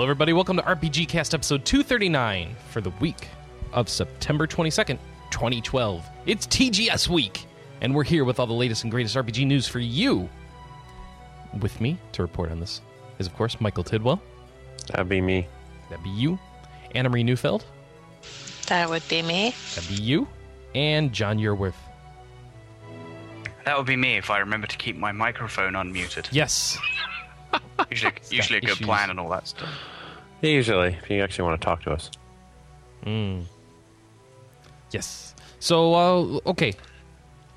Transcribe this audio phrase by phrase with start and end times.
[0.00, 0.32] Hello, everybody.
[0.32, 3.28] Welcome to RPG Cast episode 239 for the week
[3.74, 4.98] of September 22nd,
[5.30, 6.06] 2012.
[6.24, 7.44] It's TGS week,
[7.82, 10.26] and we're here with all the latest and greatest RPG news for you.
[11.60, 12.80] With me to report on this
[13.18, 14.22] is, of course, Michael Tidwell.
[14.86, 15.46] That'd be me.
[15.90, 16.38] That'd be you.
[16.94, 17.66] Anna Marie Neufeld.
[18.68, 19.54] That would be me.
[19.74, 20.26] That'd be you.
[20.74, 21.74] And John Yearworth.
[23.66, 26.26] That would be me if I remember to keep my microphone unmuted.
[26.32, 26.78] Yes.
[27.90, 28.86] Usually, usually a good issues.
[28.86, 29.68] plan and all that stuff.
[30.42, 32.10] Usually, if you actually want to talk to us.
[33.04, 33.44] Mm.
[34.90, 35.34] Yes.
[35.58, 36.72] So, uh, okay.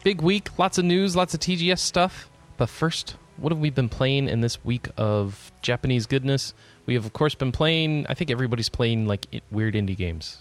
[0.04, 2.30] Big week, lots of news, lots of TGS stuff.
[2.58, 6.54] But first, what have we been playing in this week of Japanese goodness?
[6.86, 8.06] We have, of course, been playing.
[8.10, 10.38] I think everybody's playing like weird indie games.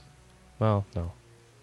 [0.59, 1.13] Well, no,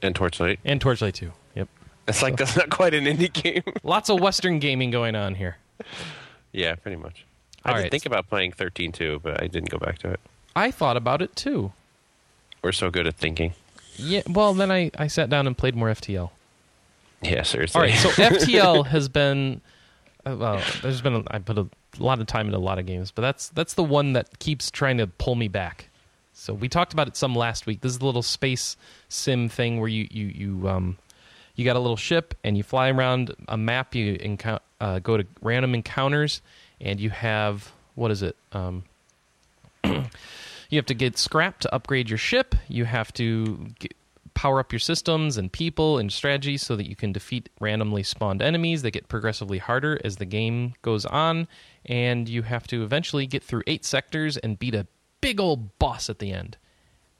[0.01, 0.59] And Torchlight.
[0.65, 1.31] and Torchlight 2.
[1.55, 1.67] Yep.
[2.07, 3.63] It's like that's not quite an indie game.
[3.83, 5.57] Lots of Western gaming going on here.
[6.53, 7.25] yeah, pretty much.
[7.65, 7.91] I All did right.
[7.91, 10.19] think about playing 13 too, but I didn't go back to it.
[10.55, 11.71] I thought about it too.
[12.61, 13.53] We're so good at thinking.
[13.97, 14.21] Yeah.
[14.29, 16.29] Well, then I, I sat down and played more FTL.
[17.21, 17.79] Yeah, seriously.
[17.79, 19.61] All right, so FTL has been
[20.25, 20.61] uh, well.
[20.81, 23.21] There's been a, I put a lot of time into a lot of games, but
[23.21, 25.89] that's that's the one that keeps trying to pull me back.
[26.33, 27.81] So we talked about it some last week.
[27.81, 28.77] This is a little space
[29.09, 30.97] sim thing where you you you um
[31.55, 33.93] you got a little ship and you fly around a map.
[33.95, 36.41] You encou- uh, go to random encounters
[36.81, 38.37] and you have what is it?
[38.53, 38.83] Um,
[39.83, 42.55] you have to get scrap to upgrade your ship.
[42.67, 43.93] You have to get,
[44.35, 48.41] power up your systems and people and strategies so that you can defeat randomly spawned
[48.41, 48.83] enemies.
[48.83, 51.45] that get progressively harder as the game goes on,
[51.85, 54.87] and you have to eventually get through eight sectors and beat a
[55.19, 56.55] big old boss at the end.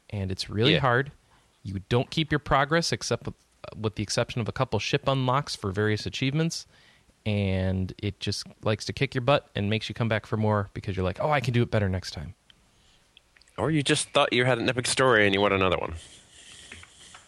[0.10, 0.80] And it's really Yeah.
[0.80, 1.12] hard.
[1.62, 3.36] You don't keep your progress except with,
[3.76, 6.66] with the exception of a couple ship unlocks for various achievements.
[7.30, 10.70] And it just likes to kick your butt and makes you come back for more
[10.74, 12.34] because you're like, oh, I can do it better next time.
[13.58, 15.94] or you just thought you had an epic story and you want another one.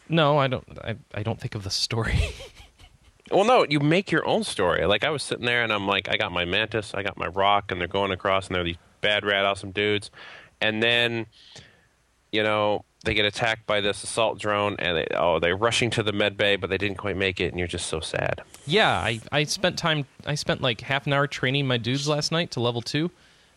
[0.09, 0.65] No, I don't.
[0.83, 2.19] I, I don't think of the story.
[3.31, 4.85] Well, no, you make your own story.
[4.85, 7.27] Like I was sitting there and I'm like, I got my mantis, I got my
[7.27, 10.11] rock, and they're going across, and they're these bad, rad, awesome dudes,
[10.59, 11.27] and then,
[12.33, 16.03] you know, they get attacked by this assault drone, and they, oh, they're rushing to
[16.03, 18.41] the med bay, but they didn't quite make it, and you're just so sad.
[18.65, 20.05] Yeah, I, I spent time.
[20.25, 23.09] I spent like half an hour training my dudes last night to level two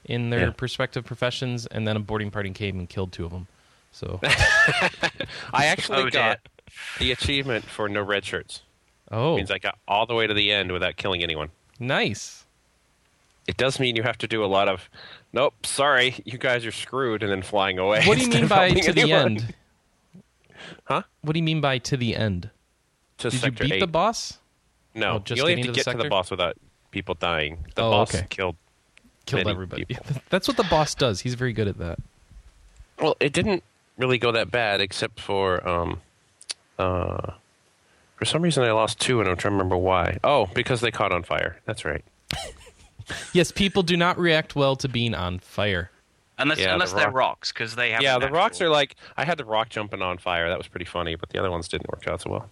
[0.06, 0.52] in their Yeah.
[0.60, 3.46] respective professions, and then a boarding party came and killed two of them.
[3.92, 4.18] So,
[5.52, 6.40] I actually Oh, got
[6.98, 8.62] the achievement for no red shirts.
[9.12, 11.50] oh, means I got all the way to the end without killing anyone.
[11.78, 12.43] nice.
[13.46, 14.88] It does mean you have to do a lot of,
[15.32, 18.02] nope, sorry, you guys are screwed, and then flying away.
[18.06, 19.54] What do you mean by to the end?
[20.84, 21.02] Huh?
[21.22, 22.48] What do you mean by to the end?
[23.18, 23.80] To Did you beat eight.
[23.80, 24.38] the boss?
[24.94, 26.56] No, Oh, just you only have to get to the boss without
[26.90, 27.58] people dying.
[27.74, 28.26] The Oh, boss okay.
[28.30, 28.56] killed.
[29.26, 29.84] Killed everybody.
[29.84, 30.06] people.
[30.30, 31.20] That's what the boss does.
[31.20, 31.98] He's very good at that.
[32.98, 33.62] Well, it didn't
[33.98, 36.00] really go that bad, except for um,
[36.78, 37.32] uh,
[38.16, 40.18] for some reason I lost two, and I'm trying to remember why.
[40.24, 41.60] Oh, because they caught on fire.
[41.66, 42.04] That's right.
[43.32, 45.90] Yes, people do not react well to being on fire.
[46.38, 48.02] Unless, Yeah, the unless they're rocks, because they have.
[48.02, 50.48] yeah, a the rocks are like I had the rock jumping on fire.
[50.48, 52.50] That was pretty funny, but the other ones didn't work out so well.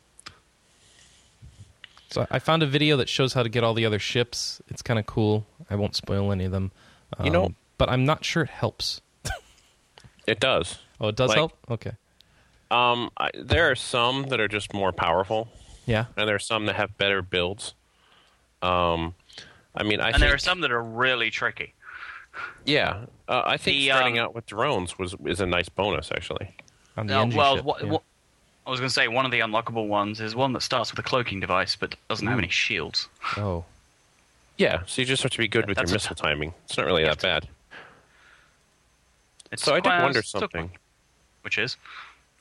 [2.11, 4.61] So I found a video that shows how to get all the other ships.
[4.69, 5.47] It's kind of cool.
[5.71, 6.71] I won't spoil any of them.
[7.25, 9.01] You know- Um, but I'm not sure it helps.
[10.27, 10.79] It does.
[11.01, 11.53] Oh, it does Like- help.
[11.69, 11.93] Okay.
[12.71, 15.49] Um, I, there are some that are just more powerful,
[15.85, 16.05] Yeah.
[16.17, 17.75] and there are some that have better builds.
[18.63, 19.15] Um,
[19.75, 21.73] I mean, I And think, there are some that are really tricky.
[22.65, 26.11] yeah, uh, I think The, starting um, out with drones was is a nice bonus
[26.13, 26.55] actually.
[26.97, 27.91] On the Now, well, ship, what, yeah.
[27.91, 28.03] what,
[28.67, 30.99] I was going to say one of the unlockable ones is one that starts with
[30.99, 33.09] a cloaking device but doesn't have any shields.
[33.37, 33.65] Oh.
[34.59, 36.55] Yeah, so you just have to be good Yeah, with your that's a missile timing.
[36.67, 37.49] It's not really that have bad.
[39.51, 40.71] It's So I did wonder still- something.
[41.43, 41.77] Which is?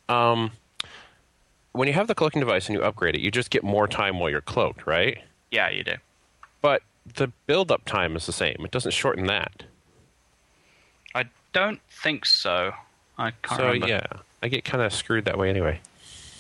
[0.10, 0.52] Um,
[1.72, 4.20] when you have the cloaking device and you upgrade it, you just get more time
[4.20, 5.18] while you're cloaked, right?
[5.50, 5.96] Yeah, you do.
[6.62, 6.84] But
[7.16, 8.58] the build-up time is the same.
[8.60, 9.64] It doesn't shorten that.
[11.16, 12.74] I don't think so.
[13.18, 13.88] I can't so remember.
[13.88, 14.04] yeah,
[14.42, 15.80] I get kind of screwed that way anyway.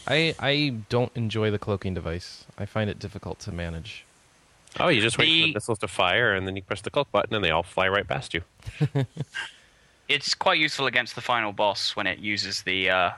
[0.07, 2.45] I I don't enjoy the cloaking device.
[2.57, 4.05] I find it difficult to manage.
[4.79, 6.89] Oh, you just wait for The- the missiles to fire, and then you press the
[6.89, 8.41] cloak button, and they all fly right past you.
[10.07, 13.11] It's quite useful against the final boss when it uses the uh,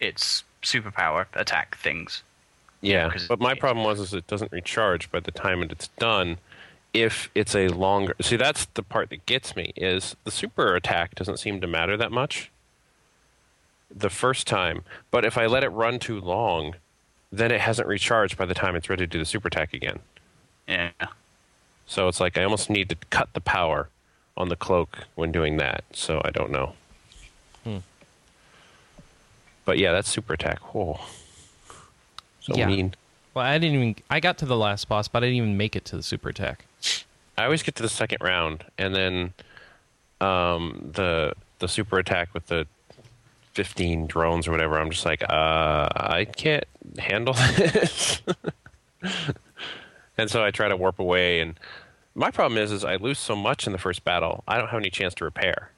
[0.00, 2.24] its superpower attack things.
[2.80, 6.38] Yeah, but my problem was is it doesn't recharge by the time it's done.
[7.02, 11.14] If it's a longer, see that's the part that gets me is the super attack
[11.14, 12.50] doesn't seem to matter that much.
[13.94, 16.74] The first time, but if I let it run too long,
[17.32, 20.00] then it hasn't recharged by the time it's ready to do the super attack again.
[20.66, 20.90] Yeah.
[21.86, 23.88] So it's like I almost need to cut the power
[24.36, 25.84] on the cloak when doing that.
[25.92, 26.74] So I don't know.
[27.64, 27.78] Hmm.
[29.64, 30.58] But yeah, that's super attack.
[30.74, 31.00] Whoa.
[32.40, 32.66] So Yeah.
[32.66, 32.94] mean.
[33.34, 33.96] Well, I didn't even.
[34.10, 36.28] I got to the last boss, but I didn't even make it to the super
[36.28, 36.64] attack.
[37.38, 39.32] I always get to the second round, and then
[40.20, 42.66] um, the the super attack with the
[43.54, 44.78] fifteen drones or whatever.
[44.78, 46.64] I'm just like, uh, I can't
[46.98, 48.20] handle this,
[50.16, 51.40] and so I try to warp away.
[51.40, 51.58] And
[52.14, 54.80] my problem is, is I lose so much in the first battle, I don't have
[54.80, 55.70] any chance to repair.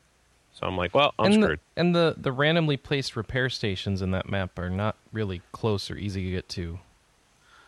[0.52, 1.60] So I'm like, well, I'm and screwed.
[1.74, 5.90] the, and the the randomly placed repair stations in that map are not really close
[5.90, 6.78] or easy to get to.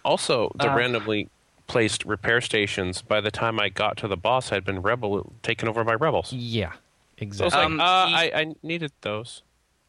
[0.05, 0.77] Also, the Uh.
[0.77, 1.29] randomly
[1.73, 3.01] placed repair stations.
[3.03, 5.95] By the time I got to the boss, I had been rebel taken over by
[5.95, 6.31] rebels.
[6.33, 7.59] Yeah, So I was exactly.
[7.59, 9.43] like, Um, uh, the- I, I needed those.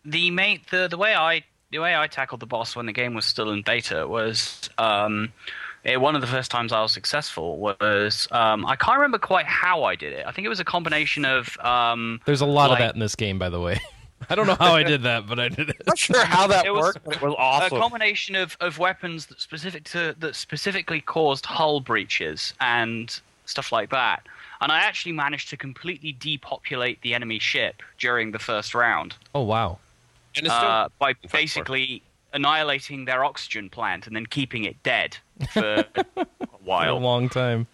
[0.06, 3.13] the main the the way I the way I tackled the boss when the game
[3.15, 5.31] was still in beta was um,
[5.83, 9.45] it, one of the first times I was successful was um, I can't remember quite
[9.45, 10.25] how I did it.
[10.25, 13.00] I think it was a combination of um, There's a lot like- of that in
[13.01, 13.80] this game, by the way.
[14.29, 15.81] I don't know how I did that, but I did it.
[15.85, 17.77] Not sure how that It was worked, but it was awesome.
[17.77, 23.71] a combination of, of weapons that specific to that specifically caused hull breaches and stuff
[23.71, 24.25] like that.
[24.61, 29.15] And I actually managed to completely depopulate the enemy ship during the first round.
[29.35, 29.79] Oh wow.
[30.35, 32.01] And it's still- uh, by basically
[32.33, 35.17] annihilating their oxygen plant and then keeping it dead
[35.51, 35.85] for
[36.17, 36.25] a
[36.63, 37.67] while, a long time.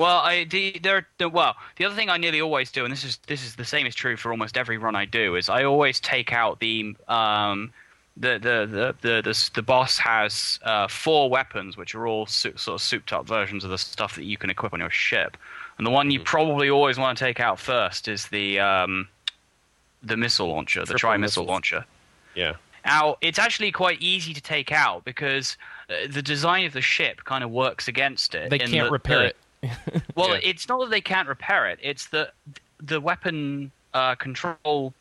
[0.00, 3.04] Well, I the, there, the, well, the other thing I nearly always do, and this
[3.04, 5.64] is this is the same is true for almost every run I do, is I
[5.64, 7.70] always take out the um,
[8.16, 12.56] the the the the the, the boss has uh, four weapons, which are all sou-
[12.56, 15.36] sort of souped up versions of the stuff that you can equip on your ship,
[15.76, 19.06] and the one you probably always want to take out first is the um,
[20.02, 21.84] the missile launcher, the tri missile launcher.
[22.34, 22.54] yeah.
[22.86, 25.58] Now, it's actually quite easy to take out because
[25.90, 28.48] uh, the design of the ship kind of works against it.
[28.48, 29.36] They can't that repair the- it.
[30.14, 30.40] Well, Yeah.
[30.42, 31.78] it's not that they can't repair it.
[31.82, 32.32] It's that
[32.78, 34.94] the weapon uh, control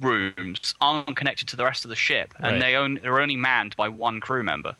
[0.00, 2.52] rooms aren't connected to the rest of the ship, Right.
[2.52, 4.74] and they own, they're only manned by one crew member.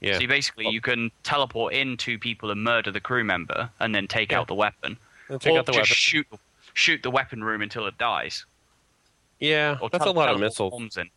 [0.00, 0.14] Yeah.
[0.14, 3.94] So you basically, you can teleport in two people and murder the crew member, and
[3.94, 4.40] then take Yeah.
[4.40, 4.96] out the weapon,
[5.40, 5.84] take or just weapon.
[5.84, 6.26] shoot
[6.72, 8.44] shoot the weapon room until it dies.
[9.40, 10.96] Yeah, Or that's a lot of missiles.
[10.96, 11.10] in.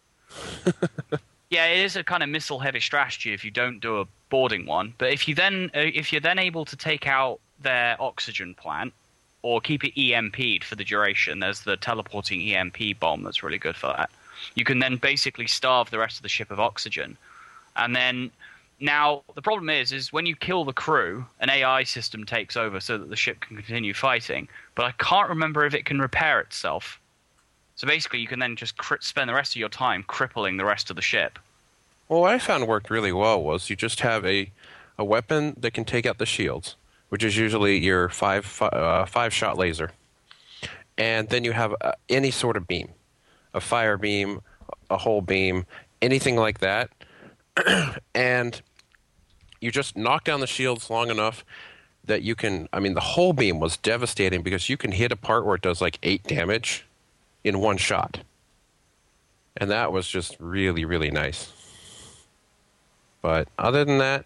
[1.53, 4.65] yeah, it is a kind of missile heavy strategy if you don't do a boarding
[4.65, 4.95] one.
[4.97, 8.91] But if you then uh, if you're then able to take out their oxygen plant
[9.44, 13.75] or keep it EMP'd for the duration, there's the teleporting EMP bomb that's really good
[13.75, 14.09] for that.
[14.55, 17.17] You can then basically starve the rest of the ship of oxygen,
[17.75, 18.31] and then
[18.79, 22.79] now the problem is is when you kill the crew, an AI system takes over
[22.79, 24.47] so that the ship can continue fighting.
[24.73, 27.00] But I can't remember if it can repair itself.
[27.75, 30.65] So basically, you can then just cri- spend the rest of your time crippling the
[30.65, 31.39] rest of the ship.
[32.07, 34.51] Well, what I found worked really well was you just have a,
[34.97, 36.75] a weapon that can take out the shields,
[37.09, 39.91] which is usually your five fi- uh, five shot laser,
[40.97, 42.89] and then you have uh, any sort of beam,
[43.53, 44.41] a fire beam,
[44.89, 45.65] a hull beam,
[46.01, 46.91] anything like that,
[48.13, 48.62] and
[49.62, 51.43] you just knock down the shields long enough
[52.05, 52.69] that you can.
[52.71, 55.62] I mean, the hull beam was devastating because you can hit a part where it
[55.62, 56.86] does like eight damage
[57.43, 58.19] in one shot.
[59.57, 61.51] And that was just really, really nice.
[63.21, 64.25] But other than that,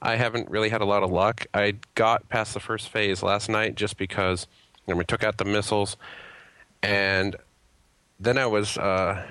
[0.00, 1.46] I haven't really had a lot of luck.
[1.52, 4.46] I got past the first phase last night just because
[4.86, 5.96] you know, we took out the missiles,
[6.82, 7.36] and
[8.20, 9.22] then I was uh,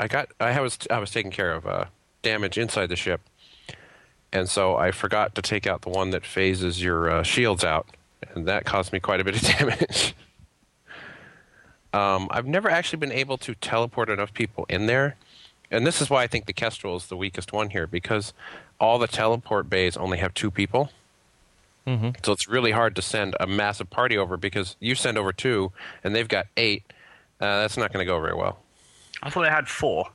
[0.00, 1.84] I got I was I was taking care of uh,
[2.22, 3.20] damage inside the ship,
[4.32, 7.86] and so I forgot to take out the one that phases your uh, shields out,
[8.34, 10.14] and that caused me quite a bit of damage.
[11.92, 15.16] Um, I've never actually been able to teleport enough people in there,
[15.70, 18.32] and this is why I think the Kestrel is the weakest one here because
[18.80, 20.90] all the teleport bays only have two people.
[21.86, 25.32] hmm So it's really hard to send a massive party over because you send over
[25.32, 25.72] two
[26.02, 26.82] and they've got eight.
[27.40, 28.58] Uh, that's not going to go very well.
[29.22, 30.06] I thought they had four.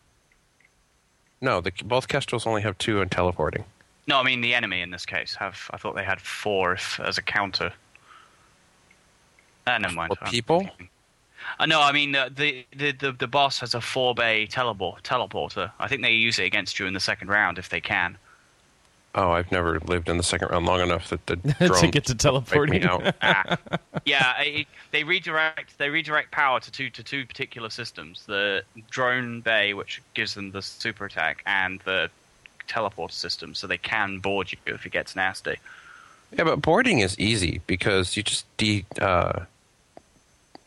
[1.41, 3.63] No, the, both Kestrels only have two in teleporting.
[4.07, 5.35] No, I mean the enemy in this case.
[5.35, 7.71] Have I thought they had four if, as a counter?
[9.67, 10.11] Uh, never mind.
[10.11, 10.67] Or people?
[11.59, 15.03] Uh, no, I mean uh, the, the the the boss has a four bay teleport
[15.03, 15.71] teleporter.
[15.79, 18.17] I think they use it against you in the second round if they can.
[19.15, 22.05] Oh, I've never lived in the second round long enough that the to drone get
[22.05, 22.81] to break teleporting.
[22.81, 23.15] me out.
[23.23, 23.57] Ah.
[24.05, 29.41] yeah, it, they redirect they redirect power to two to two particular systems: the drone
[29.41, 32.09] bay, which gives them the super attack, and the
[32.67, 35.55] teleporter system, so they can board you if it gets nasty.
[36.37, 39.45] Yeah, but boarding is easy because you just de uh,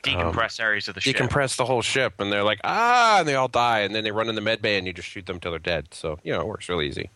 [0.03, 1.17] Decompress areas of the ship.
[1.17, 4.11] decompress the whole ship, and they're like ah, and they all die, and then they
[4.11, 5.89] run in the med bay, and you just shoot them till they're dead.
[5.93, 7.11] So you know, it works really easy.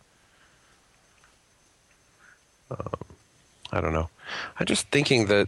[2.69, 2.77] Um,
[3.71, 4.09] I don't know.
[4.59, 5.47] I'm just thinking that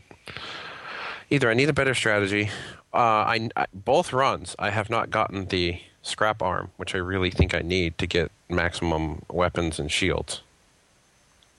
[1.29, 2.49] either I need a better strategy.
[2.93, 7.29] Uh, I, I both runs I have not gotten the scrap arm, which I really
[7.29, 10.41] think I need to get maximum weapons and shields.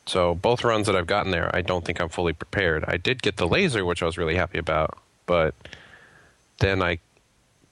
[0.06, 2.82] So both runs that I've gotten there, I don't think I'm fully prepared.
[2.88, 5.54] I did get the laser, which I was really happy about, but
[6.58, 6.98] then I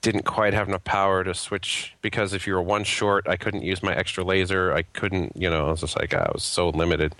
[0.01, 3.63] didn't quite have enough power to switch because if you were one short, I couldn't
[3.63, 4.71] use my extra laser.
[4.71, 7.13] I couldn't, you know, I was just like I was so limited.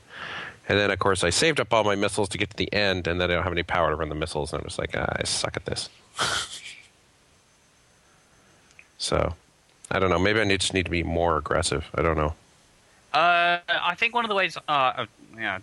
[0.69, 3.07] And then of course I saved up all my missiles to get to the end,
[3.07, 4.95] and then I don't have any power to run the missiles, and I'm just like
[4.95, 5.89] ah, I suck at this.
[8.97, 9.33] so
[9.91, 10.19] I don't know.
[10.19, 11.89] Maybe I need, just need to be more aggressive.
[11.95, 12.33] I don't know.
[13.13, 15.59] Uh, I think one of the ways, uh, yeah,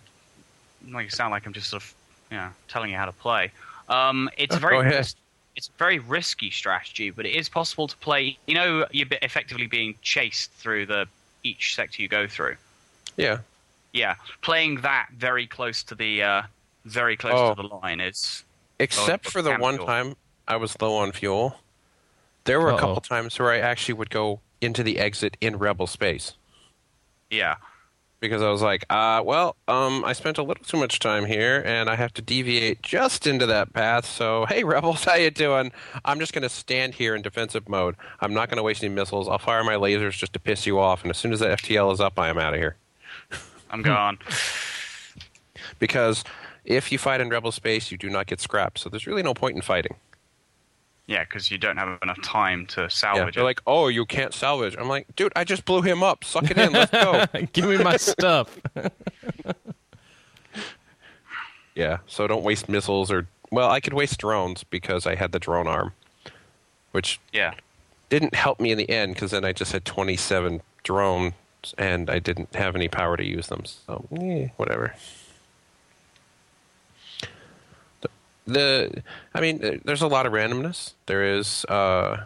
[0.87, 1.93] it sound like I'm just sort of,
[2.31, 3.51] yeah, telling you how to play.
[3.89, 4.89] Um, it's a Go very,
[5.55, 8.37] it's a very risky strategy, but it is possible to play.
[8.47, 11.07] You know, you're effectively being chased through the
[11.43, 12.55] each sector you go through.
[13.17, 13.39] Yeah.
[13.93, 16.41] Yeah, playing that very close to the, uh,
[16.83, 17.55] very close Oh.
[17.55, 18.43] to the line is.
[18.79, 19.87] Except Oh, for the one fuel.
[19.87, 20.15] time
[20.47, 21.59] I was low on fuel,
[22.43, 22.79] there were a Uh-oh.
[22.79, 26.33] couple times where I actually would go into the exit in rebel space
[27.29, 27.55] Yeah,
[28.19, 31.61] because I was like, uh, well, um, I spent a little too much time here,
[31.65, 34.05] and I have to deviate just into that path.
[34.05, 35.71] So, hey, rebels, how you doing?
[36.03, 37.95] I'm just going to stand here in defensive mode.
[38.21, 39.27] I'm not going to waste any missiles.
[39.27, 41.93] I'll fire my lasers just to piss you off, and as soon as that FTL
[41.93, 42.75] is up, I am out of here.
[43.69, 44.17] I'm gone.
[45.79, 46.23] Because
[46.63, 48.79] if you fight in rebel space, you do not get scrapped.
[48.79, 49.95] So there's really no point in fighting.
[51.07, 53.45] Yeah, because you don't have enough time to Yeah, salvage they're it.
[53.45, 54.75] like, oh, you can't salvage.
[54.77, 56.23] I'm like, dude, I just blew him up.
[56.23, 56.73] Suck it in.
[56.73, 57.25] Let's go.
[57.53, 58.59] Give me my stuff.
[61.75, 63.27] yeah, so don't waste missiles or.
[63.51, 65.93] Well, I could waste drones because I had the drone arm,
[66.91, 67.53] which yeah.
[68.09, 71.33] didn't help me in the end because then I just had 27 drones
[71.77, 73.63] and I didn't have any power to use them.
[73.65, 74.95] So, eh, whatever.
[78.47, 80.93] The, I mean, there's a lot of randomness.
[81.07, 82.25] There is, uh,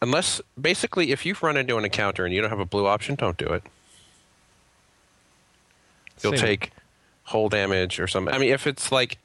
[0.00, 3.16] unless basically, if you've run into an encounter and you don't have a blue option,
[3.16, 3.64] don't do it.
[6.22, 6.46] You'll Same.
[6.46, 6.70] take
[7.24, 8.32] hull damage or something.
[8.32, 9.18] I mean, if it's like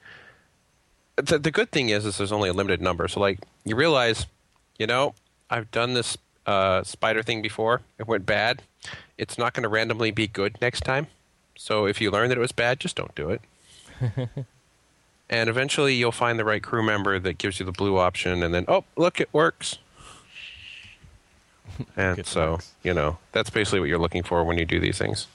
[1.16, 3.08] the the good thing is is there's only a limited number.
[3.08, 4.26] So like you realize,
[4.78, 5.14] you know,
[5.50, 7.82] I've done this uh, spider thing before.
[7.98, 8.64] It went bad.
[9.18, 11.08] It's not going to randomly be good next time.
[11.56, 13.42] So if you learn that it was bad, just don't do it.
[15.30, 18.54] and eventually you'll find the right crew member that gives you the blue option, and
[18.54, 19.78] then oh look, it works.
[21.96, 22.74] And Good so works.
[22.84, 25.28] you know that's basically what you're looking for when you do these things.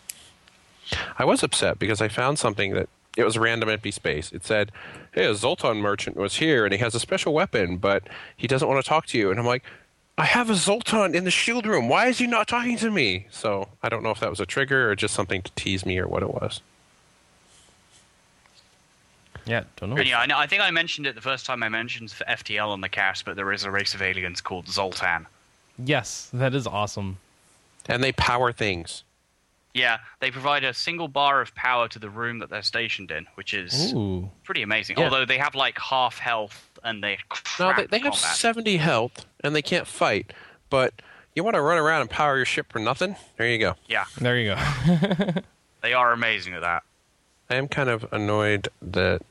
[1.18, 4.30] I was upset because I found something that it was random empty space.
[4.32, 4.70] It said,
[5.12, 8.02] "Hey, a Zoltan merchant was here and he has a special weapon, but
[8.36, 9.62] he doesn't want to talk to you." And I'm like,
[10.18, 11.88] "I have a Zoltan in the shield room.
[11.88, 14.46] Why is he not talking to me?" So I don't know if that was a
[14.46, 16.60] trigger or just something to tease me or what it was.
[19.46, 19.96] Yeah, don't know.
[19.96, 22.24] And yeah, I, know, I think I mentioned it the first time I mentioned for
[22.24, 25.26] FTL on the cast, but there is a race of aliens called Zoltan.
[25.78, 27.18] Yes, that is awesome.
[27.86, 29.04] And they power things.
[29.74, 33.26] Yeah, they provide a single bar of power to the room that they're stationed in,
[33.34, 34.30] which is Ooh.
[34.44, 34.96] pretty amazing.
[34.96, 35.04] Yeah.
[35.04, 37.18] Although they have like half health and they
[37.58, 40.32] No, they, they have 70 health and they can't fight,
[40.70, 40.94] but
[41.34, 43.16] you want to run around and power your ship for nothing?
[43.36, 43.74] There you go.
[43.88, 45.32] Yeah, There you go.
[45.82, 46.84] they are amazing at that.
[47.50, 49.22] I am kind of annoyed that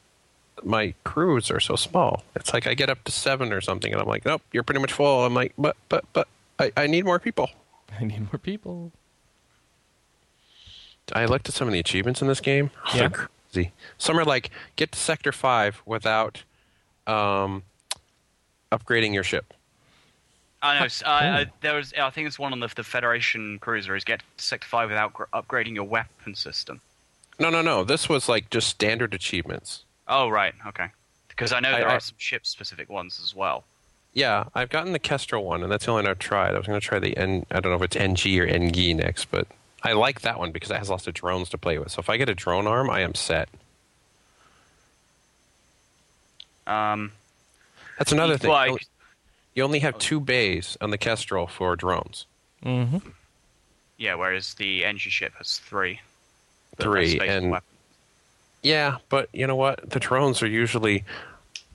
[0.65, 2.24] my crews are so small.
[2.36, 4.82] It's like I get up to seven or something, and I'm like, nope, you're pretty
[4.82, 5.25] much full.
[5.25, 6.27] I'm like, but, but, but,
[6.60, 7.50] I, I need more people.
[8.00, 8.91] I need more people.
[11.12, 12.72] I looked at some of the achievements in this game.
[12.93, 13.08] Yeah.
[13.08, 13.72] They're crazy.
[13.98, 16.43] Some are like, get to Sector 5 without
[17.08, 17.63] um,
[18.72, 19.53] upgrading your ship.
[20.63, 20.88] I know.
[21.05, 24.24] Uh, uh, there was, I think it's one on the, the Federation cruiser is get
[24.38, 26.79] to Sector Five without gr- upgrading your weapon system.
[27.38, 27.84] No, no, no.
[27.84, 29.84] This was like just standard achievements.
[30.07, 30.88] Oh right, okay.
[31.29, 33.63] Because I know there I- are some ship-specific ones as well.
[34.15, 36.53] Yeah, I've gotten the Kestrel one, and that's the only one I've tried.
[36.53, 37.48] I was going to try the N.
[37.50, 39.48] I don't know if it's Engi or Engi next, but
[39.81, 41.91] I like that one because it has lots of drones to play with.
[41.93, 43.50] So if I get a drone arm, I am set.
[46.67, 47.12] Um,
[47.98, 48.50] That's another thing.
[48.51, 48.77] well,
[49.55, 52.25] You only- have two bays on the Kestrel for drones.
[52.63, 53.10] Mm hmm
[53.98, 56.01] yeah, whereas the Engi ship has three.
[56.77, 57.69] Three, less space for and- weapons.
[58.63, 59.89] Yeah, but you know what?
[59.89, 61.03] The drones are usually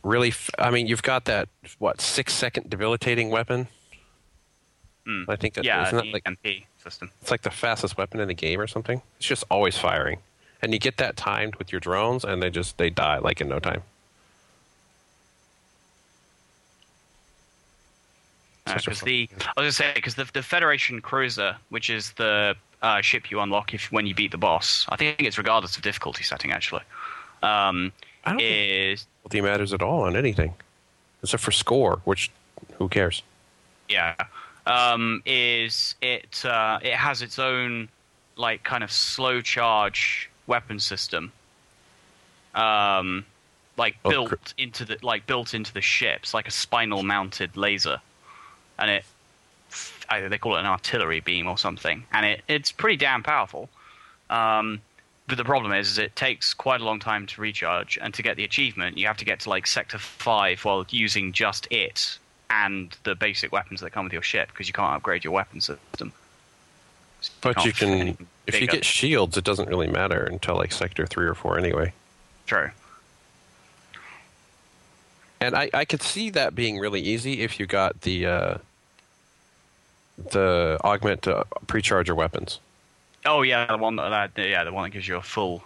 [0.03, 0.29] really.
[0.29, 3.69] F- I mean, you've got that what six second debilitating weapon.
[5.07, 5.27] Mm.
[5.29, 7.11] I think that yeah, isn't that like system.
[7.21, 9.03] it's like the fastest weapon in the game or something.
[9.19, 10.19] It's just always firing,
[10.63, 13.49] and you get that timed with your drones, and they just they die like in
[13.49, 13.83] no time.
[18.65, 22.55] Because Uh, the I was gonna say because the the Federation cruiser, which is the
[22.83, 25.83] uh, ship you unlock if when you beat the boss, I think it's regardless of
[25.83, 26.83] difficulty setting actually.
[27.43, 27.93] Um,
[28.25, 30.55] I don't think is difficulty matters at all on anything,
[31.23, 32.31] except for score, which
[32.79, 33.23] who cares?
[33.89, 34.15] Yeah,
[34.67, 37.89] um, is it uh, it has its own
[38.37, 41.33] like kind of slow charge weapon system,
[42.55, 43.25] um,
[43.77, 47.57] like Oh, built cr- into the like built into the ships, like a spinal mounted
[47.57, 48.01] laser,
[48.79, 49.05] and it
[50.11, 53.69] either they call it an artillery beam or something, and it it's pretty damn powerful.
[54.31, 54.81] Um,
[55.27, 58.23] but the problem is, is it takes quite a long time to recharge, and to
[58.23, 62.19] get the achievement, you have to get to like sector five while using just it
[62.51, 65.61] and the basic weapons that come with your ship because you can't upgrade your weapon
[65.61, 66.13] system.
[67.21, 71.07] So But you can, if you get shields, it doesn't really matter until like sector
[71.07, 71.93] three or four anyway.
[72.47, 72.71] true.
[75.41, 78.59] And I, I could see that being really easy if you got the uh,
[80.31, 82.61] the augment to precharge your weapons.
[83.25, 85.63] Oh yeah, the one that yeah, the one that gives you a full.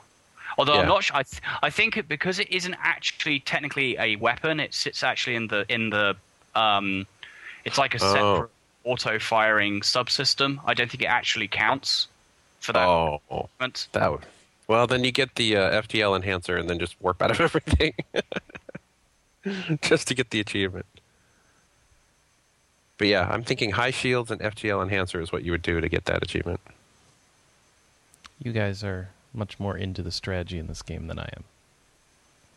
[0.59, 0.81] Although Yeah.
[0.81, 1.17] I'm not sure.
[1.17, 5.37] I, th- I think it, because it isn't actually technically a weapon, it sits actually
[5.37, 6.15] in the in the
[6.55, 7.07] um,
[7.65, 8.13] it's like a Oh.
[8.13, 8.51] separate
[8.85, 10.59] auto firing subsystem.
[10.67, 12.09] I don't think it actually counts
[12.61, 13.21] for that Oh,
[13.93, 14.27] that would.
[14.69, 17.95] Well, then you get the uh, FTL enhancer and then just warp out of everything,
[19.83, 20.87] just to get the achievement.
[22.99, 25.89] But yeah, I'm thinking high shields and FTL enhancer is what you would do to
[25.89, 26.61] get that achievement.
[28.43, 31.45] You guys are much more into the strategy in this game than I am.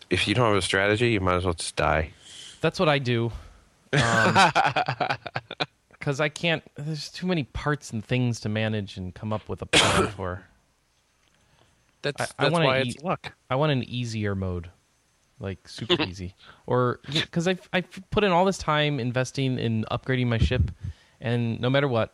[0.10, 2.12] If you don't have a strategy, you might as well just die.
[2.62, 3.32] That's what I do.
[3.94, 4.36] Um,
[5.92, 6.64] because I can't.
[6.76, 10.44] There's too many parts and things to manage and come up with a plan for.
[12.02, 13.34] That's I- I that's wanna why eat- it's luck.
[13.50, 14.70] I want an easier mode,
[15.40, 20.28] like super easy, or because I've I've put in all this time investing in upgrading
[20.28, 20.72] my ship,
[21.22, 22.14] and no matter what,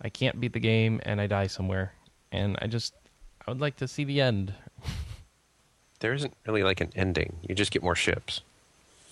[0.00, 1.92] I can't beat the game and I die somewhere,
[2.32, 2.94] and I just
[3.46, 4.54] I would like to see the end.
[6.00, 7.36] There isn't really like an ending.
[7.46, 8.40] You just get more ships.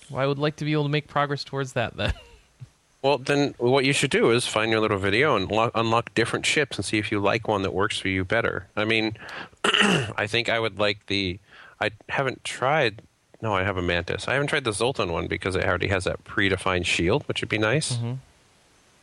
[0.09, 1.99] Well, I would like to be able to make progress towards that.
[1.99, 2.14] Then
[3.03, 6.45] Well, then what you should do is find your little video and lo- unlock different
[6.45, 8.67] ships and see if you like one that works for you better.
[8.77, 9.17] I mean,
[9.64, 11.38] I think I would like the.
[11.81, 13.03] I haven't tried.
[13.40, 14.27] No, I have a Mantis.
[14.27, 17.48] I haven't tried the Zoltan one because it already has that predefined shield, which would
[17.48, 17.96] be nice.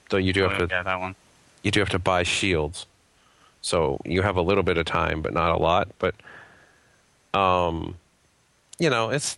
[0.09, 1.15] Though you do have to Oh, yeah, that one.
[1.63, 2.85] you do have to buy shields.
[3.61, 5.87] So you have a little bit of time, but not a lot.
[5.99, 6.15] But,
[7.33, 7.95] um,
[8.77, 9.37] you know, it's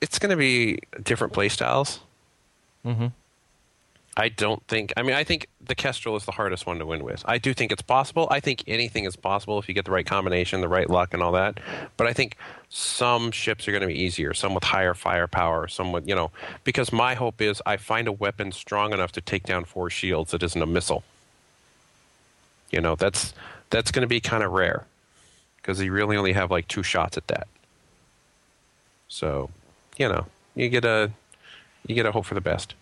[0.00, 2.00] it's going to be different play styles.
[2.84, 3.06] mm-hmm.
[4.18, 4.92] I don't think.
[4.96, 7.22] I mean, I think the Kestrel is the hardest one to win with.
[7.24, 8.26] I do think it's possible.
[8.32, 11.22] I think anything is possible if you get the right combination, the right luck, and
[11.22, 11.60] all that.
[11.96, 12.36] But I think
[12.68, 14.34] some ships are going to be easier.
[14.34, 15.68] Some with higher firepower.
[15.68, 16.32] Some with you know.
[16.64, 20.32] Because my hope is I find a weapon strong enough to take down four shields
[20.32, 21.04] that isn't a missile.
[22.72, 23.34] You know, that's
[23.70, 24.84] that's going to be kind of rare
[25.58, 27.46] because you really only have like two shots at that.
[29.06, 29.50] So,
[29.96, 30.26] you know,
[30.56, 31.12] you get a
[31.86, 32.74] you get a hope for the best.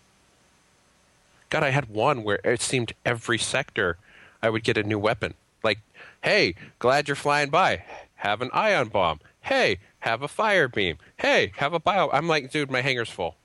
[1.50, 3.98] God, I had one where it seemed every sector
[4.42, 5.34] I would get a new weapon.
[5.62, 5.78] Like,
[6.22, 7.84] hey, glad you're flying by.
[8.16, 9.20] Have an ion bomb.
[9.42, 10.98] Hey, have a fire beam.
[11.18, 12.10] Hey, have a bio.
[12.12, 13.36] I'm like, dude, my hangar's full.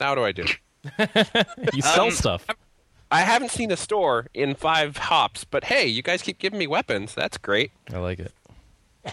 [0.00, 0.44] Now what do I do?
[1.74, 2.46] you sell Um, stuff.
[3.10, 6.66] I haven't seen a store in five hops, but hey, you guys keep giving me
[6.66, 7.14] weapons.
[7.14, 7.72] That's great.
[7.92, 8.32] I like it.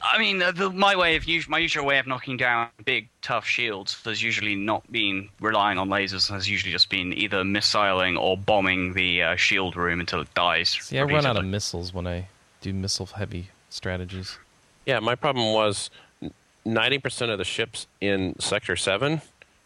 [0.04, 3.46] I mean, uh, the, my way of my usual way of knocking down big, tough
[3.46, 6.30] shields has usually not been relying on lasers.
[6.30, 10.70] Has usually just been either missiling or bombing the uh, shield room until it dies.
[10.70, 12.28] See, I run out of missiles when I
[12.62, 14.38] do missile-heavy strategies.
[14.86, 15.90] Yeah, my problem was
[16.66, 19.22] 90% of the ships in Sector 7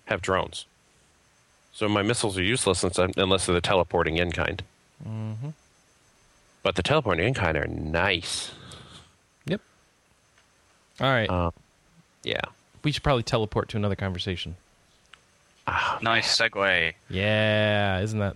[0.06, 0.66] have drones.
[1.74, 4.62] So my missiles are useless unless unless they're the teleporting in kind.
[5.08, 5.50] Mm-hmm.
[6.64, 8.52] But the teleporting in kind are nice.
[11.02, 11.08] Yep.
[11.08, 11.30] All right.
[11.30, 11.52] Uh,
[12.24, 12.42] yeah.
[12.84, 14.56] we should probably teleport to another conversation.
[16.02, 16.94] Nice segue.
[17.10, 18.36] Yeah, isn't that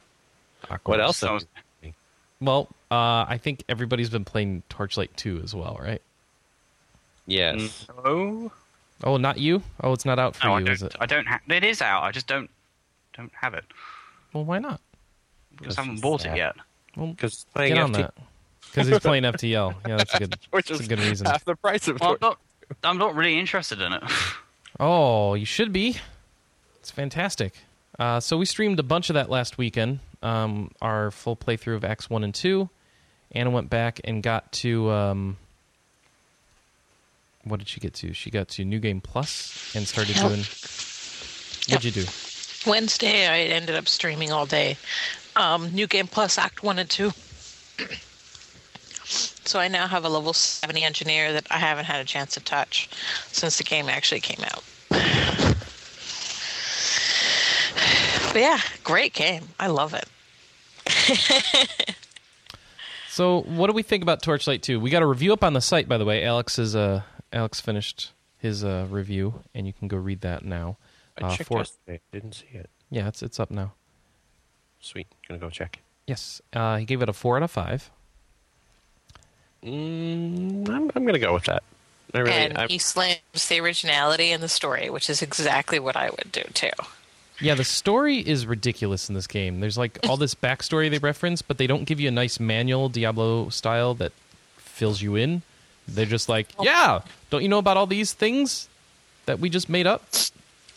[0.70, 0.94] awkward?
[0.94, 1.18] What else?
[1.18, 1.40] So-
[2.42, 6.02] Well, uh, I think everybody's been playing Torchlight 2 as well, right?
[7.28, 7.88] Yes.
[8.04, 8.52] No,
[9.04, 9.62] Oh, not you?
[9.82, 10.94] Oh, it's not out for no, I you, is don't.
[10.94, 10.98] it?
[11.02, 11.28] I don't.
[11.28, 12.04] Ha- it is out.
[12.04, 12.50] I just don't
[13.14, 13.66] don't have it
[14.34, 14.80] Well, why not?
[15.58, 16.34] because I haven't bought sad.
[16.34, 16.56] it yet.
[16.96, 18.14] Well, Because playing get on that.
[18.72, 19.76] Because he's playing FTL.
[19.88, 21.26] Yeah, that's a good, which that's is a good reason.
[21.28, 22.40] half the price of Well, I'm not.
[22.84, 24.04] I'm not really interested in it.
[24.78, 25.96] Oh, you should be.
[26.82, 27.54] It's fantastic.
[27.98, 30.00] Uh, so we streamed a bunch of that last weekend.
[30.22, 32.70] Um, our full playthrough of Acts one and two.
[33.32, 35.38] Anna went back and got to um,
[37.46, 38.12] what did she get to?
[38.12, 40.26] She got to New Game Plus and started Yep.
[40.28, 40.40] doing.
[41.70, 42.06] What'd you do?
[42.70, 44.76] Wednesday, I ended up streaming all day.
[45.38, 47.14] Um, New Game Plus Act 1 and 2.
[49.06, 52.40] so I now have a level 70 engineer that I haven't had a chance to
[52.40, 52.90] touch
[53.32, 54.64] since the game actually came out.
[58.34, 59.44] But yeah, great game.
[59.60, 60.08] I love it.
[63.10, 64.78] So, what do we think about Torchlight 2?
[64.78, 66.26] We got a review up on the site, by the way.
[66.26, 70.76] Alex is uh, Alex finished his uh, review, and you can go read that now.
[71.18, 72.02] I Uh, checked for- yesterday.
[72.12, 72.70] Didn't see it.
[72.90, 73.72] yeah, it's it's up now.
[74.82, 75.08] Sweet.
[75.30, 75.80] Gonna go check.
[76.08, 77.90] Yes, uh, he gave it a four out of five.
[79.66, 81.64] Mm, I'm, I'm gonna go with that.
[82.14, 82.32] I really.
[82.32, 86.32] and I, he slams the originality in the story, which is exactly what I would
[86.32, 86.70] do too.
[87.42, 89.60] Yeah, the story is ridiculous in this game.
[89.60, 92.88] There's like all this backstory they reference, but they don't give you a nice manual
[92.88, 94.14] Diablo style that
[94.58, 95.42] fills you in.
[95.88, 98.70] They're just like, yeah, don't you know about all these things
[99.26, 100.04] that we just made up?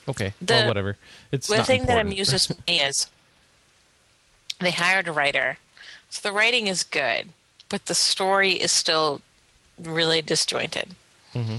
[0.09, 0.97] Okay, well, The- whatever.
[1.31, 3.09] It's the not thing that amuses me is
[4.59, 5.59] they hired a writer,
[6.11, 7.29] so the writing is good,
[7.69, 9.21] but the story is still
[9.79, 10.95] really disjointed.
[11.35, 11.59] Mm-hmm.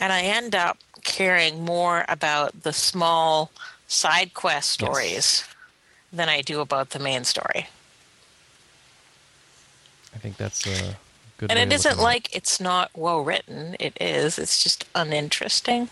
[0.00, 3.50] And I end up caring more about the small
[3.86, 5.44] side quest stories
[6.12, 7.68] than I do about the main story.
[10.14, 10.96] I think that's a
[11.38, 11.50] good.
[11.50, 13.76] And way it of isn't looking at like it's not well written.
[13.78, 14.38] It is.
[14.38, 15.88] It's just uninteresting.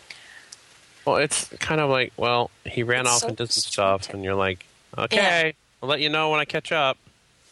[1.05, 4.11] well, it's kind of like, well, he ran It's off so and did some stuff,
[4.13, 6.97] and you're like, okay, I'll let you know when I catch up.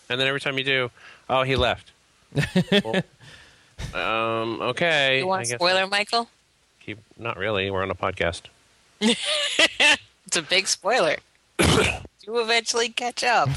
[0.08, 0.90] And then every time you do,
[1.28, 1.91] oh, he left.
[2.84, 3.02] Well,
[3.94, 4.60] um.
[4.60, 5.18] Okay.
[5.18, 6.28] You want a guess spoiler, Michael?
[6.80, 7.70] Keep, not really.
[7.70, 8.42] We're on a podcast.
[10.32, 11.16] It's a big spoiler.
[11.58, 13.50] you eventually catch up.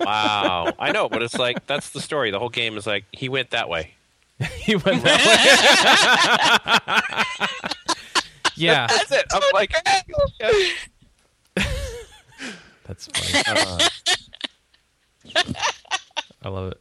[0.00, 0.72] Wow.
[0.78, 2.30] I know, but it's like that's the story.
[2.30, 3.92] The whole game is like he went that way.
[4.60, 5.20] he went that
[7.36, 8.52] way.
[8.56, 9.26] yeah, That's it.
[9.30, 9.74] I'm like,
[12.86, 13.90] that's funny.
[16.42, 16.80] I love it.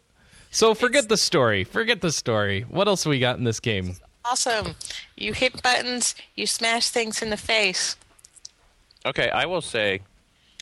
[0.57, 1.63] So forget the story.
[1.63, 2.63] Forget the story.
[2.67, 3.93] What else we got in this game?
[4.25, 4.73] Awesome.
[5.15, 7.95] You hit buttons, you smash things in the face.
[9.05, 9.99] Okay, I will say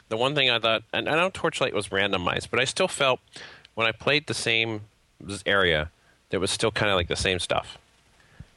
[0.09, 3.21] the one thing I thought, and I know Torchlight was randomized, but I still felt
[3.75, 4.81] when I played the same
[5.45, 5.89] area,
[6.29, 7.77] there was still kind of like the same stuff.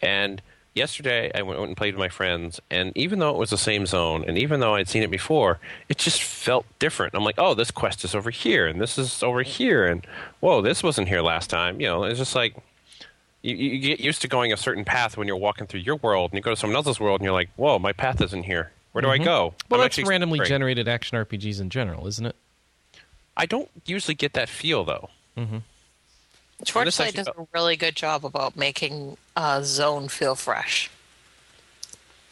[0.02, 0.42] And
[0.78, 3.84] yesterday, I went and played with my friends, and even though it was the same
[3.84, 7.14] zone, and even though I'd seen it before, it just felt different.
[7.14, 10.06] I'm like, oh, this quest is over here, and this is over here, and
[10.40, 11.80] whoa, this wasn't here last time.
[11.80, 12.56] You know, it's just like
[13.42, 16.30] you, you get used to going a certain path when you're walking through your world,
[16.30, 18.72] and you go to someone else's world, and you're like, whoa, my path isn't here.
[18.92, 19.50] Where do I go?
[19.50, 19.66] Mm-hmm.
[19.70, 20.48] Well, I'm that's randomly exploring.
[20.48, 22.36] generated action RPGs in general, isn't it?
[23.36, 25.10] I don't usually get that feel though.
[25.36, 25.58] Torchlight
[26.60, 30.90] actually does a really good job about making a zone feel fresh.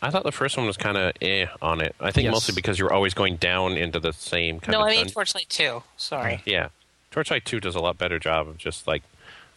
[0.02, 1.94] I thought the first one was kind of eh on it.
[2.00, 2.32] I think Yes.
[2.32, 4.86] mostly because you're always going down into the same kind No, of.
[4.86, 5.14] I mean dungeon.
[5.14, 5.82] Torchlight 2.
[5.96, 6.42] Sorry.
[6.44, 6.68] yeah,
[7.10, 9.02] Torchlight Two does a lot better job of just like,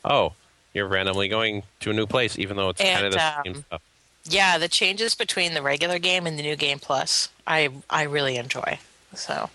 [0.06, 0.34] oh,
[0.74, 3.56] you're randomly going to a new place, even though it's kind of And, the same
[3.56, 3.82] um, stuff.
[4.26, 8.38] Yeah, the changes between the regular game and the new game plus, I I really
[8.38, 8.80] enjoy.
[9.16, 9.50] So,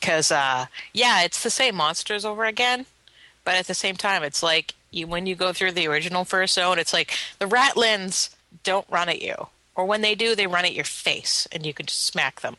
[0.00, 2.86] because uh, yeah, it's the same monsters over again,
[3.44, 6.54] but at the same time, it's like you when you go through the original first
[6.54, 10.64] zone, it's like the ratlings don't run at you, or when they do, they run
[10.64, 12.56] at your face, and you can just smack them.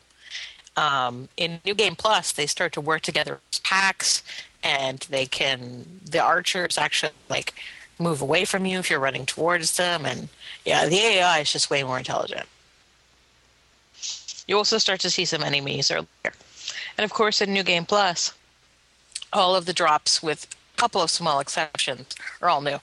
[0.76, 4.22] Um, in New Game Plus, they start to work together as packs,
[4.62, 7.54] and they can the archers actually like
[7.98, 10.28] move away from you if you're running towards them, and
[10.64, 12.46] yeah, the AI is just way more intelligent.
[14.46, 16.06] You also start to see some enemies earlier,
[16.96, 18.32] and of course, in New Game Plus,
[19.32, 20.46] all of the drops, with
[20.76, 22.78] couple of small exceptions, are all new.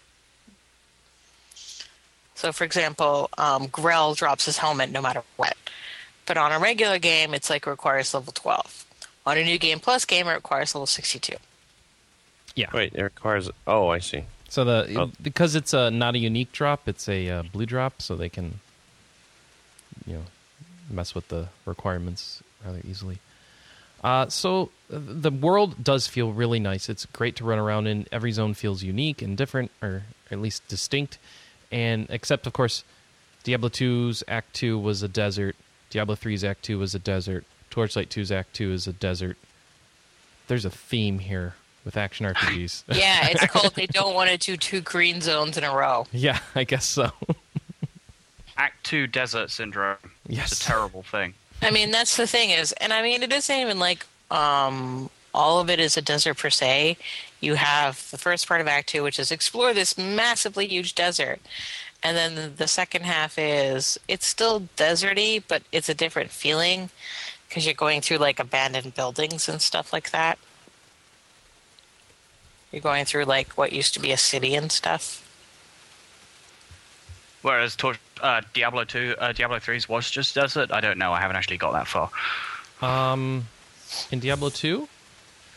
[2.36, 5.56] So, for example, um, Grell drops his helmet no matter what.
[6.25, 8.86] But on a regular game, it's like it requires level 12.
[9.25, 11.36] On a new game plus game, it requires level 62.
[12.56, 12.67] Yeah.
[12.73, 13.49] Wait, it requires.
[13.65, 14.23] Oh, I see.
[14.49, 15.12] So the Oh.
[15.21, 18.60] because it's a not a unique drop, it's a uh, blue drop, so they can
[20.06, 20.23] you know
[20.89, 23.17] mess with the requirements rather easily.
[24.03, 26.89] Uh, so uh, the world does feel really nice.
[26.89, 28.05] It's great to run around in.
[28.11, 31.17] Every zone feels unique and different, or at least distinct.
[31.71, 32.83] And except, of course,
[33.43, 35.55] Diablo 2's Act 2 was a desert.
[35.89, 37.45] Diablo 3's Act 2 was a desert.
[37.69, 39.37] Torchlight 2's Act 2 is a desert.
[40.47, 42.83] There's a theme here with action RPGs.
[42.95, 46.07] Yeah, it's called They Don't Want to Do Two Green Zones in a Row.
[46.11, 47.11] yeah, I guess so.
[48.57, 49.97] Act Two Desert Syndrome.
[50.27, 50.51] Yes.
[50.51, 51.33] It's a terrible thing.
[51.63, 55.60] I mean, that's the thing is, and I mean, it isn't even like um, all
[55.60, 56.97] of it is a desert per se.
[57.39, 61.39] You have the first part of Act Two, which is explore this massively huge desert,
[62.04, 66.89] and then the second half is it's still deserty, but it's a different feeling
[67.47, 70.38] because you're going through like abandoned buildings and stuff like that.
[72.71, 75.22] You're going through like what used to be a city and stuff.
[77.43, 80.71] Whereas Tor- uh, Diablo Two, uh, Diablo 3's was just desert.
[80.71, 81.13] I don't know.
[81.13, 82.10] I haven't actually got that far.
[82.82, 83.47] Um,
[84.12, 84.88] in Diablo 2,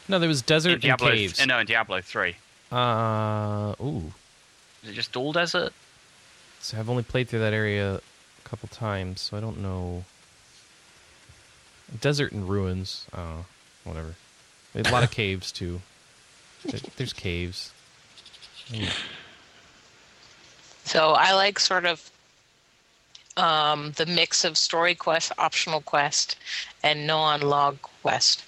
[0.09, 1.41] No, there was desert in Diablo, and caves.
[1.41, 2.37] uh, no, in Diablo three.
[2.71, 4.13] Uh, ooh.
[4.83, 5.73] Is it just all desert?
[6.61, 8.01] So I've only played through that area a
[8.49, 10.05] couple times, so I don't know.
[12.01, 13.07] Desert and ruins.
[13.17, 13.45] Oh,
[13.85, 14.15] whatever.
[14.75, 15.81] A lot of caves too.
[16.97, 17.73] There's caves.
[18.73, 18.93] Mm.
[20.87, 22.11] So I like sort of
[23.37, 26.37] um, the mix of story quest, optional quest,
[26.85, 28.45] and non-log quest.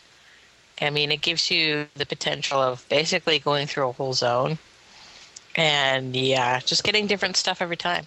[0.81, 4.59] I mean, it gives you the potential of basically going through a whole zone,
[5.57, 8.07] and yeah, just getting different stuff every time.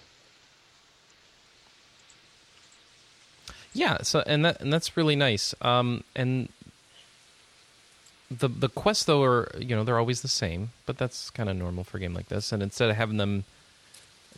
[3.74, 5.54] Yeah, so and that and that's really nice.
[5.60, 6.48] Um, and
[8.30, 11.56] the the quests though are you know they're always the same, but that's kind of
[11.56, 12.50] normal for a game like this.
[12.50, 13.44] And instead of having them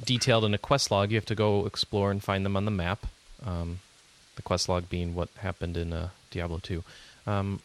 [0.03, 2.71] detailed in a quest log, you have to go explore and find them on the
[2.71, 3.07] map.
[3.45, 3.81] Um,
[4.37, 6.83] the quest log being what happened in uh, Diablo two.
[7.27, 7.61] Um,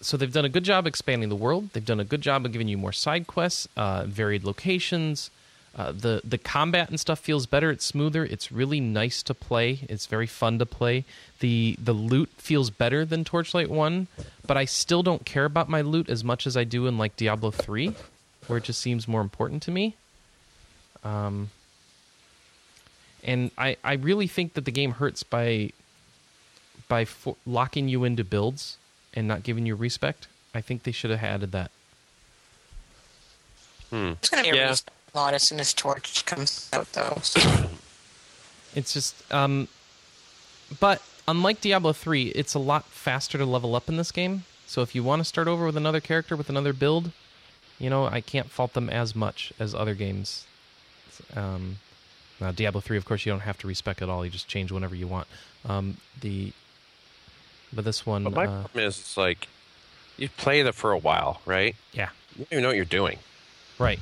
[0.00, 1.70] so they've done a good job expanding the world.
[1.72, 5.30] They've done a good job of giving you more side quests, uh, varied locations.
[5.76, 7.70] Uh, the the combat and stuff feels better.
[7.70, 8.24] It's smoother.
[8.24, 9.80] It's really nice to play.
[9.88, 11.04] It's very fun to play.
[11.40, 14.06] the The loot feels better than Torchlight One,
[14.46, 17.16] but I still don't care about my loot as much as I do in like
[17.16, 17.94] Diablo Three,
[18.46, 19.96] where it just seems more important to me.
[21.04, 21.50] Um,
[23.22, 25.70] and I I really think that the game hurts by
[26.88, 28.76] by fo- locking you into builds
[29.14, 30.16] and not giving you respec.
[30.54, 31.70] I think they should have added that.
[33.92, 34.70] It's going to be Yeah.
[34.70, 37.18] a respawn as soon as Torch comes out, though.
[37.22, 37.40] So.
[38.76, 39.68] It's just, um,
[40.80, 44.42] but unlike Diablo 3, it's a lot faster to level up in this game.
[44.66, 47.12] So if you want to start over with another character with another build,
[47.78, 50.44] you know, I can't fault them as much as other games.
[51.36, 51.78] Um,
[52.40, 54.24] now, Diablo 3, of course, you don't have to respec at all.
[54.24, 55.26] You just change whenever you want.
[55.68, 56.52] Um, the,
[57.72, 59.48] but this one, But my uh, problem is, it's like
[60.16, 61.74] you play that for a while, right?
[61.92, 63.18] yeah, You don't even know what you're doing,
[63.78, 63.98] right.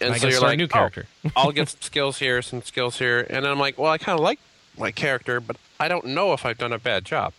[0.00, 1.06] and I so you're like, a new "Oh, character.
[1.36, 4.18] I'll get some skills here, some skills here, and then I'm like, well, I kind
[4.18, 4.38] of like
[4.78, 7.32] my character, but I don't know if I've done a bad job.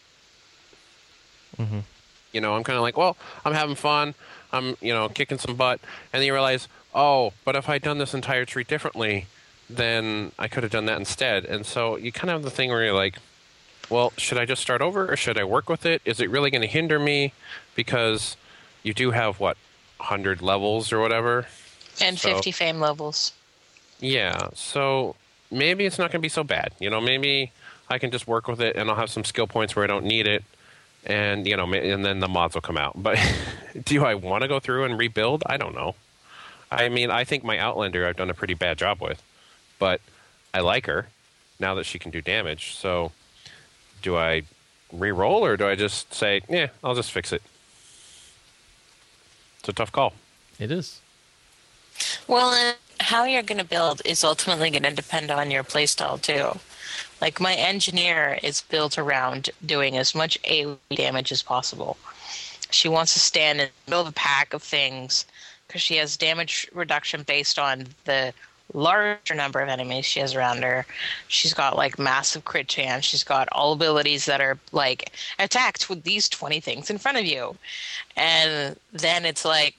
[1.57, 1.79] hmm
[2.31, 4.15] You know, I'm kind of like, well, I'm having fun,
[4.53, 5.79] I'm you know kicking some butt,
[6.13, 9.25] and then you realize, oh, but if I'd done this entire tree differently,
[9.69, 11.43] then I could have done that instead.
[11.45, 13.15] And so you kind of have the thing where you're like,
[13.89, 16.01] well, should I just start over or should I work with it?
[16.05, 17.33] Is it really going to hinder me?
[17.75, 18.37] Because
[18.83, 19.57] you do have what,
[19.99, 21.47] hundred levels or whatever.
[21.99, 23.33] And So- 50 fame levels.
[23.99, 25.15] Yeah, so
[25.49, 26.73] maybe it's not going to be so bad.
[26.79, 27.51] You know, maybe
[27.89, 30.03] I can just work with it, and I'll have some skill points where I don't
[30.05, 30.43] need it,
[31.05, 33.01] and you know, and then the mods will come out.
[33.01, 33.19] But
[33.85, 35.43] do I want to go through and rebuild?
[35.45, 35.95] I don't know.
[36.71, 39.21] I mean, I think my Outlander I've done a pretty bad job with,
[39.77, 40.01] but
[40.53, 41.07] I like her
[41.59, 42.75] now that she can do damage.
[42.75, 43.11] So,
[44.01, 44.43] do I
[44.91, 47.41] re-roll or do I just say, yeah, I'll just fix it?
[49.59, 50.13] It's a tough call.
[50.59, 50.99] It is.
[52.27, 56.59] Well, how you're going to build is ultimately going to depend on your playstyle too.
[57.21, 61.97] Like my engineer is built around doing as much AoE damage as possible.
[62.69, 65.25] She wants to stand in the middle of a pack of things
[65.67, 68.33] because she has damage reduction based on the
[68.73, 70.85] larger number of enemies she has around her.
[71.27, 73.05] She's got like massive crit chance.
[73.05, 77.25] She's got all abilities that are like attacked with these 20 things in front of
[77.25, 77.55] you.
[78.15, 79.75] And then it's like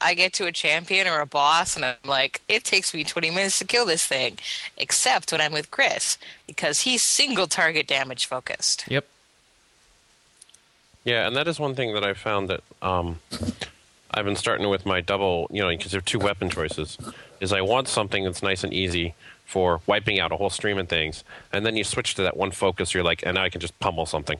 [0.00, 3.30] I get to a champion or a boss, and I'm like, it takes me 20
[3.30, 4.38] minutes to kill this thing.
[4.76, 8.84] Except when I'm with Chris, because he's single target damage focused.
[8.88, 9.06] Yep.
[11.04, 13.20] Yeah, and that is one thing that I found that um,
[14.12, 16.98] I've been starting with my double, you know, because there are two weapon choices.
[17.40, 19.14] Is I want something that's nice and easy
[19.46, 22.50] for wiping out a whole stream of things, and then you switch to that one
[22.50, 22.92] focus.
[22.94, 24.38] You're like, and now I can just pummel something.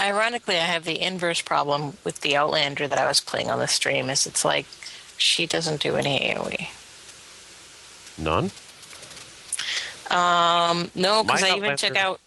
[0.00, 3.68] Ironically, I have the inverse problem with the Outlander that I was playing on the
[3.68, 4.10] stream.
[4.10, 4.66] Is it's like
[5.16, 6.68] she doesn't do any AOE.
[8.18, 8.50] None.
[10.10, 12.20] Um, no, because I even took out,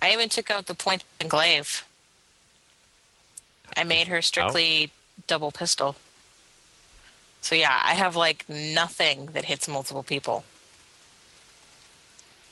[0.00, 1.84] I even took out the point and glaive.
[3.76, 4.90] I made her strictly
[5.26, 5.96] double pistol.
[7.40, 10.44] So yeah, I have like nothing that hits multiple people.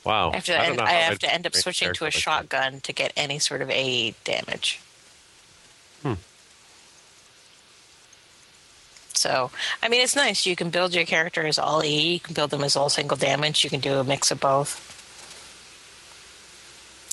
[0.05, 0.31] Wow.
[0.31, 2.21] I have to, don't end, I have to end up switching to a character that.
[2.21, 4.79] shotgun to get any sort of AE damage.
[6.03, 6.13] Hmm.
[9.13, 9.49] So,
[9.81, 10.45] I mean, it's nice.
[10.45, 12.13] You can build your character as all AE.
[12.13, 13.63] You can build them as all single damage.
[13.63, 14.91] You can do a mix of both.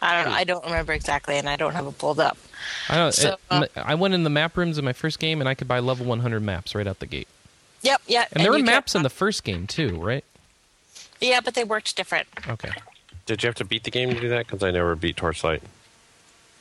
[0.00, 0.32] I don't.
[0.32, 2.38] I don't remember exactly, and I don't have it pulled up.
[2.88, 3.12] I don't.
[3.12, 5.54] So, it- uh, I went in the map rooms in my first game, and I
[5.54, 7.28] could buy level 100 maps right out the gate.
[7.82, 8.02] Yep.
[8.06, 8.26] Yeah.
[8.32, 10.24] And, there were maps in the first game too, right?
[11.20, 12.28] Yeah, but they worked different.
[12.48, 12.70] Okay.
[13.28, 14.46] Did you have to beat the game to do that?
[14.46, 15.62] Because I never beat Torchlight.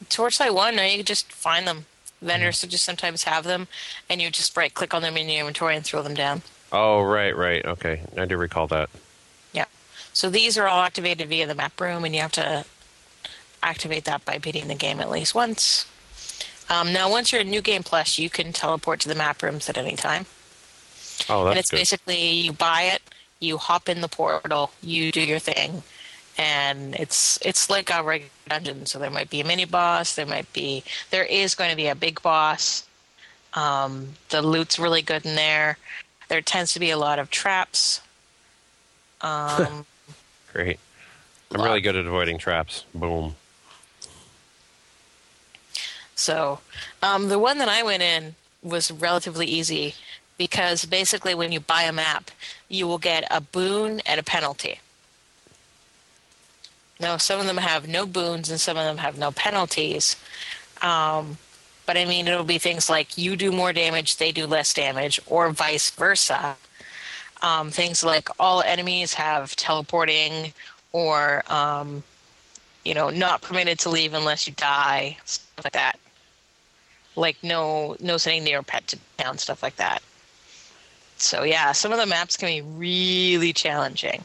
[0.10, 1.86] Torchlight One, no, you just find them.
[2.22, 3.70] Vendors would just sometimes have them,
[4.10, 6.42] and you just right click on them in your inventory and throw them down.
[6.74, 7.66] Oh, right, right.
[7.66, 8.02] Okay.
[8.18, 8.90] I do recall that.
[9.54, 9.64] Yeah.
[10.12, 12.66] So these are all activated via the map room, and you have to
[13.64, 15.86] activate that by beating the game at least once.
[16.70, 19.70] Um, now, once you're in New Game Plus, you can teleport to the map rooms
[19.70, 20.26] at any time.
[21.30, 21.48] Oh, that's good.
[21.48, 21.78] and it's good.
[21.78, 23.02] basically you buy it,
[23.40, 25.84] you hop in the portal, you do your thing,
[26.38, 28.86] and it's it's like a regular dungeon.
[28.86, 31.88] So there might be a mini boss, there might be there is going to be
[31.88, 32.86] a big boss.
[33.54, 35.78] Um, the loot's really good in there.
[36.28, 38.02] There tends to be a lot of traps.
[39.22, 39.86] Um,
[40.54, 40.80] Great.
[41.54, 42.84] I'm really good at avoiding traps.
[42.94, 43.36] Boom.
[46.16, 46.60] So,
[47.02, 49.96] um, the one that I went in was relatively easy
[50.38, 52.32] because basically, when you buy a map,
[52.68, 54.80] you will get a boon and a penalty.
[57.00, 60.16] Now, some of them have no boons and some of them have no penalties.
[60.82, 61.38] Um,
[61.86, 65.20] but I mean, it'll be things like you do more damage, they do less damage,
[65.26, 66.58] or vice versa.
[67.42, 70.54] Um, things like all enemies have teleporting,
[70.92, 72.04] or um,
[72.84, 76.00] you know, not permitted to leave unless you die, stuff like that.
[77.16, 80.02] Like no, no sending near pet to town, stuff like that.
[81.18, 84.24] So yeah, some of the maps can be really challenging.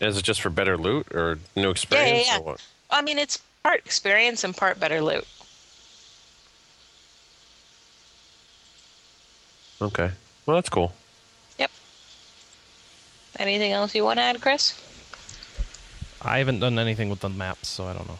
[0.00, 2.38] Is it just for better loot or new experience yeah.
[2.38, 2.62] or what?
[2.90, 5.26] I mean, it's part experience and part better loot.
[9.82, 10.10] Okay.
[10.46, 10.92] Well, that's cool.
[11.58, 11.70] Yep.
[13.38, 14.78] Anything else you want to add, Chris?
[16.22, 18.18] I haven't done anything with the maps, so I don't know.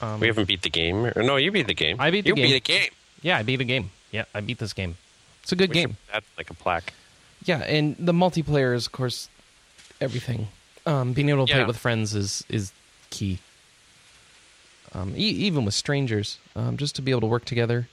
[0.00, 1.06] Um, We haven't beat the game.
[1.06, 1.96] Or, no, you beat the game.
[1.98, 2.46] I beat the you game.
[2.46, 2.88] beat the game.
[3.20, 3.90] yeah, I beat the game.
[4.10, 4.96] Yeah, I beat this game.
[5.42, 5.96] It's a good We game.
[6.12, 6.92] That's like a plaque.
[7.44, 9.28] Yeah, and the multiplayer is, of course,
[10.02, 10.48] everything.
[10.84, 12.72] Um, being able to play it with friends is is
[13.10, 13.38] key.
[14.94, 17.88] Um, e- even with strangers, um, just to be able to work together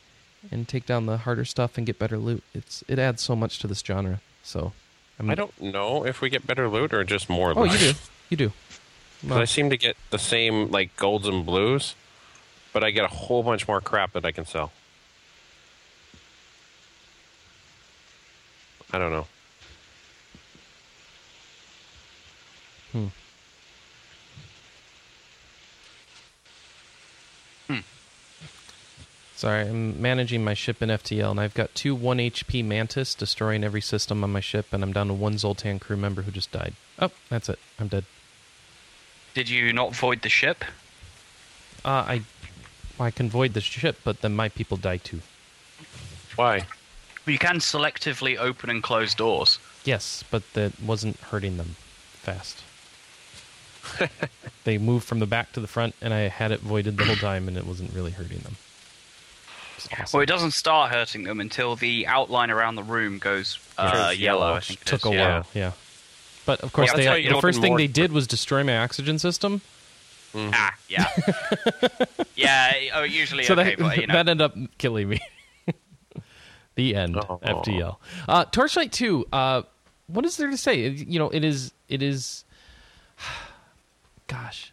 [0.52, 2.44] and take down the harder stuff and get better loot.
[2.54, 4.20] It's it adds so much to this genre.
[4.44, 4.74] So,
[5.20, 7.72] I, mean, I don't know if we get better loot or just more Oh, loot.
[7.74, 8.52] you do, you do.
[9.22, 11.94] Well, I seem to get the same like golds and blues,
[12.72, 14.72] but I get a whole bunch more crap that I can sell.
[18.94, 19.28] I don't know.
[22.94, 23.08] Hmm.
[29.40, 33.64] Sorry, I'm managing my ship in FTL, and I've got two 1 HP Mantis destroying
[33.64, 36.52] every system on my ship, and I'm down to one Zoltan crew member who just
[36.52, 36.74] died.
[37.02, 37.58] Oh, that's it.
[37.80, 38.04] I'm dead.
[39.34, 40.66] Did you not void the ship?
[41.86, 42.22] Uh, I,
[42.98, 45.22] well, I can void the ship, but then my people die too.
[46.36, 46.66] Why?
[47.26, 49.58] You can selectively open and close doors.
[49.86, 51.78] Yes, but that wasn't hurting them
[52.12, 52.62] fast.
[54.66, 57.16] they moved from the back to the front, and I had it voided the whole
[57.16, 58.58] time, and it wasn't really hurting them.
[59.86, 60.18] It's awesome.
[60.18, 64.20] Well, it doesn't start hurting them until the outline around the room goes uh, Turns
[64.20, 64.40] yellow.
[64.46, 64.54] yellow.
[64.56, 65.72] I think it took is, a while, yeah.
[66.46, 69.62] But of course, that's they, the first thing they did was destroy my oxygen system.
[70.36, 71.08] Ah, yeah,
[72.36, 72.74] yeah.
[72.94, 75.20] Oh, usually so okay, that, but you know, that ended up killing me.
[76.76, 77.18] the end.
[77.18, 77.40] Oh.
[77.44, 77.98] FTL.
[78.28, 79.26] Uh, Torchlight Two.
[79.32, 79.64] Uh,
[80.08, 80.82] what is there to say?
[80.86, 81.72] It- You know, it is.
[81.88, 82.44] It is.
[84.28, 84.72] Gosh,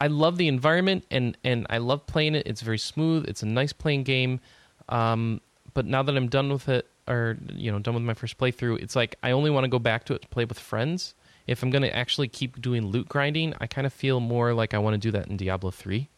[0.00, 2.46] I love the environment and and I love playing it.
[2.46, 3.26] It's very smooth.
[3.28, 4.40] It's a nice playing game.
[4.88, 5.40] Um,
[5.74, 8.80] but now that I'm done with it, or you know, done with my first playthrough,
[8.82, 11.14] it's like I only want to go back to it to play with friends.
[11.46, 14.74] If I'm going to actually keep doing loot grinding, I kind of feel more like
[14.74, 16.08] I want to do that in Diablo three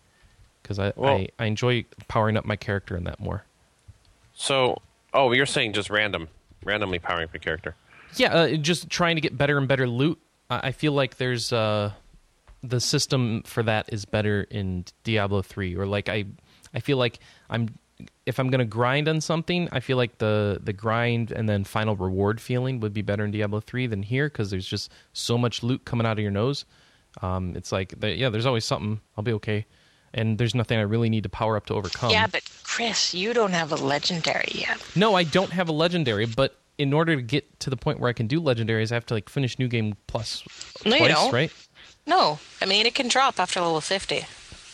[0.63, 3.45] because I, Well- I I enjoy powering up my character in that more.
[4.35, 4.79] So,
[5.15, 6.29] oh, you're saying just random,
[6.65, 7.77] randomly powering up a character.
[8.17, 10.19] Yeah, uh, just trying to get better and better loot.
[10.49, 11.93] I I feel like there's uh,
[12.63, 16.25] the system for that is better in Diablo 3 or like I
[16.75, 17.79] I feel like I'm
[18.25, 21.65] if I'm going to grind on something, I feel like the the grind and then
[21.65, 25.37] final reward feeling would be better in Diablo 3 than here cuz there's just so
[25.39, 26.65] much loot coming out of your nose.
[27.23, 29.01] Um, it's like yeah, there's always something.
[29.17, 29.67] I'll be okay.
[30.13, 32.11] And there's nothing I really need to power up to overcome.
[32.11, 34.83] Yeah, but Chris, you don't have a legendary yet.
[34.97, 38.09] No, I don't have a legendary, but in order to get to the point where
[38.09, 40.43] I can do legendaries, I have to like finish new game plus
[40.85, 41.53] No, twice, right?
[42.07, 44.25] No, I mean it can drop after level fifty.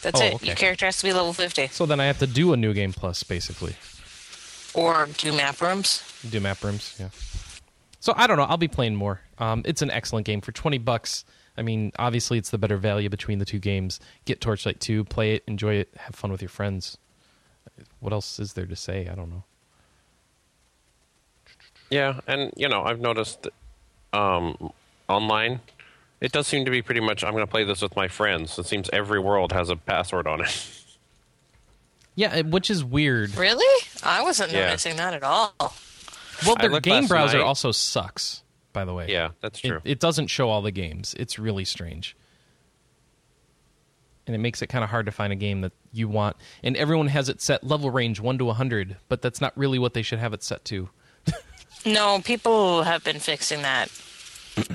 [0.03, 0.35] That's Oh, it.
[0.35, 0.47] okay.
[0.47, 2.73] Your character has to be level fifty, So then I have to do a new
[2.75, 3.77] game plus basically.
[4.75, 6.03] or do map rooms.
[6.29, 7.09] Do map rooms, yeah.
[8.01, 8.45] So I don't know.
[8.45, 9.21] I'll be playing more.
[9.39, 11.25] Um, it's an excellent game for twenty bucks.
[11.59, 13.99] I mean, obviously, it's the better value between the two games.
[14.27, 16.99] Get Torchlight two, play it, enjoy it, have fun with your friends.
[18.01, 19.09] What else is there to say?
[19.09, 19.43] I don't know.
[21.91, 24.73] Yeah, and you know, I've noticed that, um,
[25.09, 25.61] online,
[26.21, 27.23] it does seem to be pretty much.
[27.25, 28.59] I'm going to play this with my friends.
[28.59, 30.73] It seems every world has a password on it.
[32.19, 33.37] Yeah, which is weird.
[33.37, 33.85] Really?
[34.03, 34.69] I wasn't Yeah.
[34.69, 35.53] noticing that at all.
[35.61, 37.45] Well, I their game browser night.
[37.45, 38.43] also sucks.
[38.73, 39.81] By the way, yeah, that's It, true.
[39.85, 41.15] it doesn't show all the games.
[41.19, 42.17] It's really strange.
[44.27, 46.37] And it makes it kind of hard to find a game that you want.
[46.63, 49.93] And everyone has it set level range 1 to 100, but that's not really what
[49.93, 50.89] they should have it set to.
[51.85, 53.91] No, people have been fixing that.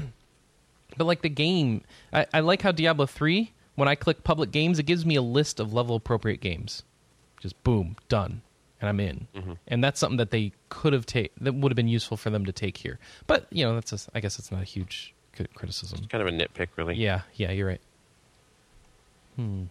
[0.98, 4.80] But like the game, I, I like how Diablo 3, when I click public games,
[4.80, 6.84] it gives me a list of level appropriate games.
[7.39, 8.42] Just boom, done.
[8.80, 9.28] And I'm in.
[9.68, 12.46] And that's something that they could have taken, that would have been useful for them
[12.46, 12.98] to take here.
[13.28, 16.00] But, you know, that's a, I guess it's not a huge cri- criticism.
[16.10, 16.96] kind of a nitpick, really.
[16.96, 17.82] Yeah, yeah, you're right.
[19.36, 19.64] Hmm.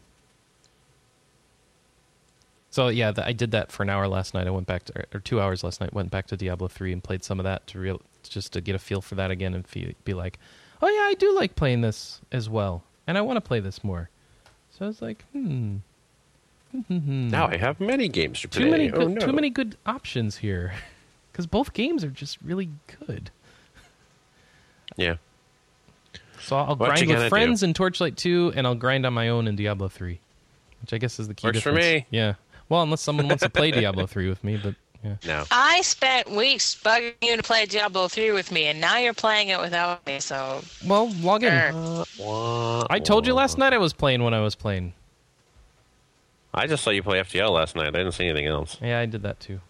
[2.71, 4.47] So yeah, the, I did that for an hour last night.
[4.47, 5.93] I went back to, or two hours last night.
[5.93, 8.77] Went back to Diablo three and played some of that to real, just to get
[8.77, 10.39] a feel for that again and feel, be like,
[10.83, 13.83] oh yeah, I do like playing this as well, and I want to play this
[13.85, 14.11] more.
[14.70, 15.76] So I was like, hmm,
[16.89, 18.64] Now I have many games to play.
[18.64, 19.26] too many, oh, good, no.
[19.26, 20.72] too many good options here,
[21.33, 22.68] because both games are just really
[23.09, 23.31] good.
[24.97, 25.16] Yeah.
[26.41, 27.66] So I'll What grind with friends do?
[27.66, 30.18] in Torchlight 2, and I'll grind on my own in Diablo 3,
[30.81, 32.07] which I guess is the key Works for me.
[32.11, 32.35] Yeah.
[32.68, 34.74] Well, unless someone wants to play Diablo 3 with me, but
[35.05, 35.17] yeah.
[35.27, 35.45] No.
[35.51, 39.49] I spent weeks bugging you to play Diablo 3 with me, and now you're playing
[39.49, 40.63] it without me, so.
[40.87, 41.53] Well, log in.
[41.53, 42.87] er.
[42.91, 44.93] I told you last night I was playing when I was playing.
[46.53, 47.89] I just saw you play FTL last night.
[47.89, 48.77] I didn't see anything else.
[48.83, 49.61] Yeah, I did that too.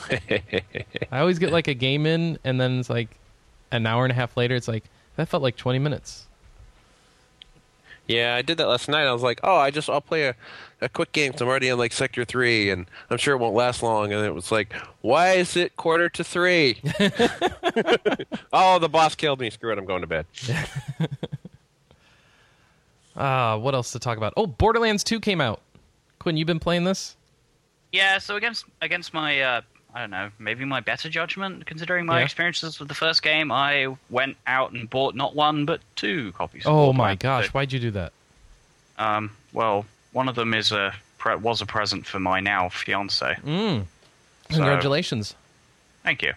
[0.10, 3.16] I always get like a game in, and then it's like
[3.70, 4.84] an hour and a half later, it's like,
[5.16, 6.27] that felt like 20 minutes.
[8.08, 9.06] Yeah, I did that last night.
[9.06, 10.34] I was like, oh, I just I'll play a,
[10.80, 11.32] a quick game.
[11.32, 14.12] Cause I'm already in like sector three, and I'm sure it won't last long.
[14.12, 16.80] And it was like, why is it quarter to three?
[18.52, 19.50] oh, the boss killed me.
[19.50, 19.78] Screw it.
[19.78, 20.26] I'm going to bed.
[23.14, 24.32] Ah, what else to talk about?
[24.36, 25.60] Oh, Borderlands 2 came out.
[26.18, 27.14] Quinn, you've been playing this?
[27.92, 29.60] Yeah, so against against my uh,
[29.94, 32.24] I don't know, maybe my better judgment, considering my Yeah.
[32.24, 36.66] experiences with the first game, I went out and bought not one but two copies.
[36.66, 37.50] of Oh my gosh, 2.
[37.52, 38.12] why'd you do that?
[38.98, 43.36] Um, well, one of them is a pre- was a present for my now fiance.
[43.44, 43.86] Mm.
[44.50, 45.34] So- Congratulations.
[46.02, 46.34] Thank you.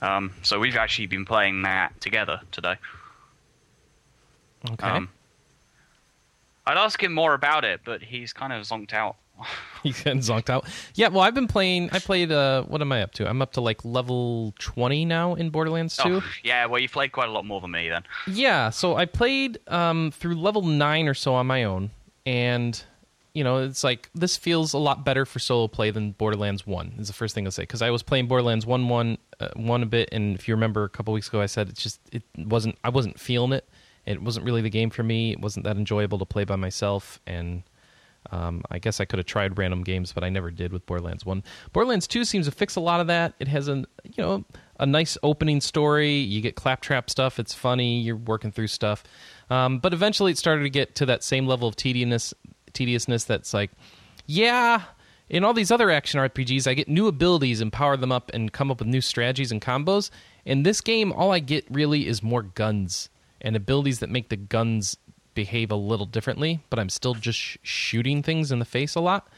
[0.00, 2.76] Um, so we've actually been playing that together today.
[4.70, 4.86] Okay.
[4.88, 5.08] Um,
[6.66, 9.16] I'd ask him more about it, but he's kind of zonked out.
[9.82, 10.66] He's getting zonked out.
[10.94, 11.90] Yeah, well, I've been playing.
[11.92, 12.32] I played.
[12.32, 13.28] Uh, what am I up to?
[13.28, 16.16] I'm up to like level 20 now in Borderlands 2.
[16.16, 18.02] Oh, yeah, well, you've played quite a lot more than me then.
[18.26, 21.90] Yeah, so I played um, through level nine or so on my own,
[22.24, 22.82] and
[23.34, 26.94] you know, it's like this feels a lot better for solo play than Borderlands One.
[26.98, 29.82] Is the first thing I'll say because I was playing Borderlands One one uh, one
[29.82, 32.22] a bit, and if you remember a couple weeks ago, I said it's just it
[32.38, 33.68] wasn't I wasn't feeling it.
[34.06, 35.32] It wasn't really the game for me.
[35.32, 37.64] It wasn't that enjoyable to play by myself, and
[38.30, 41.24] um, I guess I could have tried random games, but I never did with Borderlands
[41.24, 41.42] One.
[41.72, 43.34] Borderlands Two seems to fix a lot of that.
[43.38, 44.44] It has a you know
[44.80, 46.14] a nice opening story.
[46.16, 47.38] You get claptrap stuff.
[47.38, 48.00] It's funny.
[48.00, 49.04] You're working through stuff,
[49.50, 52.34] um, but eventually it started to get to that same level of tediousness.
[52.72, 53.70] Tediousness that's like,
[54.26, 54.82] yeah.
[55.30, 58.52] In all these other action RPGs, I get new abilities and power them up and
[58.52, 60.10] come up with new strategies and combos.
[60.44, 63.08] In this game, all I get really is more guns
[63.40, 64.96] and abilities that make the guns
[65.34, 69.00] behave a little differently, but I'm still just sh- shooting things in the face a
[69.00, 69.28] lot.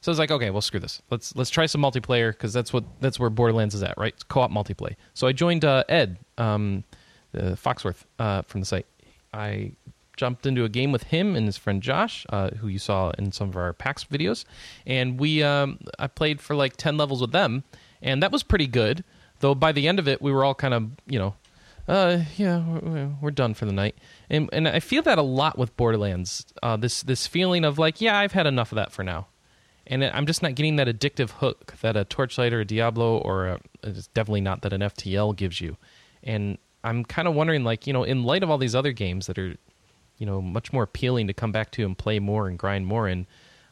[0.00, 1.00] So I was like, okay, well, screw this.
[1.10, 4.12] Let's let's try some multiplayer because that's what that's where Borderlands is at, right?
[4.12, 4.96] It's co-op multiplayer.
[5.14, 6.84] So I joined uh, Ed, um,
[7.34, 8.86] uh, Foxworth uh, from the site.
[9.32, 9.72] I
[10.16, 13.32] jumped into a game with him and his friend Josh, uh, who you saw in
[13.32, 14.44] some of our PAX videos,
[14.86, 17.64] and we um, I played for like ten levels with them,
[18.02, 19.04] and that was pretty good.
[19.40, 21.34] Though by the end of it, we were all kind of you know
[21.86, 23.96] uh, yeah, we're, we're done for the night.
[24.30, 26.46] And and I feel that a lot with Borderlands.
[26.62, 29.26] Uh, this this feeling of like, yeah, I've had enough of that for now,
[29.86, 33.46] and I'm just not getting that addictive hook that a Torchlight or a Diablo or
[33.46, 35.76] a, it's definitely not that an FTL gives you.
[36.22, 39.26] And I'm kind of wondering, like, you know, in light of all these other games
[39.26, 39.54] that are,
[40.16, 43.08] you know, much more appealing to come back to and play more and grind more
[43.08, 43.26] in,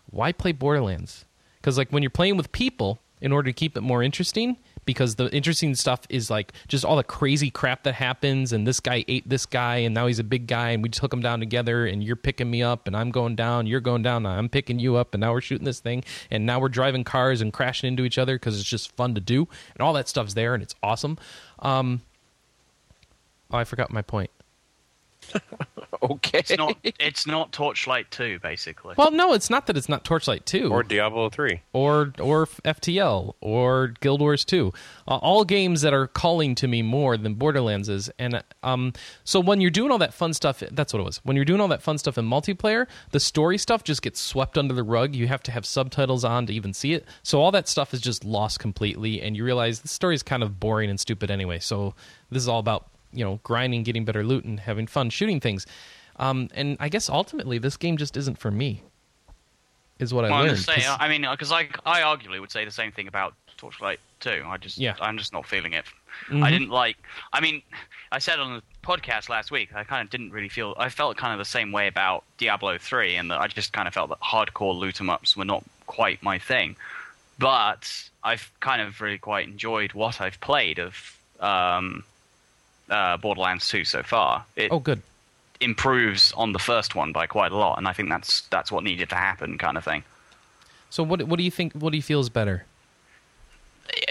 [0.06, 1.24] why play Borderlands?
[1.60, 5.14] Because like when you're playing with people, in order to keep it more interesting, because
[5.16, 9.04] the interesting stuff is like just all the crazy crap that happens and this guy
[9.08, 11.86] ate this guy and now he's a big guy and we took him down together
[11.86, 14.96] and you're picking me up and I'm going down you're going down I'm picking you
[14.96, 18.04] up and now we're shooting this thing and now we're driving cars and crashing into
[18.04, 20.74] each other because it's just fun to do and all that stuff's there and it's
[20.82, 21.18] awesome.
[21.60, 22.02] Um,
[23.50, 24.30] oh I forgot my point
[26.02, 26.38] okay.
[26.40, 26.76] It's not.
[26.82, 28.94] It's not Torchlight Two, basically.
[28.96, 31.60] well no it's not that it's not Torchlight 2 or Diablo 3.
[31.72, 34.72] or or FTL or Guild Wars 2.
[35.06, 38.10] Uh, all games that are calling to me more than Borderlands is.
[38.18, 38.92] And um,
[39.24, 41.18] so when you're doing all that fun stuff, that's what it was.
[41.24, 44.58] When you're doing all that fun stuff in multiplayer, the story stuff just gets swept
[44.58, 45.14] under the rug.
[45.14, 47.04] You have to have subtitles on to even see it.
[47.22, 50.42] So all that stuff is just lost completely, and you realize the story is kind
[50.42, 51.58] of boring and stupid anyway.
[51.58, 51.94] So
[52.30, 55.66] this is all about you know grinding, getting better loot, and having fun shooting things.
[56.16, 58.82] Um, and I guess ultimately, this game just isn't for me.
[59.98, 60.56] Is what I Well, I'm learned.
[60.56, 60.80] just saying.
[60.82, 64.42] 'cause- I mean, because I, I arguably would say the same thing about Torchlight Two.
[64.46, 64.94] I just, Yeah.
[65.00, 65.84] I'm just not feeling it.
[66.28, 66.42] Mhm.
[66.42, 66.96] I didn't like.
[67.32, 67.62] I mean,
[68.10, 70.74] I said on the podcast last week, I kind of didn't really feel.
[70.78, 73.86] I felt kind of the same way about Diablo Three, and that I just kind
[73.86, 76.76] of felt that hardcore loot 'em ups were not quite my thing.
[77.38, 82.04] But I've kind of really quite enjoyed what I've played of um,
[82.90, 84.44] uh, Borderlands Two so far.
[84.56, 85.02] It oh, good.
[85.60, 88.84] improves on the first one by quite a lot, and I think that's that's what
[88.84, 90.04] needed to happen, kind of thing.
[90.90, 91.72] So what what do you think?
[91.74, 92.64] What do you feel is better?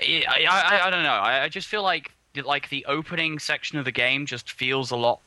[0.01, 1.09] I, I, I, I don't know.
[1.09, 2.11] I, I just feel like
[2.43, 5.19] like the opening section of the game just feels a lot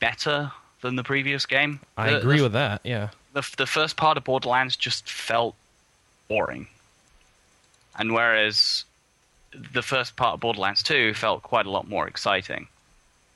[0.00, 1.80] better than the previous game.
[1.96, 2.80] I The- agree the, with that.
[2.84, 3.10] Yeah.
[3.34, 5.54] the the first part of Borderlands just felt
[6.28, 6.66] boring,
[7.98, 8.84] and whereas
[9.72, 12.66] the first part of Borderlands Two felt quite a lot more exciting.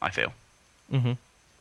[0.01, 0.33] I feel.
[0.93, 1.13] Mm-hmm.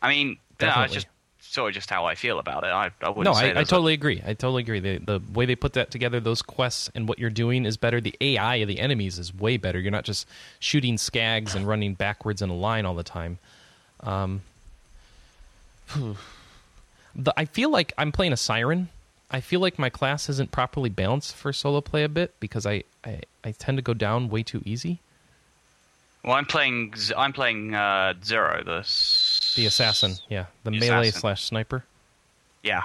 [0.01, 0.85] I mean, Definitely.
[0.85, 1.07] it's just
[1.41, 2.67] sort of just how I feel about it.
[2.67, 4.21] I, I wouldn't No, say I, I there's a- totally agree.
[4.25, 4.79] I totally agree.
[4.79, 8.01] The the way they put that together, those quests and what you're doing is better.
[8.01, 9.79] The AI of the enemies is way better.
[9.79, 10.27] You're not just
[10.59, 13.37] shooting skags and running backwards in a line all the time.
[14.01, 14.41] Um,
[17.15, 18.89] the, I feel like I'm playing a siren.
[19.31, 22.83] I feel like my class isn't properly balanced for solo play a bit because I,
[23.05, 24.99] I, I tend to go down way too easy.
[26.23, 26.93] Well, I'm playing.
[27.17, 31.19] I'm playing uh, Zero, the s- The assassin, yeah, the, The melee assassin.
[31.21, 31.83] slash sniper.
[32.63, 32.83] Yeah,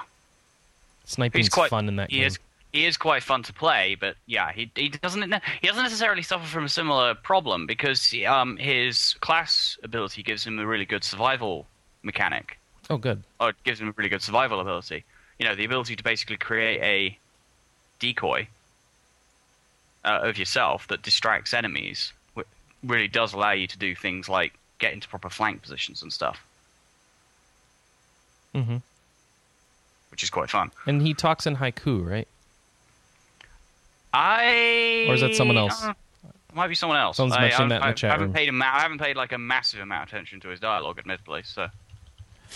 [1.05, 2.27] Sniping's he's quite fun in that he game.
[2.27, 2.39] is.
[2.73, 5.21] He is quite fun to play, but yeah, he he doesn't
[5.61, 10.57] he doesn't necessarily suffer from a similar problem because um his class ability gives him
[10.59, 11.65] a really good survival
[12.03, 12.57] mechanic,
[12.89, 13.21] Oh, good.
[13.39, 15.03] or it gives him a really good survival ability.
[15.39, 17.17] You know, the ability to basically create a
[17.99, 18.47] decoy
[20.05, 22.13] uh, of yourself that distracts enemies
[22.83, 26.39] really does allow you to do things like get into proper flank positions and stuff,
[28.53, 28.77] hmm
[30.11, 30.71] which is quite fun.
[30.85, 32.27] And he talks in haiku, right?
[34.13, 35.83] I Or is that someone else?
[35.83, 35.93] Uh,
[36.53, 37.17] might be someone else.
[37.17, 38.33] Someone's I, mentioning I, that in the I chat haven't room.
[38.33, 40.97] paid a ma- I haven't paid like a massive amount of attention to his dialogue,
[40.97, 41.43] admittedly.
[41.43, 41.67] So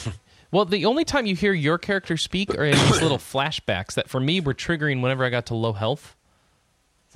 [0.51, 4.09] Well, the only time you hear your character speak are in these little flashbacks that,
[4.09, 6.15] for me, were triggering whenever I got to low health.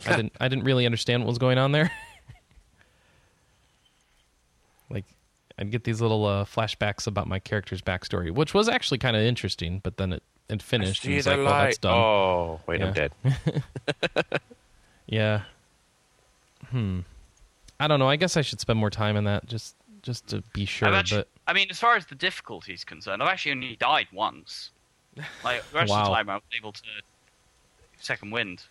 [0.05, 0.33] I didn't.
[0.39, 1.91] I didn't really understand what was going on there.
[4.89, 5.05] like,
[5.57, 9.23] I'd get these little uh, flashbacks about my character's backstory, which was actually kind of
[9.23, 9.79] interesting.
[9.83, 11.05] But then it it finished.
[11.05, 11.81] and it's the like, well, that's light.
[11.81, 11.93] done.
[11.93, 12.87] Oh, wait, Yeah.
[12.87, 13.11] I'm dead.
[15.07, 15.41] Yeah.
[16.71, 17.01] Hmm.
[17.79, 18.09] I don't know.
[18.09, 19.75] I guess I should spend more time in that just
[20.05, 20.87] just to be sure.
[20.93, 24.07] Actually, but I mean, as far as the difficulty is concerned, I've actually only died
[24.13, 24.69] once.
[25.43, 26.81] Like the rest of the time, I was able to
[27.99, 28.63] second wind,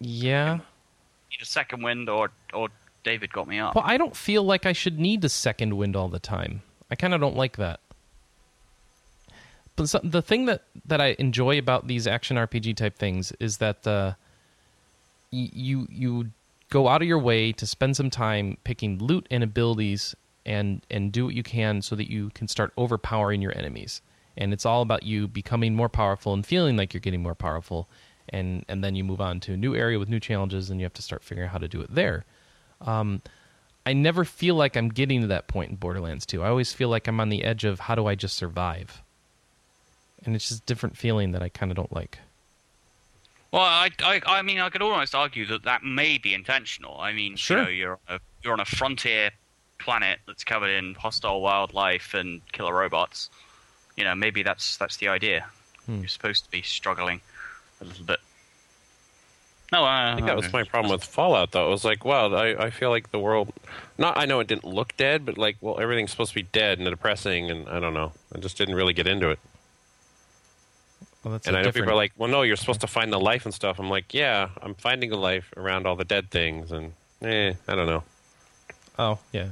[0.00, 0.58] yeah.
[1.32, 2.68] either second wind or or
[3.04, 3.76] David got me up.
[3.76, 6.62] Well, I don't feel like I should need the second wind all the time.
[6.90, 7.80] I kind of don't like that.
[9.76, 13.58] But so, the thing that, that I enjoy about these action RPG type things is
[13.58, 14.14] that uh,
[15.30, 16.30] y- you you
[16.70, 20.14] go out of your way to spend some time picking loot and abilities
[20.44, 24.00] and and do what you can so that you can start overpowering your enemies.
[24.36, 27.88] And it's all about you becoming more powerful and feeling like you're getting more powerful.
[28.28, 30.84] And and then you move on to a new area with new challenges, and you
[30.84, 32.24] have to start figuring out how to do it there.
[32.80, 33.22] Um,
[33.86, 36.42] I never feel like I'm getting to that point in Borderlands 2.
[36.42, 39.00] I always feel like I'm on the edge of how do I just survive?
[40.24, 42.18] And it's just a different feeling that I kind of don't like.
[43.56, 47.00] Well, I, I, I mean, I could almost argue that that may be intentional.
[47.00, 47.56] I mean, Sure.
[47.60, 49.30] you know, you're on a, you're on a frontier
[49.78, 53.30] planet that's covered in hostile wildlife and killer robots.
[53.96, 55.46] You know, maybe that's that's the idea.
[55.86, 56.00] Hmm.
[56.00, 57.22] You're supposed to be struggling
[57.80, 58.18] a little bit.
[59.72, 61.66] No, uh, I think that was my problem with Fallout, though.
[61.66, 63.54] It was like, wow, I, I feel like the world.
[63.96, 66.78] Not, I know it didn't look dead, but like, well, everything's supposed to be dead
[66.78, 68.12] and depressing, and I don't know.
[68.34, 69.38] I just didn't really get into it.
[71.26, 73.12] Well, that's and I know different- people are like, well, no, you're supposed to find
[73.12, 73.80] the life and stuff.
[73.80, 77.74] I'm like, yeah, I'm finding the life around all the dead things, and eh, I
[77.74, 78.04] don't know.
[78.96, 79.48] oh yeah.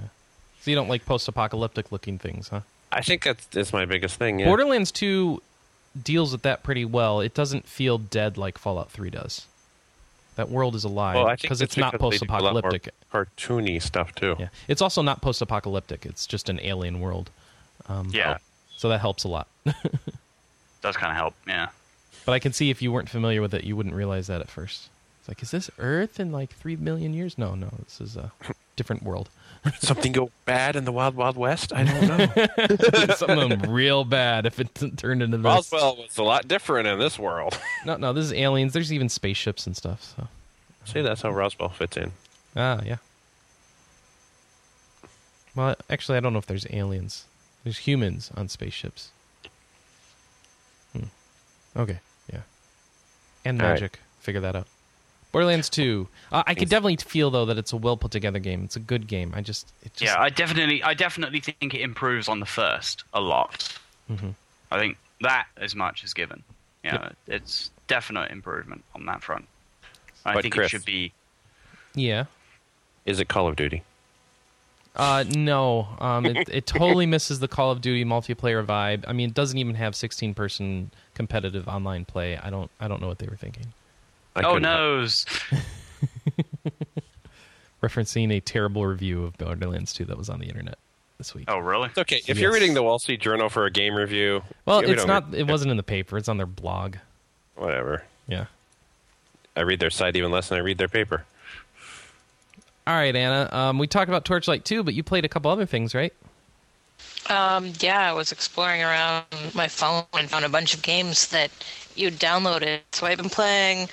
[0.61, 2.61] So you don't like post-apocalyptic looking things, huh?
[2.93, 4.39] I think that's, that's my biggest thing.
[4.39, 4.47] Yeah.
[4.47, 5.43] Borderlands 2
[6.01, 7.20] deals with that pretty well.
[7.20, 9.47] It doesn't feel dead like Fallout 3 does.
[10.37, 12.95] That world is alive well, because it's not because they do a lot more post-apocalyptic.
[13.12, 14.37] cartoony stuff too.
[14.39, 16.07] Yeah, it's also not post-apocalyptic.
[16.07, 17.31] It's just an alien world.
[17.89, 18.39] Um, yeah,
[18.77, 19.49] so that helps a lot.
[20.85, 21.35] does kind of help.
[21.49, 21.68] Yeah.
[22.24, 24.49] but I can see if you weren't familiar with it, you wouldn't realize that at
[24.49, 24.89] first.
[25.18, 27.37] It's like, is this Earth in like three million years?
[27.39, 28.30] No, no, this is a
[28.76, 29.28] different world.
[29.80, 31.72] Something go bad in the Wild Wild West?
[31.72, 33.14] I don't know.
[33.16, 34.68] Something real bad if it
[34.99, 35.45] turned into this.
[35.45, 37.59] Roswell was a lot different in this world.
[37.87, 38.74] No, no, this is aliens.
[38.74, 40.14] There's even spaceships and stuff.
[40.16, 40.28] So
[40.85, 42.12] See, that's how Roswell fits in.
[42.57, 42.97] ah, yeah.
[45.55, 47.24] Well, actually, I don't know if there's aliens.
[47.62, 49.11] There's humans on spaceships.
[51.77, 51.99] Okay,
[52.33, 52.41] yeah.
[53.45, 53.75] And All right.
[53.75, 53.99] magic.
[54.20, 54.66] Figure that out.
[55.33, 56.07] Borderlands 2.
[56.31, 58.62] Uh, I could definitely feel though that it's a well put together game.
[58.64, 59.33] It's a good game.
[59.35, 63.03] I just, it just yeah, I definitely, I definitely think it improves on the first
[63.12, 63.77] a lot.
[64.11, 64.35] Mhm.
[64.70, 66.43] I think that as much is given.
[66.85, 69.47] You know, it's definite improvement on that front.
[70.25, 71.12] I But think Chris- it should be.
[71.95, 72.25] yeah.
[73.07, 73.83] Is it Call of Duty?
[74.97, 79.05] Uh, no, um, it, it totally misses the Call of Duty multiplayer vibe.
[79.09, 82.36] I mean, it doesn't even have 16 person competitive online play.
[82.38, 83.66] I don't, I don't know what they were thinking.
[84.36, 85.26] I oh couldn't- noes!
[87.82, 90.78] Referencing a terrible review of Borderlands 2 that was on the internet
[91.18, 91.45] this week.
[91.49, 91.88] Oh really?
[91.88, 92.22] It's okay.
[92.26, 95.05] If you're reading the Wall Street Journal for a game review, well, yeah, we it's
[95.05, 95.38] don't- not.
[95.38, 96.16] It wasn't in the paper.
[96.16, 96.97] It's on their blog.
[97.57, 98.05] Whatever.
[98.26, 98.47] Yeah.
[99.57, 101.24] I read their site even less than I read their paper.
[102.87, 103.49] All right, Anna.
[103.53, 106.12] Um, we talked about Torchlight 2, but you played a couple other things, right?
[107.30, 109.24] Um, yeah, I was exploring around
[109.55, 111.51] my phone and found a bunch of games that
[111.97, 112.80] you downloaded.
[112.93, 113.89] So I've been playing.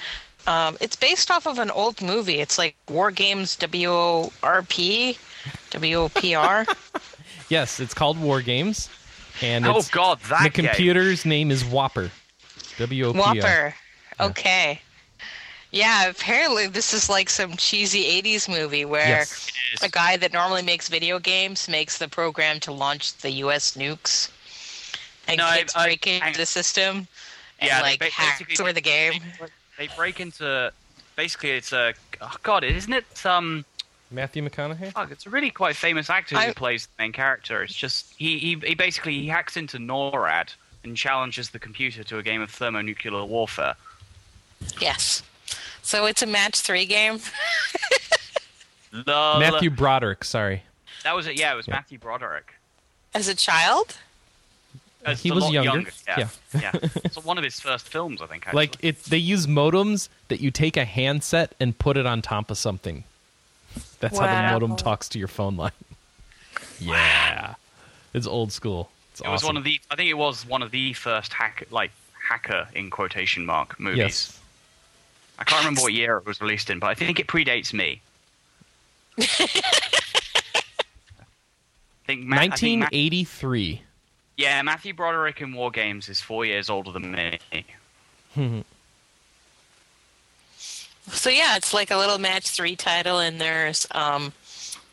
[0.48, 2.40] Um, it's based off of an old movie.
[2.42, 5.18] It's like War Games WORP,
[5.72, 6.76] WOPR.
[7.50, 8.90] Yes, it's called War Games,
[9.42, 10.68] and Oh god, that the game.
[10.68, 12.10] computer's name is Whopper.
[12.78, 13.26] W O P R.
[13.26, 13.76] Whopper.
[14.22, 14.82] Okay.
[15.72, 19.48] Yeah, apparently this is like some cheesy 80s movie where Yes.
[19.82, 23.78] A guy that normally makes video games makes the program to launch the U.S.
[23.78, 24.30] nukes.
[25.28, 27.08] And No, I- kids I- break into hang- the system
[27.60, 29.24] and Yeah, they like ba- hack basically- over the game.
[29.78, 30.74] They break into.
[31.16, 31.94] Basically, it's a.
[32.20, 33.26] Oh god, isn't it?
[33.26, 33.64] Um,
[34.12, 34.92] Matthew McConaughey.
[34.92, 37.64] fuck, it's a really quite famous actor who I- plays the main character.
[37.64, 40.54] It's just he, he he basically he hacks into NORAD
[40.84, 43.76] and challenges the computer to a game of thermonuclear warfare.
[44.82, 45.24] Yes.
[45.84, 47.20] So it's a match three game.
[48.92, 49.40] Lol.
[49.40, 50.24] Matthew Broderick.
[50.24, 50.64] Sorry,
[51.04, 51.36] That was it.
[51.40, 52.54] Yeah, it was Matthew Broderick.
[53.14, 53.98] As a child?
[55.06, 55.90] It's He was lot younger.
[56.08, 56.72] Yeah, yeah.
[57.04, 58.48] It's one of his first films, I think.
[58.48, 58.58] Actually.
[58.58, 59.04] like it.
[59.06, 63.04] They use modems that you take a handset and put it on top of something.
[64.00, 65.72] That's how the modem talks to your phone line.
[66.80, 67.56] yeah,
[68.14, 68.92] it's old school.
[69.12, 69.80] It's it was one of the.
[69.90, 71.92] I think it was one of the first hack like
[72.30, 73.98] hacker in quotation mark movies.
[73.98, 74.40] yes.
[75.42, 78.00] I can't remember what year it was released in, but I think it predates me.
[79.20, 79.24] I
[82.06, 83.82] think Ma- I think Ma- 1983.
[84.38, 87.40] yeah, Matthew Broderick in War Games is four years older than me.
[91.08, 94.34] So yeah, it's like a little match three title, and there's um,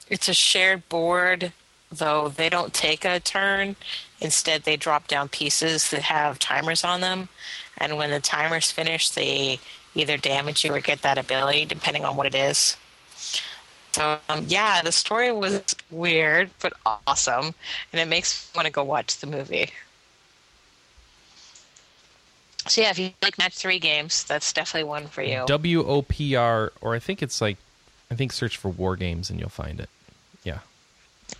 [0.08, 1.52] it's a shared board,
[1.92, 3.76] though they don't take a turn.
[4.20, 7.28] Instead, they drop down pieces that have timers on them,
[7.76, 9.60] and when the timer's finished, they
[9.98, 12.76] either damage you or get that ability, depending on what it is.
[13.92, 17.54] So um, yeah, the story was weird but awesome,
[17.92, 19.70] and it makes me want to go watch the movie.
[22.66, 25.44] So yeah, if you like match three games, that's definitely one for you.
[25.46, 27.56] W O P R, or I think it's like,
[28.10, 29.88] I think search for War Games and you'll find it.
[30.44, 30.58] Yeah.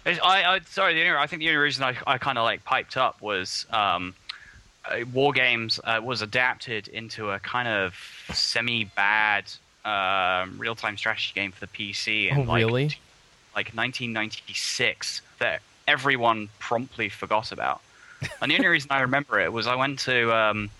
[0.06, 2.44] It's- I, I sorry, the only, I think the only reason I, I kind of
[2.44, 4.14] like piped up was um,
[5.12, 7.94] War Games uh, was adapted into a kind of
[8.32, 9.44] semi-bad
[9.84, 12.84] um, real-time strategy game for the PC in Oh, like, really?
[13.54, 17.80] like 1996 that everyone promptly forgot about.
[18.42, 20.70] And the only reason I remember it was I went to, um,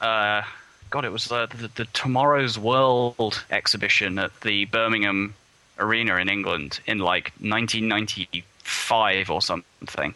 [0.00, 0.42] uh,
[0.90, 5.34] God, it was uh, the, the Tomorrow's World exhibition at the Birmingham
[5.78, 10.14] arena in England in like 1995 or something.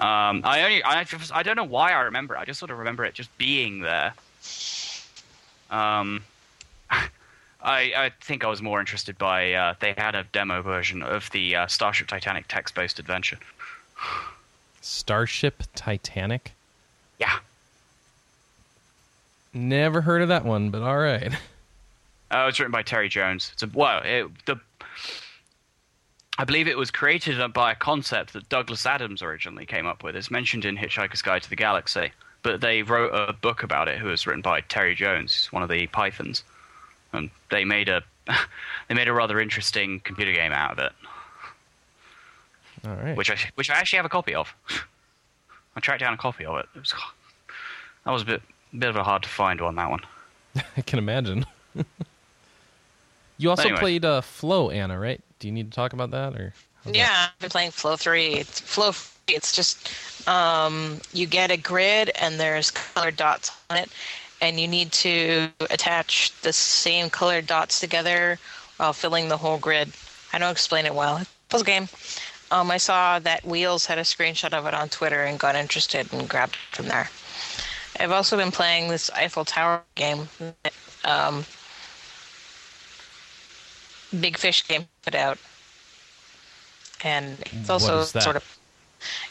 [0.00, 2.34] Um, I only I, just- I don't know why I remember.
[2.34, 2.38] it.
[2.40, 4.14] I just sort of remember it just being there.
[5.70, 6.22] Um,
[6.90, 7.08] I
[7.62, 11.54] I think I was more interested by uh, they had a demo version of the
[11.56, 13.38] uh, Starship Titanic text-based adventure.
[14.80, 16.52] Starship Titanic.
[17.18, 17.38] Yeah.
[19.52, 21.32] Never heard of that one, but all right.
[22.30, 23.50] Uh, it's written by Terry Jones.
[23.52, 24.58] It's a well, it, the
[26.38, 30.16] I believe it was created by a concept that Douglas Adams originally came up with.
[30.16, 32.12] It's mentioned in Hitchhiker's Guide to the Galaxy,
[32.42, 33.98] but they wrote a book about it.
[33.98, 36.42] Who was written by Terry Jones, one of the Pythons,
[37.12, 38.02] and they made a
[38.88, 40.92] they made a rather interesting computer game out of it,
[42.86, 43.16] All right.
[43.16, 44.54] which I which I actually have a copy of.
[45.76, 46.66] I tracked down a copy of it.
[46.74, 46.94] It was
[48.06, 48.42] that was a bit
[48.78, 49.74] bit of a hard to find one.
[49.76, 50.00] That one.
[50.76, 51.44] I can imagine.
[53.36, 53.78] you also Anyway.
[53.80, 55.20] played uh, Flow, Anna, right?
[55.40, 56.54] Do you need to talk about that or?
[56.84, 56.98] how's that?
[56.98, 58.34] Yeah, I've been playing Flow Free.
[58.34, 59.90] It's Flow Free, it's just
[60.28, 63.90] um, you get a grid and there's colored dots on it,
[64.40, 68.38] and you need to attach the same colored dots together
[68.76, 69.92] while filling the whole grid.
[70.32, 71.20] I don't explain it well.
[71.48, 71.88] Puzzle game.
[72.52, 76.12] Um, I saw that Wheels had a screenshot of it on Twitter and got interested
[76.12, 77.08] and grabbed from there.
[77.98, 80.28] I've also been playing this Eiffel Tower game.
[81.04, 81.44] Um,
[84.18, 85.38] Big Fish game put out,
[87.04, 88.58] and it's also sort of.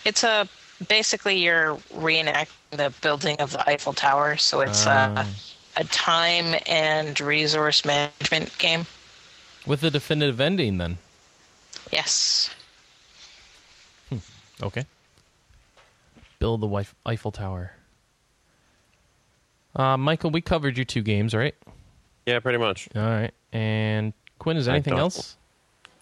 [0.05, 0.47] It's a
[0.87, 5.25] basically you're reenacting the building of the Eiffel Tower, so it's Ah.
[5.77, 8.85] a, a time and resource management game.
[9.65, 10.97] With a definitive ending, then.
[11.91, 12.49] Yes.
[14.61, 14.85] Okay.
[16.39, 17.73] Build the Weif- Eiffel Tower.
[19.75, 21.55] Uh, Michael, we covered your two games, right?
[22.25, 22.89] Yeah, pretty much.
[22.95, 23.31] All right.
[23.53, 25.35] And Quinn, is there anything else?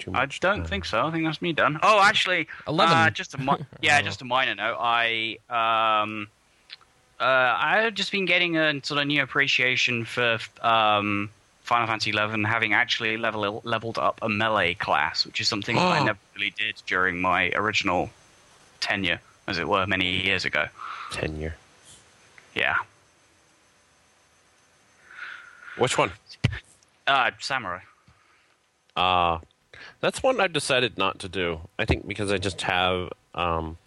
[0.08, 0.40] I much.
[0.40, 1.06] don't think so.
[1.06, 1.80] I think that's me done.
[1.82, 2.96] Oh, actually, 11.
[2.96, 4.78] Uh, just a mi- yeah, just a minor note.
[4.80, 6.28] I um,
[7.20, 7.24] uh,
[7.60, 11.30] I've just been getting a sort of new appreciation for um,
[11.64, 15.82] Final Fantasy XI, having actually level leveled up a melee class, which is something that
[15.82, 18.12] I never really did during my original
[18.80, 20.68] tenure, as it were, many years ago.
[21.12, 21.56] Tenure.
[22.54, 22.76] Yeah,
[25.78, 26.12] Which one?
[27.06, 27.80] uh, samurai.
[28.98, 29.40] Uh,
[30.02, 31.62] that's one I've decided not to do.
[31.80, 33.78] I think because I just have um,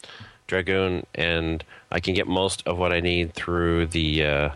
[0.46, 4.50] Dragoon and I can get most of what I need through the uh,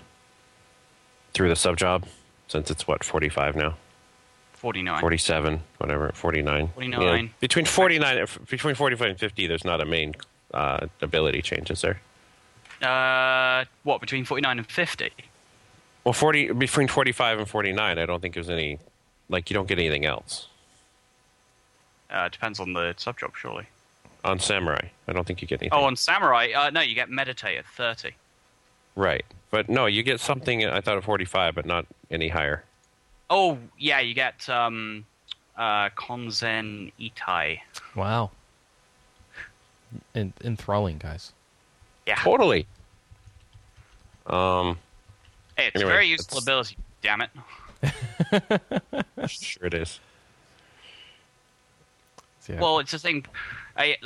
[1.34, 2.06] through the sub job
[2.48, 3.74] since it's what 45 now.
[4.52, 5.00] 49.
[5.00, 6.68] 47, whatever, 49.
[6.68, 7.24] 49.
[7.24, 10.14] Yeah, between 49 uh, between 45 and 50 there's not a main
[10.54, 12.00] uh, ability change, is there?
[12.80, 15.10] Uh, what between 49 and 50?
[16.04, 18.78] Well, 40 between 45 and 49, I don't think there's any
[19.28, 20.48] like you don't get anything else.
[22.10, 23.66] Uh, depends on the sub job, surely.
[24.24, 25.78] On Samurai, I don't think you get anything.
[25.78, 28.12] Oh, on samurai, uh, no, you get meditate at 30.
[28.96, 29.24] Right.
[29.50, 32.64] But no, you get something I thought of 45 but not any higher.
[33.28, 35.04] Oh, yeah, you get um,
[35.58, 37.60] uh, Konzen-ittai.
[37.94, 38.30] Wow.
[40.14, 41.32] En- enthralling, guys.
[42.06, 42.16] Yeah.
[42.16, 42.66] Totally.
[44.26, 44.78] Um,
[45.56, 47.30] Hey, it's Anyway, a very useful it's- ability, damn it.
[49.28, 50.00] sure it is.
[52.48, 52.60] Yeah.
[52.60, 53.24] Well, it's the thing.
[53.76, 53.96] I,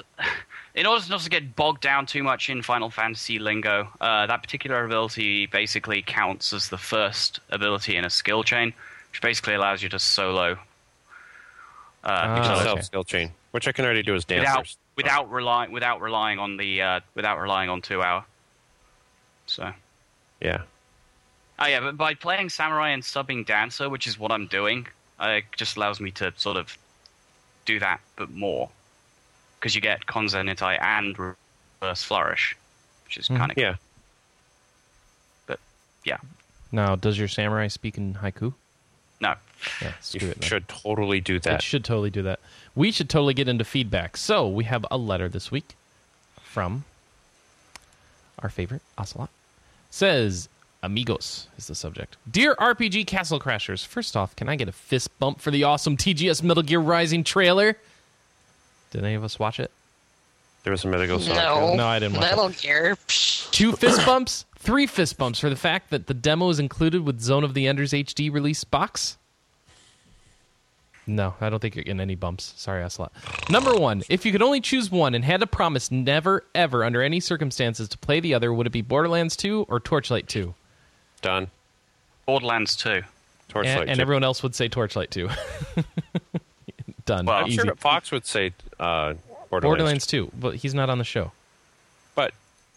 [0.75, 4.43] in order not to get bogged down too much in Final Fantasy lingo, uh, that
[4.43, 8.73] particular ability basically counts as the first ability in a skill chain,
[9.11, 10.59] which basically allows you to solo.
[12.05, 12.81] Uh, solo okay.
[12.83, 14.79] skill chain, which I can already do as without dancers.
[14.97, 18.25] without relying without relying on the uh, without relying on two hour.
[19.47, 19.73] So.
[20.41, 20.63] Yeah.
[21.59, 24.87] Oh yeah, but by playing samurai and subbing dancer, which is what I'm doing,
[25.21, 26.77] uh, it just allows me to sort of
[27.65, 28.71] do that, but more,
[29.59, 31.19] because you get Konzen-ittai and
[31.81, 32.57] reverse flourish,
[33.05, 33.37] which is Mhm.
[33.39, 33.75] kind of Yeah.
[35.47, 35.59] But
[36.05, 36.19] yeah,
[36.71, 38.55] now, does your samurai speak in haiku?
[39.21, 39.35] no,
[39.83, 40.45] Yeah, You it.
[40.45, 41.63] should totally do It that.
[41.63, 42.39] should totally do that.
[42.77, 44.17] We should totally get into feedback.
[44.17, 45.75] So we have a letter this week
[46.41, 46.85] from
[48.39, 49.31] our favorite Ocelot.
[49.91, 50.49] Says
[50.83, 52.17] Amigos is the subject.
[52.31, 55.97] Dear RPG Castle Crashers, first off, can I get a fist bump for the awesome
[55.97, 57.77] TGS Metal Gear Rising trailer?
[58.91, 59.71] Did any of us watch it?
[60.63, 61.37] There was a medical song.
[61.37, 61.75] No.
[61.75, 62.31] No, I didn't watch it.
[62.31, 62.97] Metal Gear.
[63.07, 63.51] Psh.
[63.51, 67.21] Two fist bumps, three fist bumps for the fact that the demo is included with
[67.21, 69.17] Zone of the Enders HD release box.
[71.09, 72.53] No, I don't think you're getting any bumps.
[72.57, 73.13] Sorry, Ocelot.
[73.49, 77.03] Number one, if you could only choose one and had to promise never, ever, under
[77.03, 80.55] any circumstances, to play the other, would it be Borderlands 2 or Torchlight 2?
[81.23, 81.49] Done.
[82.27, 83.03] Borderlands 2.
[83.49, 83.79] Torchlight.
[83.83, 85.29] And, and everyone else would say Torchlight 2.
[87.07, 87.25] Done.
[87.27, 87.57] Well, I'm Easy.
[87.57, 89.15] sure that Fox would say uh,
[89.49, 91.33] Borderlands, Borderlands 2, but he's not on the show.
[92.15, 92.33] but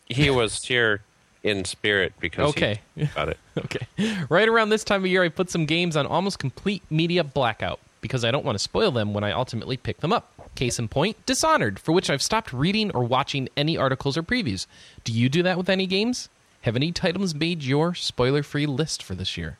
[0.07, 1.01] he was here
[1.43, 2.79] in spirit because Okay.
[2.95, 3.37] he got it.
[3.57, 3.85] Okay.
[4.29, 7.79] Right around this time of year, I put some games on almost complete media blackout
[7.99, 10.31] because I don't want to spoil them when I ultimately pick them up.
[10.55, 14.67] Case in point, Dishonored, for which I've stopped reading or watching any articles or previews.
[15.03, 16.29] Do you do that with any games?
[16.61, 19.57] Have any titles made your spoiler free list for this year?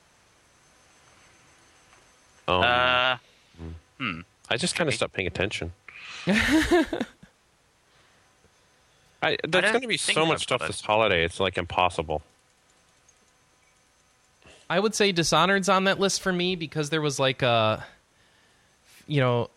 [2.47, 3.17] Um, Uh,
[4.49, 5.71] I just kind of stopped paying attention.
[6.27, 6.85] I,
[9.47, 11.23] there's going to be so much stuff this holiday.
[11.23, 12.21] It's like impossible.
[14.69, 17.85] I would say Dishonored's on that list for me because there was like a,
[19.07, 19.49] you know,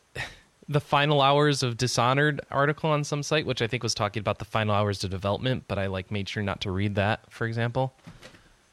[0.69, 4.39] the final hours of Dishonored article on some site, which I think was talking about
[4.39, 7.47] the final hours of development, but I like made sure not to read that, for
[7.47, 7.93] example.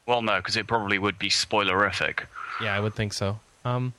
[0.06, 2.20] well, no, because it probably would be spoilerific.
[2.62, 3.40] Yeah, I would think so.
[3.64, 3.92] Um,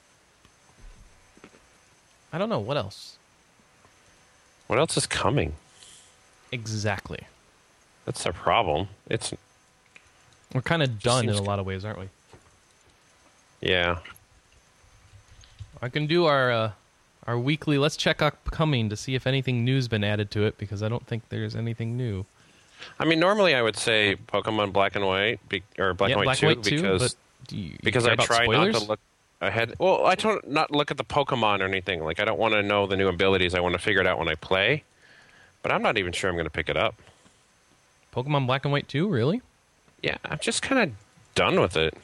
[2.32, 3.18] I don't know what else
[4.68, 5.54] What else is coming?
[6.52, 7.20] exactly.
[8.06, 8.90] That's the problem.
[9.10, 9.34] It's
[10.54, 12.10] We're kind of done in a lot of ways, aren't we?
[13.62, 14.00] yeah.
[15.82, 16.72] I can do our uh,
[17.28, 17.78] our weekly.
[17.78, 21.06] Let's check upcoming to see if anything new's been added to it because I don't
[21.06, 22.26] think there's anything new.
[23.00, 26.26] I mean, normally I would say Pokemon Black and White be, or Black yeah, and
[26.26, 27.16] White Black Two and White too, because
[27.50, 28.74] you, you because I try spoilers?
[28.74, 29.00] not to look
[29.42, 29.76] ahead.
[29.80, 32.04] Well, I don't not look at the Pokemon or anything.
[32.04, 33.56] Like I don't want to know the new abilities.
[33.56, 34.84] I want to figure it out when I play.
[35.62, 36.96] But I'm not even sure I'm going to pick it up.
[38.14, 39.42] Pokemon Black and White 2, really?
[40.04, 40.96] Yeah, I'm just kind of
[41.34, 41.98] done with it.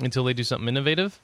[0.00, 1.18] Until they do something innovative.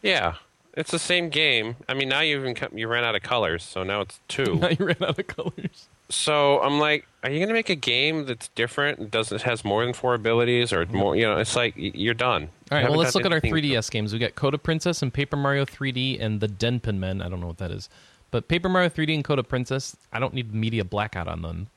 [0.00, 0.36] Yeah,
[0.76, 1.76] it's the same game.
[1.88, 4.56] I mean, now you even you ran out of colors, so now it's two.
[4.60, 5.88] Now you ran out of colors.
[6.08, 8.98] so I'm like, are you going to make a game that's different?
[8.98, 11.16] and Does it has more than four abilities or more?
[11.16, 12.50] You know, it's like you're done.
[12.70, 14.12] All right, well, let's look at our 3DS games.
[14.12, 17.20] We got Code of Princess and Paper Mario 3D and the Denpa Men.
[17.22, 17.88] I don't know what that is.
[18.30, 21.68] But Paper Mario 3D and Code of Princess, I don't need media blackout on them.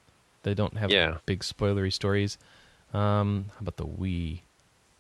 [0.43, 1.17] They don't have Yeah.
[1.25, 2.37] big spoilery stories.
[2.93, 4.41] Um, how about the Wii?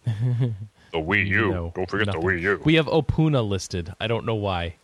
[0.91, 1.51] The Wii U.
[1.51, 2.21] No, Don't forget nothing.
[2.21, 2.61] the Wii U.
[2.65, 3.93] We have Opoona listed.
[3.99, 4.75] I don't know why.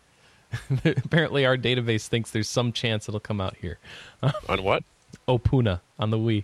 [0.86, 3.78] Apparently, our database thinks there's some chance it'll come out here.
[4.49, 4.84] On what?
[5.28, 6.43] Opoona on the Wii.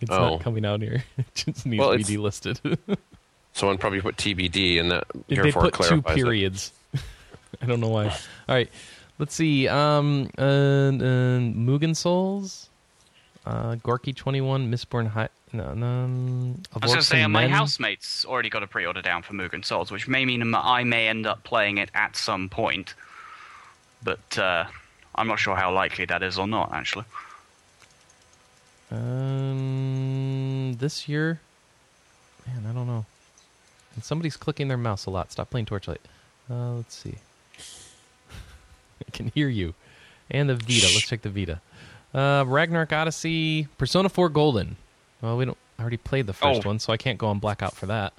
[0.00, 0.30] It's Oh.
[0.30, 1.02] not coming out here.
[1.18, 2.76] It just needs Well, to be delisted.
[3.54, 6.72] Someone probably put TBD, and that they put two periods.
[7.62, 8.06] I don't know why.
[8.08, 8.68] All right,
[9.18, 9.66] let's see.
[9.66, 12.68] Um, uh, uh, Mugen Souls,
[13.46, 15.28] uh, Gorky Twenty One, Mistborn High.
[15.52, 17.50] No, no, um, I was going to say, my Men.
[17.50, 21.26] housemate's already got a pre-order down for Mugen Souls, which may mean I may end
[21.26, 22.94] up playing it at some point.
[24.02, 24.66] But uh,
[25.14, 27.06] I'm not sure how likely that is or not, actually.
[28.90, 31.40] Um, this year,
[32.46, 33.06] man, I don't know.
[33.94, 35.32] And somebody's clicking their mouse a lot.
[35.32, 36.00] Stop playing Torchlight.
[36.50, 37.16] Uh, let's see.
[39.06, 39.74] I can hear you.
[40.30, 40.86] And the Vita.
[40.86, 41.60] Let's check the Vita.
[42.14, 44.76] Uh, Ragnarok Odyssey, Persona 4 Golden.
[45.20, 45.56] Well, we don't.
[45.78, 46.68] I already played the first Oh.
[46.68, 48.12] one, so I can't go on blackout for that.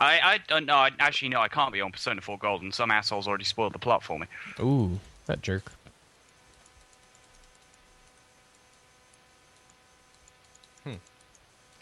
[0.00, 0.76] I, I don't know.
[0.76, 2.70] I, actually, no, I can't be on Persona 4 Golden.
[2.70, 4.26] Some asshole's already spoiled the plot for me.
[4.60, 5.72] Ooh, that jerk.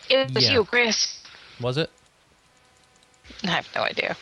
[0.08, 0.52] It was Yeah.
[0.54, 1.18] you, Chris.
[1.60, 1.90] Was it?
[3.44, 4.16] I have no idea.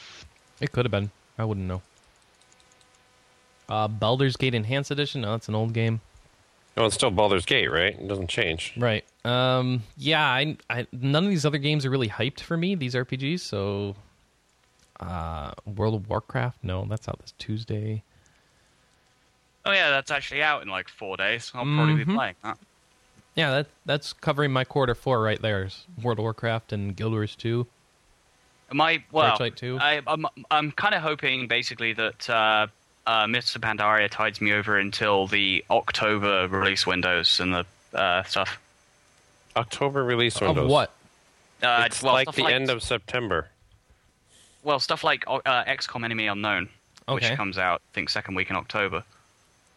[0.61, 1.11] It could have been.
[1.39, 1.83] I wouldn't know.
[3.69, 5.23] Uh, Baldur's Gate Enhanced Edition.
[5.23, 6.01] No, it's an old game.
[6.77, 7.95] No, it's still Baldur's Gate, right?
[7.99, 8.73] It doesn't change.
[8.77, 9.05] Right.
[9.25, 9.83] Um.
[9.97, 10.25] Yeah.
[10.25, 10.87] I, I.
[10.93, 12.75] None of these other games are really hyped for me.
[12.75, 13.41] These RPGs.
[13.41, 13.97] So.
[15.01, 16.59] Uh, World of Warcraft.
[16.63, 18.03] No, that's out this Tuesday.
[19.67, 21.51] Oh, yeah, that's actually out in like four days.
[21.55, 22.15] I'll probably be Mhm.
[22.15, 22.59] playing that.
[23.35, 25.69] Yeah, that that's covering my quarter four right there.
[26.01, 27.67] World of Warcraft and Guild Wars Two.
[28.73, 29.79] My well, 2?
[29.81, 32.67] I, I'm I'm kind of hoping basically that uh,
[33.07, 37.67] uh, Mists of Pandaria tides me over until the October release windows and the
[37.99, 38.59] uh, stuff.
[39.57, 40.65] October release windows.
[40.65, 40.91] Of what?
[41.63, 43.49] Uh, It's well, like stuff the end of September.
[44.63, 46.69] well stuff like uh, XCOM Enemy Unknown,
[47.09, 47.29] Okay.
[47.31, 49.05] which comes out I think second week in October.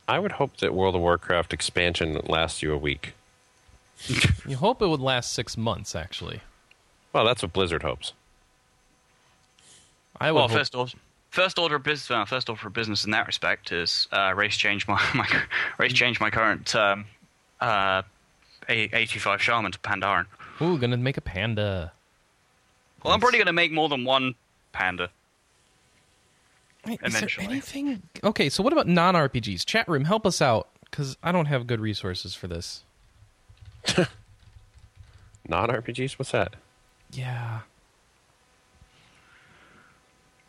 [0.08, 3.14] I would hope that World of Warcraft expansion lasts you a week.
[4.48, 5.96] You hope it would last six months.
[5.96, 6.40] Actually,
[7.14, 8.14] Well, that's what Blizzard hopes.
[10.20, 10.38] I would.
[10.40, 10.92] Well, hope- first order,
[11.30, 14.56] first order of business, uh, first order of business in that respect is uh, race
[14.58, 15.28] change my, my
[15.78, 17.06] race change my current um,
[17.62, 18.04] uh, A-
[18.70, 20.26] 85 shaman to Pandaren.
[20.62, 21.94] Ooh, gonna make a panda.
[23.04, 24.36] Well, I'm probably going to make more than one
[24.74, 25.10] panda.
[26.86, 28.02] Wait, is there anything?
[28.24, 29.66] Okay, so what about non RPGs?
[29.66, 32.84] Chat room, help us out because I don't have good resources for this.
[35.50, 36.20] Non RPGs?
[36.20, 36.58] What's that?
[37.14, 37.62] Yeah.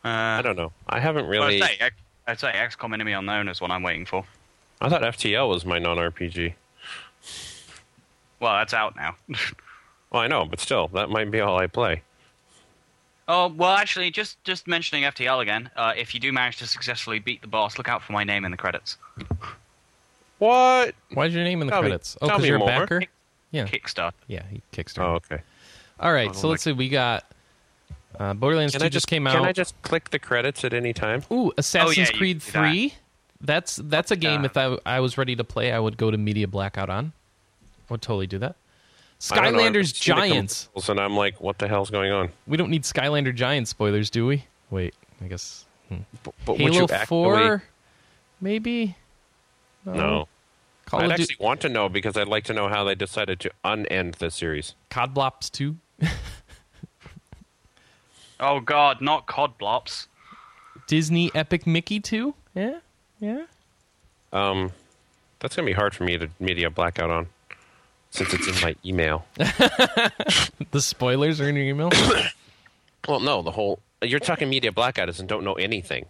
[0.04, 0.72] Uh, I don't know.
[0.88, 1.60] I haven't well, I really.
[1.60, 1.90] say,
[2.26, 4.24] I'd say XCOM Enemy Unknown is what I'm waiting for.
[4.80, 6.54] I thought FTL was my non-RPG.
[8.40, 9.16] Well, that's out now.
[10.10, 12.00] Well, I know, but still, that might be all I play.
[13.28, 15.68] oh well, actually, just just mentioning FTL again.
[15.76, 18.46] Uh, if you do manage to successfully beat the boss, look out for my name
[18.46, 18.96] in the credits.
[20.38, 20.94] What?
[21.12, 22.16] Why's your name in the Tell me- credits?
[22.22, 22.68] oh, tell because me you're a more.
[22.68, 23.02] backer.
[23.50, 24.12] Yeah, Kickstarter.
[24.28, 25.00] yeah, he Kickstarter.
[25.04, 25.42] Oh, okay.
[26.00, 26.72] All right, so let's see.
[26.72, 27.24] We got
[28.18, 29.34] uh, Borderlands Can 2 I just just came out.
[29.34, 31.22] Can I just click the credits at any time?
[31.32, 32.70] Ooh, Assassin's Oh, yeah, you Creed can do that.
[32.70, 32.94] 3.
[33.40, 34.40] That's that's a game.
[34.40, 34.46] Yeah.
[34.46, 37.12] If I, I was ready to play, I would go to Media Blackout on.
[37.90, 38.56] I would totally do that.
[39.32, 40.64] I don't know, I've Skylanders Giants.
[40.72, 42.30] commercials, and I'm like, what the hell's going on?
[42.46, 44.44] We don't need Skylander Giants spoilers, do we?
[44.70, 47.06] Wait, I guess B- But would Halo you actually?
[47.06, 47.62] 4,
[48.40, 48.96] maybe.
[49.84, 50.28] No.
[50.86, 53.40] Call I'd actually Duty want to know because I'd like to know how they decided
[53.40, 54.74] to unend the series.
[54.90, 55.76] Codblops 2.
[58.40, 60.06] Oh God, not cod blops.
[60.86, 62.34] Disney Epic Mickey 2.
[62.54, 62.78] Yeah,
[63.18, 63.44] yeah.
[64.32, 64.70] Um,
[65.40, 67.26] that's gonna be hard for me to media blackout on,
[68.10, 69.24] since it's in my email.
[70.70, 71.90] The spoilers are in your email.
[73.08, 76.06] well, no, the whole you're talking media blackout is and don't know anything.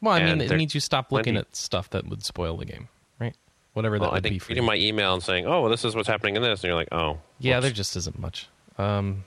[0.00, 2.64] well, I mean, it means you stop looking plenty- at stuff that would spoil the
[2.64, 2.88] game,
[3.20, 3.34] right?
[3.74, 4.66] Whatever that Well, I would be think for reading you.
[4.66, 6.88] my email and saying, "Oh, well, this is what's happening in this," and you're like,
[6.92, 7.62] "Oh, Yeah, whoops.
[7.64, 8.48] there just isn't much.
[8.78, 9.24] Um,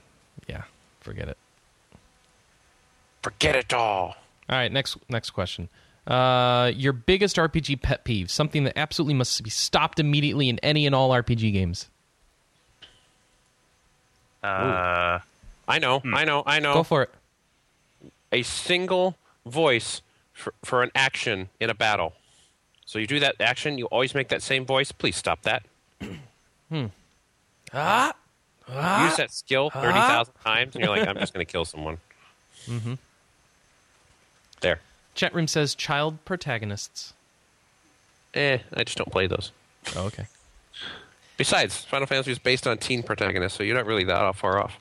[0.48, 0.64] yeah,
[1.00, 1.38] forget it.
[3.22, 4.16] forget it all."
[4.48, 5.68] All right, next next question.
[6.06, 10.86] Uh, your biggest RPG pet peeve, something that absolutely must be stopped immediately in any
[10.86, 11.88] and all RPG games.
[14.42, 15.18] Uh,
[15.68, 16.74] I know, I know, I know.
[16.74, 17.10] Go for it.
[18.32, 20.00] a single voice
[20.32, 22.14] for, for an action in a battle.
[22.86, 24.90] So you do that action, you always make that same voice.
[24.92, 25.62] Please stop that.
[26.70, 26.86] Hmm.
[27.72, 28.14] Ah,
[29.06, 31.98] Use that skill thirty thousand times, and you're like, I'm just going to kill someone.
[32.66, 32.94] Mm-hmm.
[35.20, 35.28] There.
[35.28, 37.12] chat room says child protagonists.
[38.34, 39.52] Eh, I just don't play those.
[39.96, 40.26] Oh, okay.
[41.36, 44.78] Besides, Final Fantasy is based on teen protagonists, so you're not really that far off.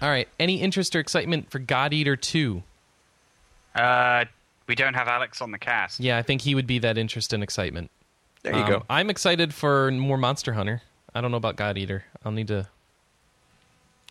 [0.00, 0.28] All right.
[0.40, 2.62] Any interest or excitement for God Eater Two?
[3.74, 4.24] uh,
[4.66, 6.00] we don't have Alex on the cast.
[6.00, 7.90] Yeah, I think he would be that interest and excitement.
[8.42, 8.82] There you Um, go.
[8.90, 10.82] I'm excited for more Monster Hunter.
[11.14, 12.04] I don't know about God Eater.
[12.24, 12.66] I'll need to.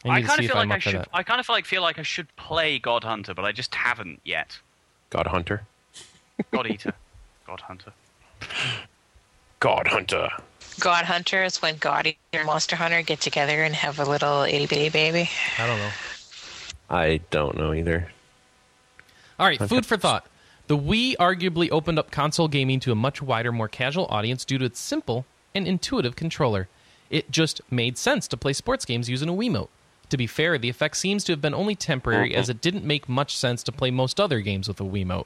[0.06, 1.06] I I kind of feel like I should.
[1.14, 3.74] I kind of feel like feel like I should play God Hunter, but I just
[3.76, 4.58] haven't yet.
[5.10, 5.64] God Hunter.
[6.51, 6.93] God Eater,
[7.45, 7.93] God Hunter.
[9.60, 10.30] God Hunter.
[10.80, 14.43] God Hunter is when God Eater and Monster Hunter get together and have a little
[14.43, 15.30] itty bitty baby.
[15.58, 15.89] I don't know.
[16.89, 18.10] I don't know either.
[19.39, 20.28] All right, food for thought.
[20.68, 24.58] The Wii arguably opened up console gaming to a much wider, more casual audience due
[24.58, 26.68] to its simple and intuitive controller.
[27.10, 29.70] It just made sense to play sports games using a Wiimote.
[30.10, 33.10] To be fair, the effect seems to have been only temporary, as it didn't make
[33.10, 35.26] much sense to play most other games with a Wiimote.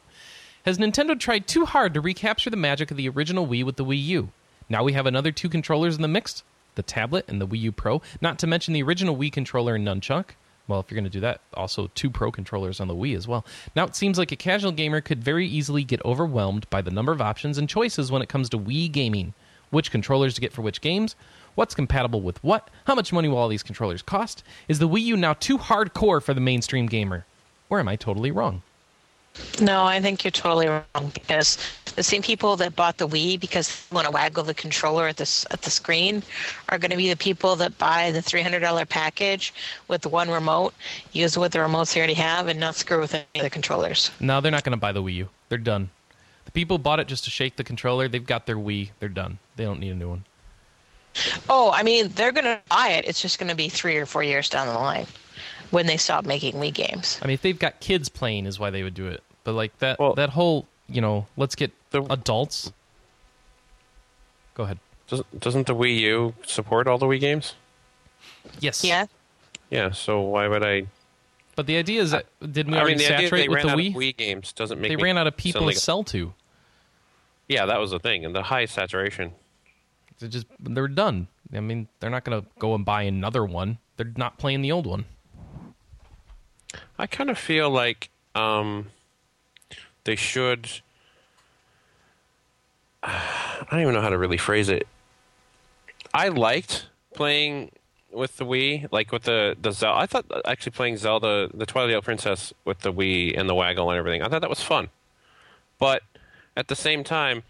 [0.66, 3.86] Has Nintendo tried too hard to recapture the magic of the original Wii with the
[3.86, 4.30] Wii U?
[4.70, 6.44] Now we have another two controllers in the mix
[6.76, 9.86] the tablet and the Wii U Pro, not to mention the original Wii controller and
[9.86, 10.26] Nunchuk.
[10.68, 13.28] Well, if you're going to do that, also two Pro controllers on the Wii as
[13.28, 13.46] well.
[13.76, 17.12] Now it seems like a casual gamer could very easily get overwhelmed by the number
[17.12, 19.34] of options and choices when it comes to Wii gaming.
[19.70, 21.16] Which controllers to get for which games?
[21.56, 22.70] What's compatible with what?
[22.86, 24.44] How much money will all these controllers cost?
[24.68, 27.26] Is the Wii U now too hardcore for the mainstream gamer?
[27.70, 28.62] Or am I totally wrong?
[29.62, 31.58] No, I think you're totally wrong because
[31.96, 35.18] the same people that bought the Wii because they want to waggle the controller at
[35.18, 36.22] this at the screen
[36.70, 39.54] are going to be the people that buy the three hundred dollar package
[39.88, 40.74] with the one remote,
[41.14, 44.12] use with the remotes they already have, and not screw with any of the controllers.
[44.20, 45.30] No, they're not going to buy the Wii U.
[45.50, 45.90] They're done.
[46.46, 48.90] The people bought it just to shake the controller, they've got their Wii.
[49.00, 49.40] They're done.
[49.56, 50.26] They don't need a new one.
[51.50, 53.06] Oh, I mean, they're going to buy it.
[53.08, 55.06] It's just going to be three or four years down the line
[55.72, 57.20] when they stop making Wii games.
[57.22, 59.22] I mean, if they've got kids playing, is why they would do it.
[59.44, 62.72] But like that, Well- that whole, you know, let's get The- adults.
[64.54, 64.80] Go ahead.
[65.08, 67.56] Doesn't, doesn't the Wii U support all the Wii games?
[68.60, 68.84] Yes.
[68.84, 69.08] Yeah.
[69.70, 70.88] Yeah, so why would I?
[71.56, 73.56] But the idea is that didn't we I already mean, the idea saturate they with
[73.58, 73.90] ran the out Wii?
[73.90, 75.82] of Wii games doesn't make they me ran out of sound people like to a-
[75.82, 76.34] sell to.
[77.48, 79.34] Yeah, that was the thing, and the high saturation.
[80.22, 81.28] They just they're done.
[81.54, 83.80] I mean, they're not going to go and buy another one.
[83.98, 85.06] They're not playing the old one.
[86.98, 88.88] I kind of feel like um,
[90.04, 90.70] they should.
[93.04, 94.88] I don't even know how to really phrase it.
[96.14, 97.72] I liked playing
[98.12, 100.00] with the Wii, like with the the Zelda.
[100.00, 103.98] I thought actually playing Zelda, the Twilight Princess, with the Wii and the waggle and
[103.98, 104.22] everything.
[104.22, 104.90] I thought that was fun.
[105.80, 106.04] But
[106.56, 107.44] at the same time,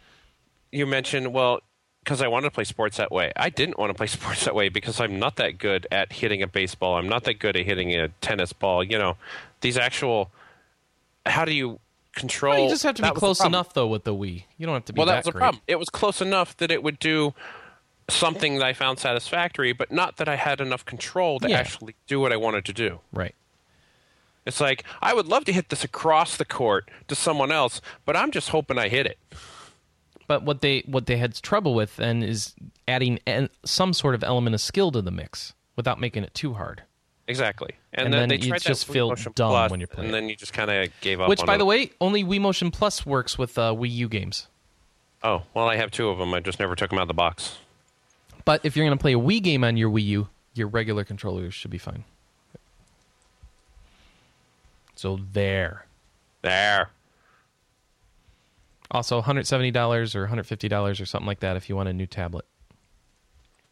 [0.71, 1.61] you mentioned well
[2.03, 3.31] because I wanted to play sports that way.
[3.35, 6.41] I didn't want to play sports that way because I'm not that good at hitting
[6.41, 6.97] a baseball.
[6.97, 8.83] I'm not that good at hitting a tennis ball.
[8.83, 9.17] You know,
[9.61, 10.31] these actual.
[11.25, 11.79] How do you
[12.15, 12.53] control.
[12.55, 14.43] Well, you just have to be that the close enough though with the Wii.
[14.57, 15.61] You don't have to be Well, that that was the problem.
[15.67, 17.33] It was close enough that it would do
[18.09, 21.59] something that I found satisfactory, but not that I had enough control to Yeah.
[21.59, 22.99] actually do what I wanted to do.
[23.13, 23.35] Right.
[24.45, 28.17] It's like I would love to hit this across the court to someone else, but
[28.17, 29.17] I'm just hoping I hit it.
[30.31, 32.55] But what they what they had trouble with then is
[32.87, 36.53] adding an, some sort of element of skill to the mix without making it too
[36.53, 36.83] hard.
[37.27, 40.05] Exactly, and, And then, then they you tried just feel dumb Plus, when you're playing
[40.05, 41.27] and then you just kind of gave up.
[41.27, 41.57] Which, by it.
[41.57, 44.47] the way, only Wii Motion Plus works with uh, Wii U games.
[45.21, 46.33] oh well, I have two of them.
[46.33, 47.57] I just never took them out of the box.
[48.45, 51.03] But if you're going to play a Wii game on your Wii U, your regular
[51.03, 52.05] controllers should be fine.
[54.95, 55.87] So there.
[56.41, 56.87] There,
[58.91, 62.45] Also, $170 or $150 or something like that if you want a new tablet.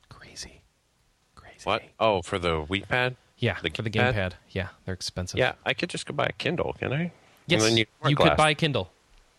[0.07, 0.61] Crazy.
[1.36, 1.59] Crazy.
[1.63, 1.84] what?
[1.99, 3.15] Oh, for the Wii Pad.
[3.38, 4.13] Yeah, The for the gamepad?
[4.15, 4.32] gamepad.
[4.51, 5.38] Yeah, they're expensive.
[5.38, 7.11] Yeah, I could just go buy a Kindle, can I?
[7.47, 8.91] Yes, you, smart could buy a Kindle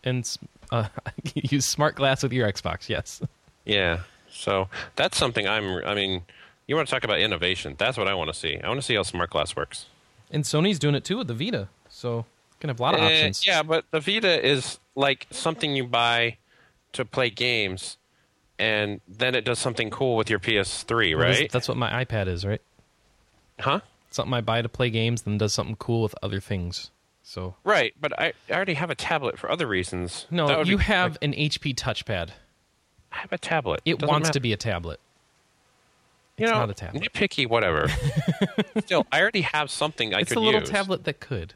[0.03, 0.29] and
[0.71, 0.87] uh,
[1.35, 2.89] use Smart Glass with your Xbox.
[2.89, 3.21] Yes.
[3.65, 4.01] Yeah.
[4.31, 5.83] So that's something I'm.
[5.85, 6.23] I mean,
[6.67, 7.75] you want to talk about innovation?
[7.77, 8.59] That's what I want to see.
[8.59, 9.85] I want to see how smart glass works.
[10.31, 12.23] And Sony's doing it too with the Vita, so you
[12.59, 13.45] can have a lot of Eh, options.
[13.45, 16.37] yeah, but the Vita is like something you buy
[16.93, 17.97] to play games,
[18.59, 21.51] and then it does something cool with your PS3, Well, right?
[21.51, 22.61] That's what my iPad is, right?
[23.59, 23.81] huh?
[24.09, 26.91] Something I buy to play games, then does something cool with other things.
[27.23, 30.25] So Right, but I, I already have a tablet for other reasons.
[30.31, 32.31] No, you be- have like, an HP touchpad.
[33.13, 33.81] I have a tablet.
[33.85, 34.33] It Doesn't wants matter.
[34.33, 34.99] to be a tablet.
[36.37, 37.03] You it's know, not a tablet.
[37.03, 37.87] Nitpicky, whatever.
[38.81, 40.69] Still, I already have something I it's could a little use.
[40.69, 41.53] tablet that could.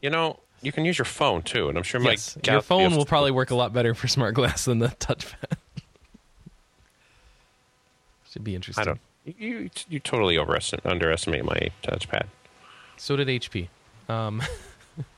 [0.00, 2.96] You know, you can use your phone too, and I'm sure yes, my your phone
[2.96, 5.34] will probably work a lot better for Smart Glass than the touchpad.
[8.30, 8.82] Should be interesting.
[8.82, 9.00] I don't.
[9.24, 12.24] You you, totally overestimate underestimate my touchpad.
[12.96, 13.68] So did HP.
[14.08, 14.42] Um,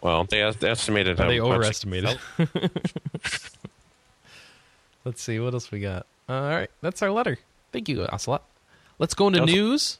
[0.00, 1.18] Well, they, they estimated.
[1.18, 2.18] How they much- overestimated.
[5.04, 6.06] Let's see what else we got.
[6.28, 7.38] all right, that's our letter.
[7.72, 8.42] Thank you, Ocelot.
[8.98, 9.98] Let's go into news.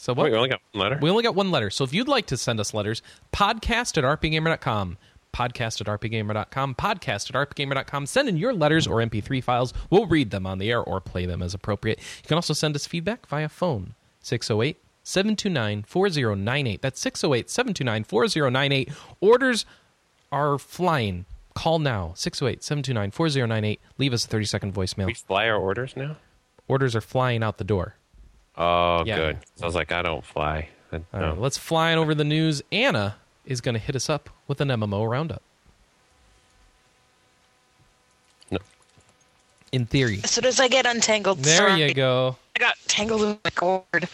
[0.00, 0.24] So oh, what?
[0.24, 0.98] Wait, we only got one letter.
[1.02, 1.68] We only got one letter.
[1.68, 3.02] So if you'd like to send us letters,
[3.34, 4.96] podcast at rpgamer.com.
[5.34, 6.74] Podcast at rpgamer.com.
[6.74, 8.06] Podcast at rpgamer.com.
[8.06, 9.74] Send in your letters or MP3 files.
[9.90, 11.98] We'll read them on the air or play them as appropriate.
[11.98, 13.94] You can also send us feedback via phone.
[14.20, 16.80] 608 729 4098.
[16.80, 18.92] That's 608 729 4098.
[19.20, 19.66] Orders
[20.32, 21.26] are flying.
[21.54, 22.14] Call now.
[22.16, 23.80] 608 729 4098.
[23.98, 25.06] Leave us a 30 second voicemail.
[25.06, 26.16] we fly our orders now.
[26.68, 27.96] Orders are flying out the door.
[28.56, 29.16] Oh, Yeah.
[29.16, 29.38] good.
[29.56, 30.68] So I was like, I don't fly.
[30.92, 31.28] I, All no.
[31.30, 32.62] right, let's fly on over the news.
[32.72, 35.42] Anna is going to hit us up with an MMO roundup.
[38.50, 38.58] No.
[39.72, 40.20] In theory.
[40.24, 41.82] As soon as I get untangled, There sorry.
[41.82, 42.36] you go.
[42.56, 44.08] I got tangled in my cord.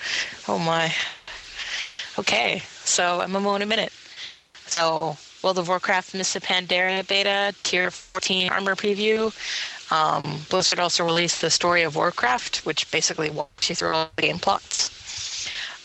[0.48, 0.92] Oh my.
[2.18, 3.92] Okay, so MMO in a minute.
[4.66, 9.32] So, World of Warcraft Mists of Pandaria beta, Tier 14 armor preview.
[9.90, 14.22] Um, Blizzard also released the Story of Warcraft, which basically walks you through all the
[14.22, 14.90] game plots.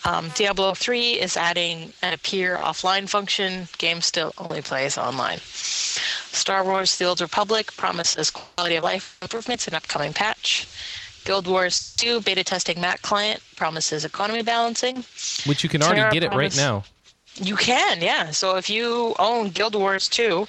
[0.03, 3.67] Um, Diablo 3 is adding an appear offline function.
[3.77, 5.37] Game still only plays online.
[5.37, 10.67] Star Wars The Old Republic promises quality of life improvements in upcoming patch.
[11.23, 15.05] Guild Wars 2 beta testing Mac client promises economy balancing.
[15.45, 16.83] Which you can already TERA get it right now.
[17.35, 18.31] You can, yeah.
[18.31, 20.47] So if you own Guild Wars 2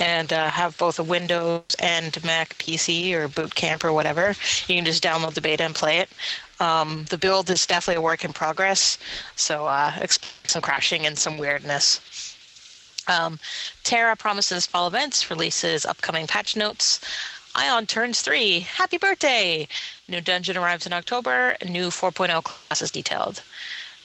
[0.00, 4.34] and uh, have both a Windows and Mac PC or Boot Camp or whatever,
[4.66, 6.08] you can just download the beta and play it.
[6.58, 8.96] Um, the build is definitely a work in progress,
[9.36, 12.00] so uh, expect some crashing and some weirdness.
[13.08, 13.38] Um,
[13.82, 17.00] TERA promises fall events, releases upcoming patch notes.
[17.54, 18.60] Aion turns three.
[18.60, 19.68] Happy birthday!
[20.08, 21.56] New dungeon arrives in October.
[21.66, 23.42] New 4.0 classes detailed.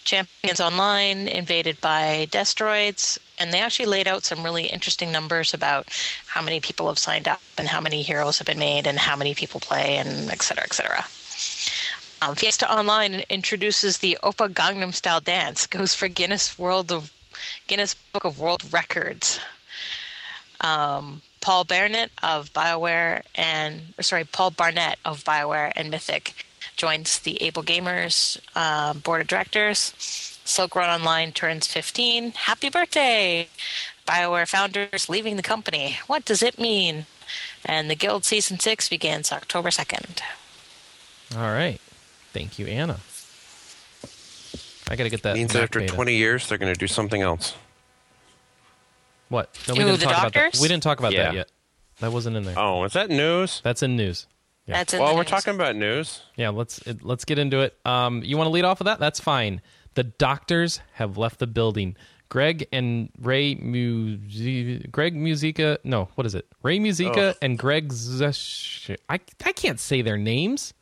[0.07, 5.89] Champions Online invaded by Destroids, and they actually laid out some really interesting numbers about
[6.25, 9.17] how many people have signed up and how many heroes have been made and how
[9.17, 11.03] many people play and et cetera, et cetera.
[12.21, 17.11] Um, Fiesta Online introduces the Oppa Gangnam Style dance, goes for Guinness World of
[17.67, 19.41] Guinness Book of World Records.
[20.61, 26.47] Um, Paul Barnett of BioWare and sorry, Paul Barnett of BioWare and Mythic
[26.77, 29.93] joins the AbleGamers uh, board of directors.
[30.45, 32.31] Silk Road Online turns 15.
[32.31, 33.49] Happy birthday!
[34.07, 35.97] BioWare founders leaving the company.
[36.07, 37.05] What does it mean?
[37.65, 40.21] And the Guild season six begins October 2nd.
[41.35, 41.81] All right.
[42.31, 42.99] Thank you, Anna.
[44.89, 45.35] I got to get that.
[45.35, 45.93] means Mac after beta.
[45.93, 47.53] 20 years, they're going to do something else.
[49.27, 49.49] What?
[49.67, 50.43] No, we Who, didn't the talk about that.
[50.43, 50.61] doctors?
[50.61, 51.23] We didn't talk about Yeah.
[51.23, 51.51] that yet.
[51.99, 52.57] That wasn't in there.
[52.57, 53.59] Oh, is that news?
[53.65, 54.27] That's in news.
[54.68, 54.77] Yeah.
[54.77, 55.30] That's well, we're news.
[55.30, 56.22] talking about news.
[56.35, 57.76] Yeah, let's let's get into it.
[57.85, 58.99] Um, you want to lead off with that?
[58.99, 59.61] That's fine.
[59.94, 61.95] The doctors have left the building.
[62.30, 64.91] Greg and Ray Muzyka.
[64.91, 65.77] Greg Muzyka.
[65.85, 66.45] No, what is it?
[66.61, 67.38] Ray Muzyka Oh.
[67.41, 67.94] and Greg.
[67.94, 70.73] Zesh- I I can't say their names.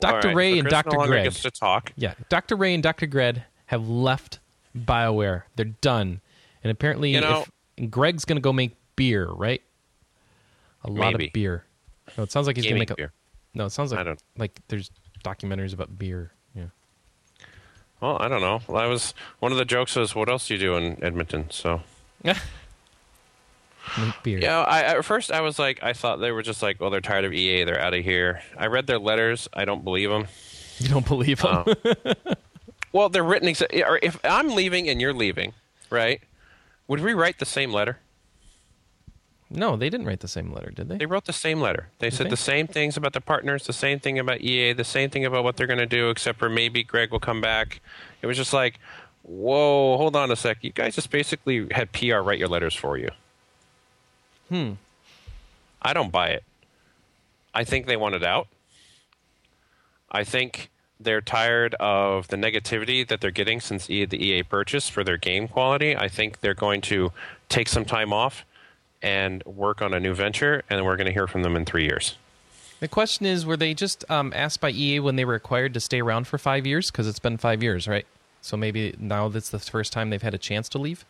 [0.00, 0.28] Dr.
[0.28, 0.96] right, Ray so and Dr.
[0.98, 1.24] no Greg.
[1.24, 1.92] gets to talk.
[1.96, 2.56] Yeah, Dr.
[2.56, 3.06] Ray and Dr.
[3.06, 4.40] Greg have left
[4.76, 5.44] BioWare.
[5.54, 6.20] They're done.
[6.64, 7.44] And apparently, You know-
[7.78, 9.62] if, Greg's going to go make beer, right?
[10.82, 11.28] A lot Maybe.
[11.28, 11.64] of beer.
[12.16, 12.94] No, it sounds like he's going to make a.
[12.96, 13.12] beer.
[13.54, 14.90] No, it sounds like I don't- like there's
[15.24, 16.32] documentaries about beer.
[16.54, 16.66] Yeah.
[18.00, 18.60] Well, I don't know.
[18.68, 21.50] Well, I was one of the jokes was, "What else do you do in Edmonton?"
[21.50, 21.80] So
[22.24, 22.36] make
[24.22, 24.38] beer.
[24.40, 27.00] yeah, I at first I was like, I thought they were just like, "Well, they're
[27.00, 29.48] tired of EA, they're out of here." I read their letters.
[29.52, 30.26] I don't believe them.
[30.78, 31.64] You don't believe them.
[31.66, 32.04] Oh.
[32.92, 33.48] Well, they're written.
[33.48, 35.52] Exa- if I'm leaving and you're leaving,
[35.90, 36.20] right?
[36.88, 37.98] Would we write the same letter?
[39.54, 40.98] No, they didn't write the same letter, did they?
[40.98, 41.88] They wrote the same letter.
[41.98, 42.30] They said they?
[42.30, 45.44] the same things about the partners, the same thing about EA, the same thing about
[45.44, 47.80] what they're going to do, except for maybe Greg will come back.
[48.22, 48.78] It was just like,
[49.22, 50.58] whoa, hold on a sec.
[50.62, 53.10] You guys just basically had PR write your letters for you.
[54.48, 54.72] Hmm.
[55.80, 56.44] I don't buy it.
[57.52, 58.48] I think they want it out.
[60.10, 65.04] I think they're tired of the negativity that they're getting since the EA purchase for
[65.04, 65.96] their game quality.
[65.96, 67.12] I think they're going to
[67.48, 68.44] take some time off
[69.04, 71.84] and work on a new venture, and we're going to hear from them in three
[71.84, 72.16] years.
[72.80, 75.80] The question is, were they just um, asked by EA when they were acquired to
[75.80, 76.90] stay around for five years?
[76.90, 78.06] Because it's been five years, right?
[78.40, 81.04] So maybe now that's the first time they've had a chance to leave.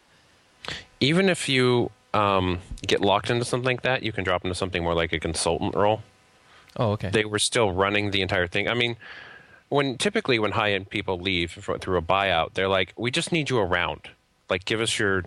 [1.01, 4.83] Even if you um, get locked into something like that, you can drop into something
[4.83, 6.03] more like a consultant role.
[6.77, 7.11] Oh, okay.
[7.11, 8.69] they were still running the entire thing.
[8.69, 8.97] I mean,
[9.69, 13.31] when typically when high end people leave for, through a buyout, they're like, "We just
[13.31, 14.11] need you around.
[14.51, 15.25] Like, give us your,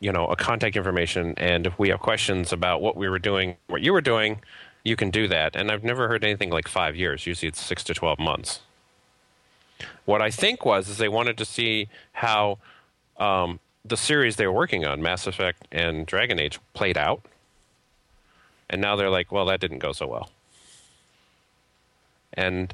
[0.00, 3.56] you know, a contact information, and if we have questions about what we were doing,
[3.68, 4.40] what you were doing,
[4.84, 7.26] you can do that." And I've never heard anything like five years.
[7.26, 8.60] Usually, it's six to twelve months.
[10.04, 12.58] What I think was is they wanted to see how
[13.18, 17.22] um, the series they were working on, Mass Effect and Dragon Age, played out.
[18.70, 20.30] And now they're like, well, that didn't go so well
[22.38, 22.72] and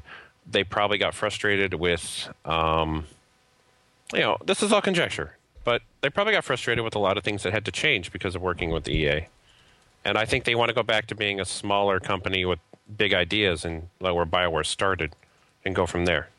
[0.49, 3.05] they probably got frustrated with um,
[4.13, 5.35] you know this is all conjecture
[5.65, 8.35] but they probably got frustrated with a lot of things that had to change because
[8.35, 9.27] of working with ea
[10.05, 12.59] and i think they want to go back to being a smaller company with
[12.97, 15.13] big ideas and like where bioware started
[15.65, 16.29] and go from there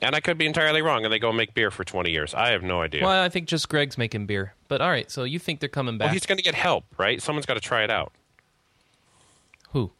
[0.00, 2.50] and i could be entirely wrong and they go make beer for 20 years i
[2.50, 4.54] have no idea Well, I think just Greg's making beer.
[4.68, 6.06] But all right, so you think they're coming back.
[6.06, 8.12] well he's going to get help right someone's got to try it out
[9.72, 9.92] Who?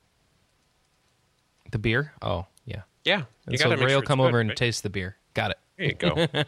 [1.71, 2.13] The beer?
[2.23, 2.83] Oh, yeah.
[3.05, 4.57] yeah And you so Ray will come over and right?
[4.57, 5.17] taste the beer.
[5.35, 5.59] Got it.
[5.79, 6.27] There you go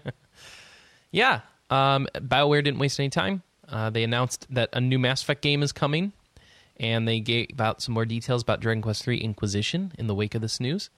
[1.12, 1.40] Yeah.
[1.70, 3.42] Um, BioWare didn't waste any time.
[3.68, 6.12] Uh, they announced that a new Mass Effect game is coming,
[6.78, 10.34] and they gave out some more details about Dragon Quest III Inquisition in the wake
[10.34, 10.90] of this news.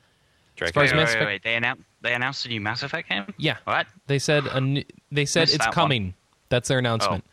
[0.56, 1.42] Dragon far as Wait, Mass wait, Effect- wait, wait.
[1.44, 3.24] They announced they announced a new Mass Effect game.
[3.38, 3.56] Yeah.
[3.64, 3.86] What?
[4.06, 5.74] They said a new, they said Missed it's that one.
[5.74, 6.14] coming.
[6.48, 7.24] That's their announcement.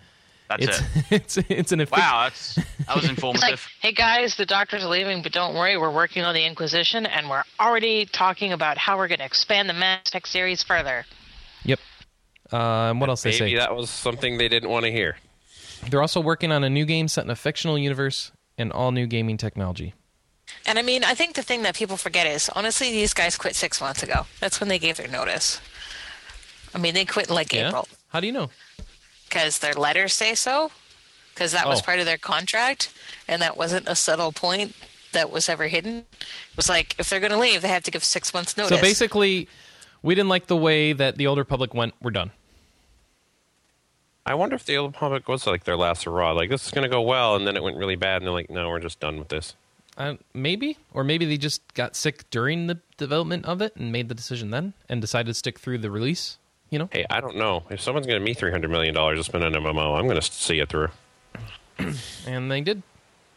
[0.50, 0.86] That's it's it.
[1.12, 2.02] it's it's an official.
[2.02, 3.68] Wow, that's that was It's like, informative.
[3.82, 7.30] hey guys, the doctor's are leaving, but don't worry, we're working on the Inquisition, and
[7.30, 11.06] we're already talking about how we're going to expand the Mass Effect series further.
[11.64, 11.80] Yep.
[12.52, 12.58] Uh,
[12.90, 13.56] and what else they Maybe say?
[13.58, 15.18] that was something they didn't want to hear.
[15.90, 19.06] They're also working on a new game set in a fictional universe and all new
[19.06, 19.94] gaming technology.
[20.66, 23.56] And I mean, I think the thing that people forget is honestly, these guys quit
[23.56, 24.26] six months ago.
[24.40, 25.62] That's when they gave their notice.
[26.74, 27.68] I mean, they quit in like Yeah.
[27.68, 28.50] April How do you know?
[29.30, 30.72] Because their letters say so,
[31.34, 31.84] because that was Oh.
[31.84, 32.92] part of their contract,
[33.28, 34.76] and that wasn't a subtle point
[35.12, 36.00] that was ever hidden.
[36.12, 38.78] It was like if they're going to leave, they have to give six months notice.
[38.78, 39.48] So basically,
[40.02, 41.94] we didn't like the way that the Old Republic went.
[42.02, 42.32] We're done.
[44.26, 46.34] I wonder if the Old Republic was like their last hurrah.
[46.34, 48.34] Like this is going to go well, and then it went really bad, and they're
[48.34, 49.56] like, "No, we're just done with this."
[49.98, 54.08] Uh, maybe, or maybe they just got sick during the development of it and made
[54.08, 56.38] the decision then and decided to stick through the release.
[56.70, 59.20] You know, Hey, I don't know if someone's going to me three hundred million dollars
[59.20, 59.98] to spend on MMO.
[59.98, 60.90] I'm going to see it through.
[62.28, 62.84] and they did.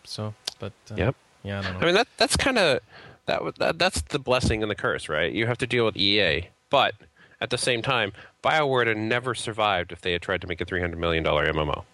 [0.04, 1.16] So, but uh, Yep.
[1.44, 2.80] yeah, I don't I mean that that's kind of
[3.26, 5.32] that, that that's the blessing and the curse, right?
[5.32, 6.94] You have to deal with EA, but
[7.40, 8.12] at the same time,
[8.44, 11.22] BioWare would have never survived if they had tried to make a three hundred million
[11.24, 11.84] dollar MMO.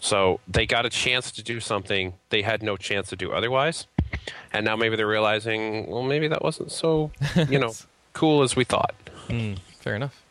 [0.00, 3.86] So they got a chance to do something they had no chance to do otherwise,
[4.52, 7.12] and now maybe they're realizing, well, maybe that wasn't so
[7.48, 7.72] you know
[8.12, 8.94] cool as we thought.
[9.28, 10.22] Mm, fair enough.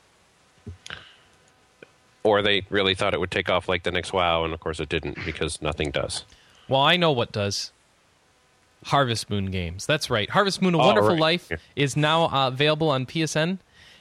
[2.23, 4.79] or they really thought it would take off like the next WoW, and of course
[4.79, 6.23] it didn't because nothing does.
[6.67, 7.71] Well, I know what does.
[8.85, 9.85] Harvest Moon games.
[9.85, 10.29] That's right.
[10.29, 11.19] Harvest Moon: A Oh, Wonderful right.
[11.19, 11.57] Life Yeah.
[11.75, 13.57] is now uh, available on PSN,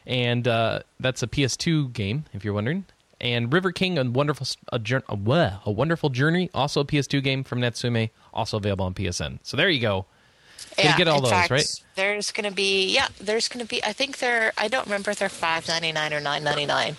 [0.07, 2.85] and uh, that's a PS2 game, if you're wondering.
[3.21, 7.45] And River King: A Wonderful a, jour- a, a Wonderful Journey, also a PS2 game
[7.45, 9.39] from Natsume, also available on PSN.
[9.43, 10.07] So there you go.
[10.77, 11.83] They get all in those, fact, right?
[11.95, 13.83] There's going to be yeah, there's going to be.
[13.85, 14.53] I think they're.
[14.57, 16.97] I don't remember if they're five ninety nine or nine ninety nine,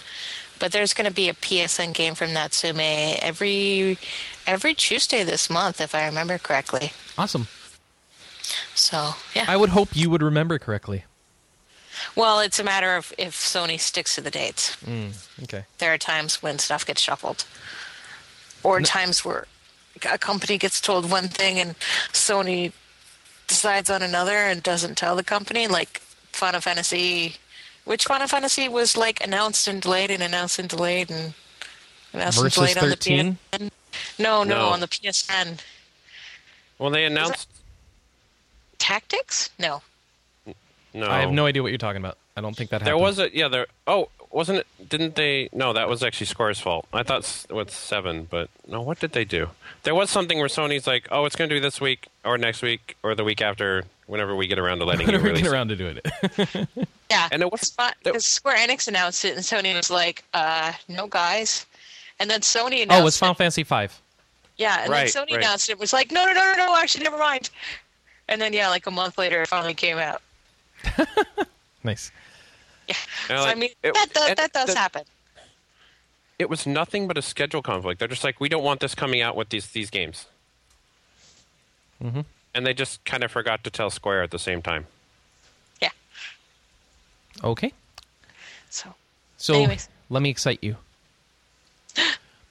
[0.59, 3.97] but there's going to be a PSN game from Natsume every
[4.45, 6.91] every Tuesday this month, if I remember correctly.
[7.17, 7.47] Awesome.
[8.75, 9.45] So yeah.
[9.47, 11.05] I would hope you would remember correctly.
[12.15, 14.75] well, it's a matter of if Sony sticks to the dates.
[14.85, 15.13] Mm,
[15.43, 15.65] okay.
[15.77, 17.45] There are times when stuff gets shuffled,
[18.63, 19.47] or times where
[20.09, 21.77] a company gets told one thing and
[22.11, 22.71] Sony
[23.51, 25.67] decides on another and doesn't tell the company.
[25.67, 25.99] Like
[26.31, 27.35] Final Fantasy,
[27.85, 31.33] which Final Fantasy was like announced and delayed and announced and delayed and
[32.13, 33.19] announced Versus and delayed 13?
[33.19, 33.71] on the PSN.
[34.17, 34.65] No, no, No.
[34.69, 35.59] on the PSN.
[36.79, 37.47] Well, they announced.
[38.79, 39.49] Tactics?
[39.59, 39.81] No.
[40.93, 42.17] No, I have no idea what you're talking about.
[42.35, 42.87] I don't think that happened.
[42.87, 43.47] There was a yeah.
[43.47, 43.67] There.
[43.87, 44.67] Oh, wasn't it?
[44.89, 45.49] Didn't they?
[45.53, 46.85] No, that was actually Square's fault.
[46.93, 48.81] I thought s- with seven, but no.
[48.81, 49.49] What did they do?
[49.83, 52.61] There was something where Sony's like, "Oh, it's going to be this week or next
[52.61, 55.43] week or the week after, whenever we get around to letting you Whenever we release."
[55.43, 56.67] get it." around to doing it.
[57.11, 57.27] Yeah.
[57.29, 57.75] And it was-
[58.05, 61.65] Because Square Enix announced it and Sony was like, uh, no, guys.
[62.21, 63.37] And then Sony announced oh, it's Final it.
[63.39, 63.99] Fantasy Five.
[64.57, 65.39] Yeah, and Right, then Sony right.
[65.43, 65.77] announced it.
[65.77, 67.49] was like, no, no, no, no, no, actually, never mind.
[68.29, 70.21] And then, yeah, like a month later, it finally came out.
[71.83, 72.11] Nice.
[73.29, 73.35] Yeah.
[73.35, 75.03] And, so, I mean, it- that, does, that does the- happen.
[76.39, 77.99] It was nothing but a schedule conflict.
[77.99, 80.25] They're just like, we don't want this coming out with these these games.
[82.03, 82.21] Mm-hmm.
[82.55, 84.87] And they just kind of forgot to tell Square at the same time.
[85.81, 85.89] Yeah.
[87.43, 87.71] Okay.
[88.71, 88.93] So,
[89.37, 89.87] So Anyways.
[90.09, 90.77] let me excite you.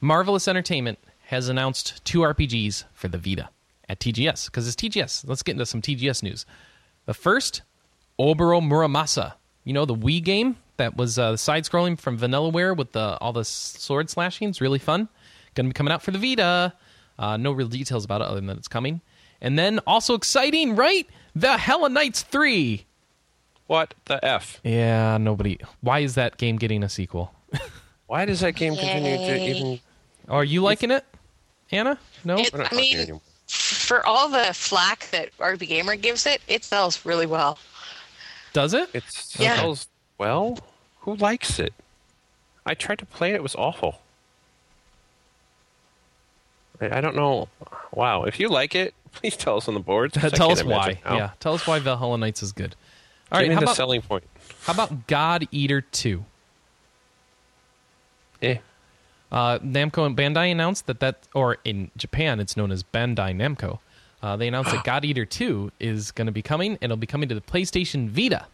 [0.01, 3.49] Marvelous Entertainment has announced two RPGs for the Vita
[3.89, 5.25] at TGS because it's TGS.
[5.27, 6.47] Let's get into some TGS news.
[7.07, 7.63] The first,
[8.21, 9.33] Oboro Muramasa.
[9.71, 13.45] You know the Wii game that was uh, side-scrolling from Vanillaware with the all the
[13.45, 14.49] sword slashing.
[14.49, 15.09] It's really fun.
[15.55, 16.73] Going to be coming out for the Vita.
[17.17, 19.01] Uh, no real details about it other than that it's coming.
[19.41, 21.07] And then also exciting, right?
[21.37, 22.85] Valhalla Knights three.
[23.69, 24.59] What the f?
[24.65, 25.57] Yeah, nobody.
[25.83, 27.33] Why is that game getting a sequel?
[28.09, 29.81] Why does that game continue to even?
[30.29, 31.05] Are you liking it,
[31.71, 31.97] Anna?
[32.25, 32.39] No.
[32.39, 37.57] It- I mean, for all the flack that RPGamer gives it, it sells really well.
[38.53, 38.91] Does it?
[38.95, 39.05] It
[39.39, 39.75] Yeah.
[40.19, 40.59] well.
[41.01, 41.73] Who likes it?
[42.67, 43.37] I tried to play it.
[43.37, 44.01] It was awful.
[46.81, 47.49] I, I don't know.
[47.93, 48.25] Wow.
[48.25, 50.15] If you like it, please tell us on the boards.
[50.19, 51.01] 'cause I tell us why.
[51.05, 51.17] how.
[51.17, 52.75] Yeah, tell us why Valhalla Knights is good.
[53.33, 54.25] All Give right, me how the about, selling point.
[54.63, 56.25] how about God Eater Two?
[58.43, 58.57] Eh.
[59.31, 63.79] Uh, Namco and Bandai announced that that, or in Japan, it's known as Bandai Namco.
[64.23, 67.07] Uh, they announced that God Eater 2 is going to be coming, and it'll be
[67.07, 68.47] coming to the PlayStation Vita.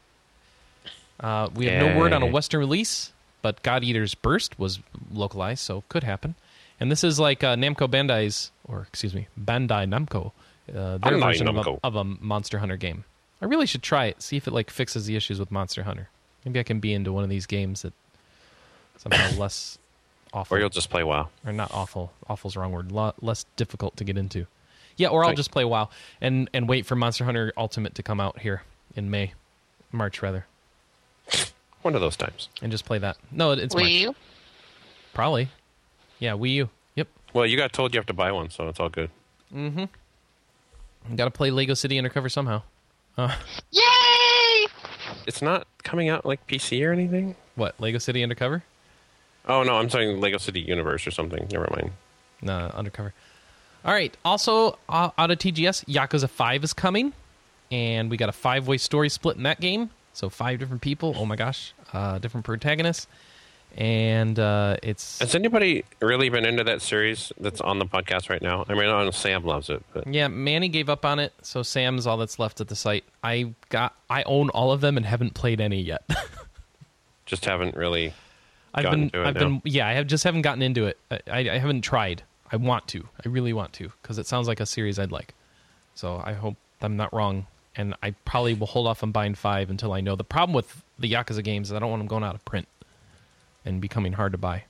[1.19, 3.13] Uh, we have no word on a Western release,
[3.43, 4.81] but God Eater's Burst was
[5.13, 6.35] localized, so could happen.
[6.79, 10.33] And this is like uh, Namco Bandai's, or excuse me, Bandai Namco,
[10.69, 13.05] uh, their Bandai version of a, of a Monster Hunter game.
[13.41, 16.09] I really should try it, see if it like fixes the issues with Monster Hunter.
[16.45, 17.93] Maybe I can be into one of these games that
[18.99, 19.79] somehow less
[20.33, 21.29] awful Or you'll just play WoW.
[21.47, 22.13] or not awful.
[22.29, 22.93] Awful's the wrong word.
[22.93, 24.47] Lo- less difficult to get into.
[24.97, 25.37] Yeah, or I'll Right.
[25.37, 25.89] just play WoW
[26.21, 28.63] and and wait for Monster Hunter Ultimate to come out here
[28.95, 29.33] in May,
[29.93, 30.47] March rather,
[31.83, 32.49] One of those times.
[32.63, 33.17] and just play that.
[33.31, 33.91] No, it- it's Wii March.
[33.93, 34.15] U?
[35.13, 35.49] Probably.
[36.19, 36.71] Yeah, Wii U.
[36.95, 37.09] Yep.
[37.35, 39.11] Well, you got told you have to buy one, so it's all good.
[39.55, 39.85] Mm-hmm.
[41.15, 42.63] Got to play Lego City Undercover somehow.
[43.71, 44.67] Yay!
[45.27, 47.37] It's not coming out like PC or anything.
[47.55, 48.63] What Lego City Undercover?
[49.49, 51.47] Oh no, I'm saying Lego City Universe or something.
[51.53, 51.93] Never mind.
[52.43, 53.15] No, Undercover.
[53.87, 54.15] All right.
[54.25, 57.13] Also, uh, out of TGS, Yakuza Five is coming,
[57.71, 59.91] and we got a five-way story split in that game.
[60.13, 61.15] So five different people.
[61.17, 63.07] Oh my gosh, uh, different protagonists,
[63.77, 68.43] and uh, it's Has anybody really been into that series that's on the podcast right
[68.43, 68.65] now?
[68.69, 71.63] I mean, I know Sam loves it, but Yeah, Manny gave up on it, so
[71.63, 73.05] Sam's all that's left at the site.
[73.23, 76.03] I got I own all of them and haven't played any yet.
[77.27, 78.15] just haven't really.
[78.75, 79.41] I've been I've now.
[79.41, 80.99] been yeah, I have just haven't gotten into it.
[81.11, 82.25] I, I haven't tried.
[82.53, 83.09] I want to.
[83.25, 85.35] I really want to because it sounds like a series I'd like.
[85.95, 89.71] So I hope I'm not wrong, and I probably will hold off on buying five
[89.71, 90.17] until I know.
[90.17, 92.69] The problem with the Yakuza games is I don't want them going out of print
[93.65, 94.65] and becoming hard to buy.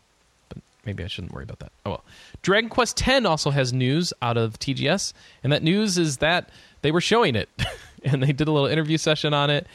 [0.49, 1.73] But maybe I shouldn't worry about that.
[1.85, 2.05] Oh well.
[2.43, 5.13] Dragon Quest X also has news out of TGS,
[5.45, 6.51] and that news is that
[6.83, 7.49] they were showing it,
[8.05, 9.67] and they did a little interview session on it,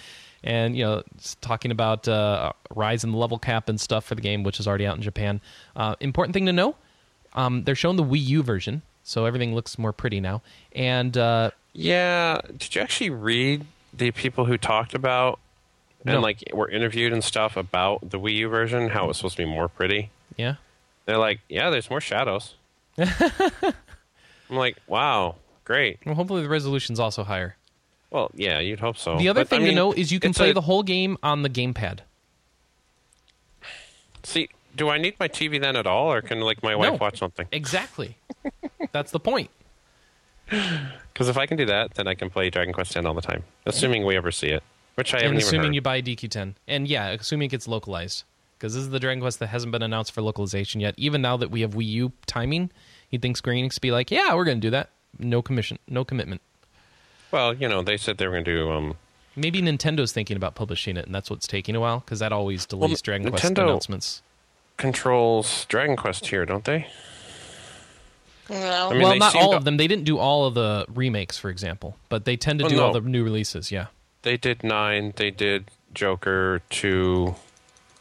[0.44, 1.04] and you know,
[1.42, 4.68] talking about uh, rise in the level cap and stuff for the game, which is
[4.68, 5.42] already out in Japan.
[5.76, 6.76] Uh, important thing to know:
[7.34, 10.42] um, they're showing the Wii U version, so everything looks more pretty now.
[10.76, 12.42] And uh, Yeah.
[12.58, 15.40] Did you actually read the people who talked about
[16.06, 16.20] and No.
[16.22, 18.90] like were interviewed and stuff about the Wii U version?
[18.90, 20.10] How it was supposed to be more pretty.
[20.38, 20.56] yeah,
[21.06, 22.56] They're like, yeah, there's more shadows.
[22.98, 26.00] I'm like, wow, great.
[26.06, 27.56] well, hopefully the resolution's also higher.
[28.10, 29.18] Well, yeah, you'd hope so.
[29.18, 30.84] The other But, I thing to mean, know is you can play a- the whole
[30.84, 32.00] game on the gamepad.
[34.24, 36.98] See, do I need my TV then at all, or can like my wife No.
[36.98, 37.48] watch something?
[37.52, 38.18] Exactly.
[38.92, 39.50] That's the point.
[41.14, 43.22] Because if I can do that, then I can play Dragon Quest X all the
[43.22, 44.64] time, assuming we ever see it,
[44.96, 45.76] which I and haven't even assuming heard.
[45.76, 46.56] you buy DQ10.
[46.68, 48.24] And yeah, assuming it gets localized.
[48.58, 50.96] Because this is the Dragon Quest that hasn't been announced for localization yet.
[50.98, 52.72] Even now that we have Wii U timing,
[53.10, 54.90] you'd think Square Enix be like, yeah, we're going to do that.
[55.20, 56.42] No commission, no commitment.
[57.32, 58.72] Well, you know, they said they were going to do.
[58.72, 58.96] Um,
[59.36, 62.66] Maybe Nintendo's thinking about publishing it, and that's what's taking a while, because that always
[62.66, 64.22] delays Well, Dragon Quest announcements.
[64.78, 66.88] Controls Dragon Quest here, don't they?
[68.50, 68.90] No.
[68.90, 69.78] I mean, well, they not all to- of them.
[69.78, 72.82] They didn't do all of the remakes, for example, but they tend to Well, do
[72.82, 73.00] all no.
[73.00, 73.72] the new releases.
[73.72, 73.88] Yeah,
[74.24, 75.14] They did nine.
[75.16, 77.36] They did Joker two.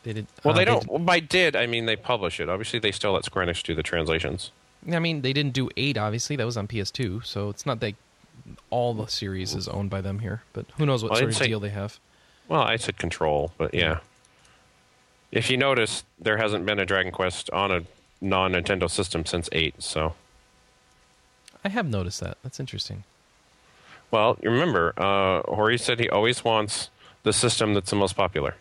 [0.03, 0.27] they did.
[0.43, 0.81] Well, uh, they don't.
[0.81, 2.49] did- well, by did I mean they publish it.
[2.49, 4.51] Obviously, they still let Square Enix do the translations.
[4.91, 5.99] I mean, they didn't do eight.
[5.99, 7.95] Obviously, that was on PS2, so it's not that
[8.71, 10.43] all the series is owned by them here.
[10.55, 12.01] But who knows what Well, sort of say- deal they have?
[12.49, 13.99] Well, I said Control, but yeah.
[15.33, 17.83] If you notice, there hasn't been a Dragon Quest on a
[18.21, 19.75] non Nintendo system since eight.
[19.83, 20.15] So,
[21.65, 22.39] I have noticed that.
[22.43, 23.05] That's interesting.
[24.11, 26.91] well, you remember, uh, Horii said he always wants
[27.23, 28.57] the system that's the most popular.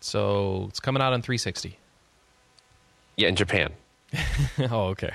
[0.00, 1.78] So it's coming out on 360.
[3.16, 3.72] Yeah, in Japan.
[4.70, 5.12] oh, okay.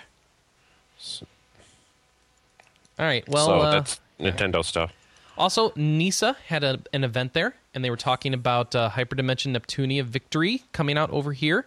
[2.99, 3.27] All right.
[3.27, 4.91] Well, so uh, that's Nintendo stuff.
[5.38, 10.03] also NISA had a, an event there, and they were talking about uh, Hyperdimension Neptunia
[10.03, 11.65] Victory coming out over here.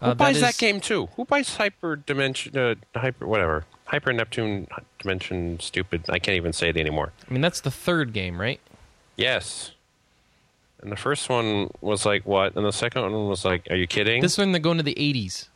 [0.00, 1.06] Who Uh, buys that is- game too?
[1.16, 2.56] Who buys Hyper Dimension?
[2.56, 3.64] Uh, hyper whatever.
[3.86, 4.68] Hyper Neptune
[4.98, 5.58] Dimension.
[5.60, 6.04] Stupid.
[6.08, 7.12] I can't even say it anymore.
[7.28, 8.60] I mean, that's the third game, right?
[9.16, 9.72] Yes.
[10.80, 12.54] And the first one was like what?
[12.54, 14.20] And the second one was like, are you kidding?
[14.22, 15.48] This one they're going to the 80s,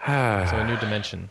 [0.06, 1.30] so a new dimension.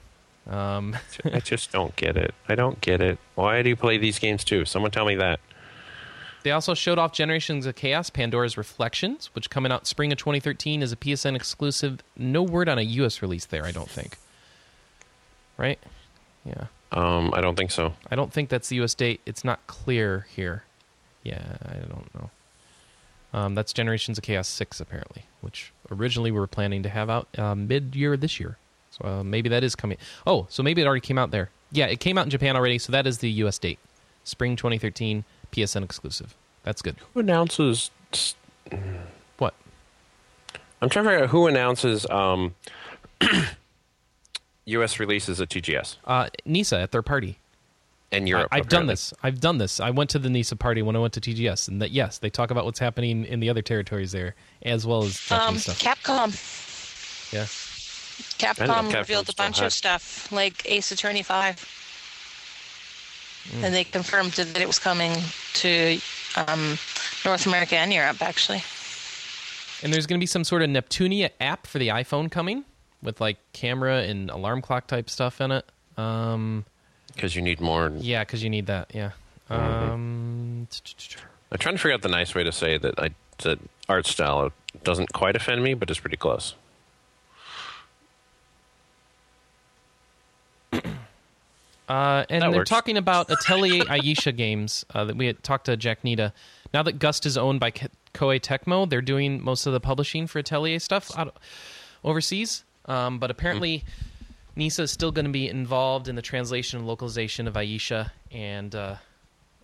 [0.49, 2.33] Um, I just don't get it.
[2.49, 3.17] I don't get it.
[3.35, 4.65] Why do you play these games too?
[4.65, 5.39] Someone tell me that.
[6.45, 10.83] They also showed off Generations of Chaos, Pandora's Reflections, which coming out spring of 2013
[10.83, 12.03] is a PSN exclusive.
[12.15, 14.19] No word on a US release there, I don't think.
[15.57, 15.79] Right?
[16.45, 16.65] Yeah.
[16.91, 17.95] Um, I don't think so.
[18.11, 19.21] I don't think that's the US date.
[19.25, 20.65] It's not clear here.
[21.23, 22.29] Yeah, I don't know.
[23.33, 27.27] Um, that's Generations of Chaos 6, apparently, which originally we were planning to have out
[27.39, 28.59] uh, mid year this year.
[28.91, 29.97] So uh, maybe that is coming.
[30.27, 31.49] Oh, so maybe it already came out there.
[31.71, 33.79] Yeah, it came out in Japan already, so that is the US date.
[34.23, 35.23] Spring 2013,
[35.55, 36.35] PSN exclusive.
[36.63, 36.95] That's good.
[37.13, 37.91] Who announces?
[39.37, 39.53] What?
[40.81, 42.55] I'm trying to figure out who announces um,
[44.65, 44.99] U.S.
[44.99, 47.37] releases at TGS Uh, Nisa at their party.
[48.11, 48.47] and Europe.
[48.51, 49.13] I, have done this.
[49.23, 49.79] I've done this.
[49.79, 52.29] I went to the Nisa party when I went to TGS, and that yes, they
[52.29, 55.79] talk about what's happening in the other territories there, as well as Um, stuff.
[55.79, 56.31] Capcom.
[57.33, 57.43] Yeah.
[58.39, 61.74] Capcom Capcom revealed a bunch had- of stuff, like Ace Attorney 5.
[63.51, 63.65] Hmm.
[63.65, 65.13] And they confirmed that it was coming
[65.55, 65.99] to
[66.35, 66.77] um,
[67.23, 68.63] North America and Europe, actually.
[69.83, 72.65] And there's going to be some sort of Neptunia app for the iPhone coming
[73.01, 75.65] with like camera and alarm clock type stuff in it.
[75.97, 76.65] Um,
[77.13, 77.91] because you need more.
[77.95, 78.91] yeah, because you need that.
[78.93, 79.11] Yeah.
[79.49, 80.67] Um,
[81.51, 83.11] I'm trying to figure out the nice way to say that I
[83.43, 84.51] that art style
[84.83, 86.55] doesn't quite offend me, but it's pretty close.
[91.87, 92.69] Uh, and That they're works.
[92.69, 96.31] talking about Atelier Ayesha games uh, that we had talked to Jack Niida.
[96.73, 100.39] Now that Gust is owned by Koei Tecmo, they're doing most of the publishing for
[100.39, 101.37] Atelier stuff out
[102.03, 102.63] overseas.
[102.85, 103.83] Um, but apparently,
[104.55, 108.73] Nisa is still going to be involved in the translation and localization of Ayesha and
[108.75, 108.95] uh,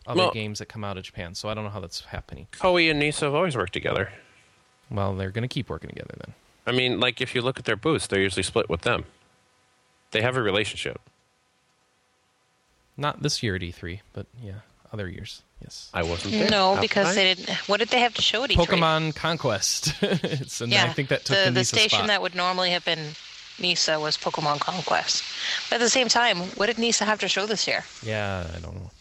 [0.06, 1.34] other Well- games that come out of Japan.
[1.35, 2.48] So I don't know how that's happening.
[2.52, 4.11] Koei and Nisa have always worked together.
[4.89, 6.34] Well, they're going to keep working together then.
[6.68, 9.06] I mean, like if you look at their booths, they're usually split with them.
[10.11, 10.99] They have a relationship.
[12.98, 14.60] Not this year at E3, but yeah,
[14.94, 15.42] other years.
[15.62, 15.90] Yes.
[15.94, 16.50] I wasn't there.
[16.50, 17.14] No, How because I?
[17.16, 17.50] they didn't.
[17.70, 18.66] What did they have to show at E3?
[18.66, 19.94] Pokemon Conquest.
[20.02, 22.08] it's, and Yeah, I think that took the, the, the station spot.
[22.08, 23.00] that would normally have been
[23.60, 25.24] Nisa was Pokemon Conquest.
[25.70, 27.84] But at the same time, what did Nisa have to show this year?
[28.04, 28.92] Yeah, I don't know.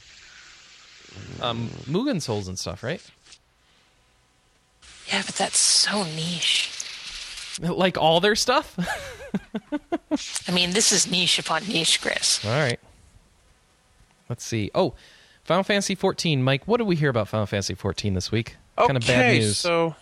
[1.41, 3.03] Um, Mugen Souls and stuff, right?
[5.09, 6.71] Yeah, but that's so niche.
[7.61, 8.77] Like all their stuff.
[10.49, 12.45] I mean, this is niche upon niche, Chris.
[12.45, 12.79] all right.
[14.31, 14.71] Let's see.
[14.75, 14.95] Oh,
[15.45, 16.43] Final Fantasy 14.
[16.43, 18.57] Mike, what did we hear about Final Fantasy 14 this week?
[18.79, 19.59] Okay, kind of bad news.
[19.59, 19.97] so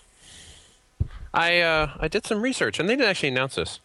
[1.34, 3.80] I uh, I did some research, and they didn't actually announce this.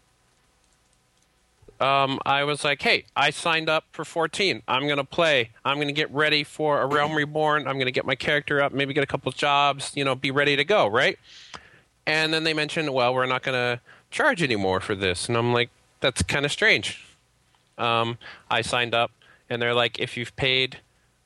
[1.79, 4.61] Um, I was like, "Hey, I signed up for 14.
[4.67, 5.51] I'm gonna play.
[5.65, 7.67] I'm gonna get ready for a Realm Reborn.
[7.67, 9.91] I'm gonna get my character up, maybe get a couple jobs.
[9.95, 11.17] You know, be ready to go, right?"
[12.05, 13.79] And then they mentioned, "Well, we're not gonna
[14.11, 15.69] charge anymore for this," and I'm like,
[16.01, 17.03] "That's kind of strange."
[17.77, 18.17] Um,
[18.51, 19.11] I signed up,
[19.49, 20.79] and they're like, "If you've paid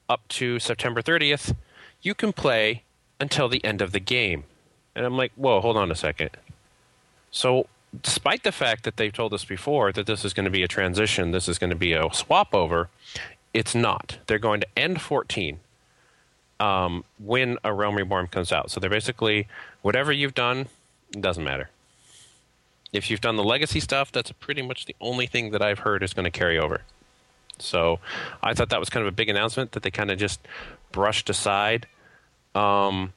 [0.10, 1.56] up to September 30th,
[2.02, 2.84] you can play
[3.20, 4.44] until the end of the game.
[4.96, 6.32] And I'm like, whoa, hold on a second.
[7.32, 7.68] So,
[8.02, 10.68] despite the fact that they've told us before that this is going to be a
[10.68, 12.90] transition, this is going to be a swap over,
[13.54, 14.18] it's not.
[14.28, 15.60] They're going to end 14
[16.60, 18.72] um, when a Realm Reborn comes out.
[18.72, 19.48] So they're basically,
[19.82, 20.68] whatever you've done,
[21.12, 21.70] doesn't matter.
[22.94, 26.04] If you've done the legacy stuff, that's pretty much the only thing that I've heard
[26.04, 26.82] is going to carry over.
[27.60, 28.00] So
[28.42, 30.40] I thought that was kind of a big announcement that they kind of just
[30.92, 31.88] brushed aside.
[32.56, 33.14] Um,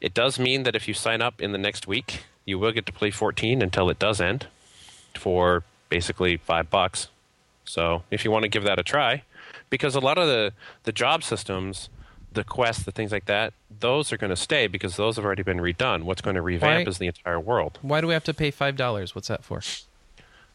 [0.00, 2.86] it does mean that if you sign up in the next week, you will get
[2.86, 4.46] to play 14 until it does end
[5.16, 7.08] for basically five bucks.
[7.64, 9.24] So if you want to give that a try,
[9.70, 10.52] because a lot of the,
[10.84, 11.88] the job systems,
[12.32, 15.42] the quests, the things like that, those are going to stay because those have already
[15.42, 16.04] been redone.
[16.04, 17.78] What's going to revamp Why- is the entire world.
[17.82, 19.14] Why do we have to pay five dollars?
[19.14, 19.60] What's that for?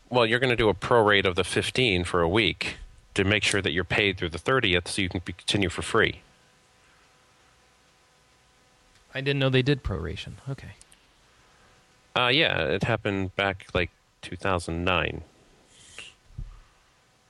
[0.10, 2.78] Well, you're going to do a prorate of the 15 for a week
[3.16, 6.22] to make sure that you're paid through the 30th so you can continue for free.
[9.14, 10.34] I didn't know they did proration.
[10.50, 10.72] Okay.
[12.16, 13.92] Uh, yeah, it happened back like
[14.22, 15.24] 2009.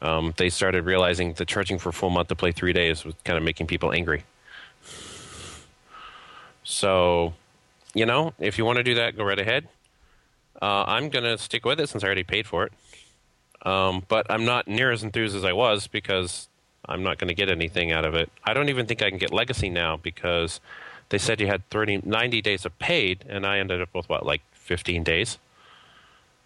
[0.01, 3.15] Um, they started realizing that charging for a full month to play three days was
[3.23, 4.23] kind of making people angry.
[6.63, 7.33] So,
[7.93, 9.67] you know, if you want to do that, go right ahead.
[10.61, 12.73] Uh, I'm going to stick with it since I already paid for it.
[13.63, 16.49] Um, but I'm not near as enthused as I was because
[16.85, 18.29] I'm not going to get anything out of it.
[18.43, 20.59] I don't even think I can get Legacy now because
[21.09, 24.25] they said you had 30, 90 days of paid, and I ended up with what,
[24.25, 25.37] like 15 days?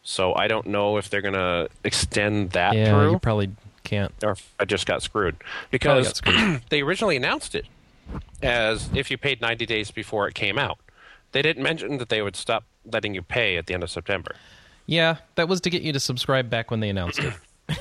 [0.04, 3.52] So I don't know if they're going to extend that yeah, through you probably
[3.84, 4.14] can't.
[4.24, 5.36] or I just got screwed
[5.72, 6.62] because got screwed.
[6.70, 7.66] they originally announced it
[8.42, 10.78] as if you paid 90 days before it came out.
[11.32, 14.36] They didn't mention that they would stop letting you pay at the end of September.
[14.88, 17.34] Yeah, that was to get you to subscribe back when they announced it.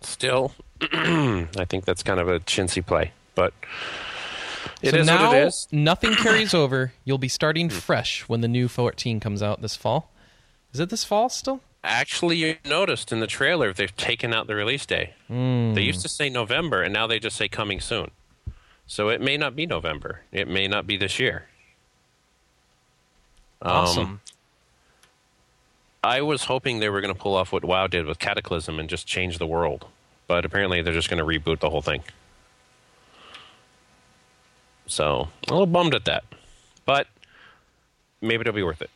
[0.00, 0.52] Still,
[0.82, 3.52] I think that's kind of a chintzy play, but
[4.80, 5.68] it so is now what it is.
[5.70, 6.92] nothing carries over.
[7.04, 10.10] You'll be starting fresh when the new 14 comes out this fall.
[10.72, 11.60] Is it this fall still?
[11.84, 15.14] Actually, you noticed in the trailer they've taken out the release day.
[15.28, 15.74] Hmm.
[15.74, 18.10] They used to say November, and now they just say coming soon.
[18.86, 20.22] So it may not be November.
[20.32, 21.46] It may not be this year.
[23.62, 24.20] Um, Awesome.
[26.02, 28.88] I was hoping they were going to pull off what WoW did with Cataclysm and
[28.88, 29.86] just change the world,
[30.26, 32.02] but apparently they're just going to reboot the whole thing.
[34.86, 36.24] So a little bummed at that,
[36.84, 37.06] but
[38.20, 38.90] maybe it'll be worth it.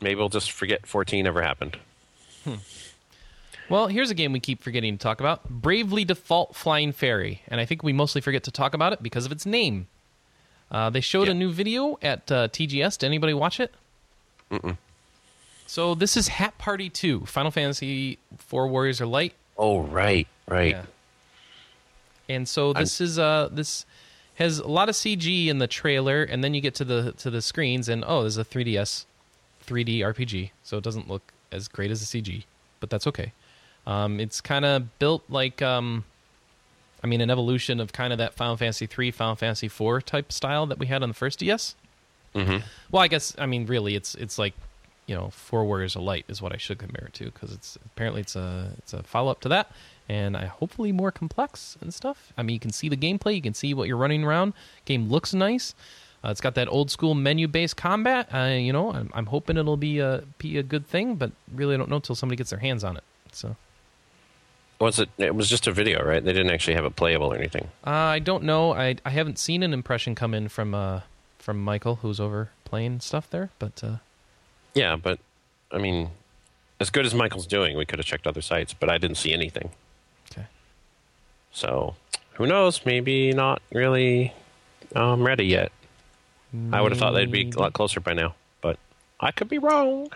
[0.00, 1.76] Maybe we'll just forget 14 ever happened.
[3.68, 7.42] Well, here's a game we keep forgetting to talk about Bravely Default Flying Fairy.
[7.48, 9.88] And I think we mostly forget to talk about it because of its name.
[10.70, 11.32] Uh, they showed Yeah.
[11.32, 12.98] a new video at uh, TGS.
[12.98, 13.74] Did anybody watch it?
[14.52, 14.76] Mm-mm.
[15.66, 19.34] So this is Hat Party 2, Final Fantasy 4 Warriors of Light.
[19.58, 20.72] Oh right, right.
[20.72, 20.82] Yeah.
[22.28, 23.86] And so this is uh this
[24.36, 27.30] has a lot of CG in the trailer, and then you get to the to
[27.30, 29.04] the screens, and oh, there's a 3DS
[29.66, 32.44] 3D RPG, so it doesn't look as great as the CG,
[32.80, 33.32] but that's okay.
[33.86, 36.04] Um, it's kind of built like um,
[37.02, 40.32] I mean, an evolution of kind of that Final Fantasy 3, Final Fantasy 4 type
[40.32, 41.76] style that we had on the first DS.
[42.34, 42.58] hmm
[42.90, 44.54] Well, I guess I mean really, it's it's like
[45.06, 47.78] you know, Four Warriors of Light is what I should compare it to because it's
[47.84, 49.70] apparently it's a it's a follow up to that,
[50.08, 52.32] and I hopefully more complex and stuff.
[52.36, 54.52] I mean, you can see the gameplay, you can see what you're running around.
[54.84, 55.74] Game looks nice.
[56.24, 58.28] Uh, it's got that old school menu based combat.
[58.34, 61.74] Uh, you know, I'm, I'm hoping it'll be a be a good thing, but really
[61.74, 63.04] I don't know until somebody gets their hands on it.
[63.30, 63.54] So
[64.80, 65.08] Was it?
[65.18, 66.24] It was just a video, right?
[66.24, 67.68] They didn't actually have it playable or anything.
[67.86, 68.72] uh, I don't know.
[68.74, 71.00] I I haven't seen an impression come in from uh
[71.38, 73.96] from Michael who's over playing stuff there, but uh,
[74.76, 75.18] Yeah, but
[75.72, 76.10] I mean,
[76.78, 79.32] as good as Michael's doing, we could have checked other sites, but I didn't see
[79.32, 79.70] anything.
[80.30, 80.46] okay.
[81.50, 81.96] So
[82.34, 82.84] who knows?
[82.84, 84.34] Maybe not really
[84.94, 85.72] um, ready yet.
[86.72, 88.78] I would have thought they'd be a lot closer by now, but
[89.20, 90.08] I could be wrong.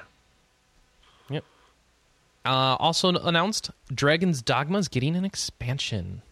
[1.28, 1.45] Yep.
[2.45, 6.23] Uh, also announced, Dragon's Dogma is getting an expansion.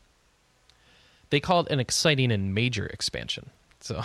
[1.30, 3.50] They call it an exciting and major expansion.
[3.80, 4.02] So,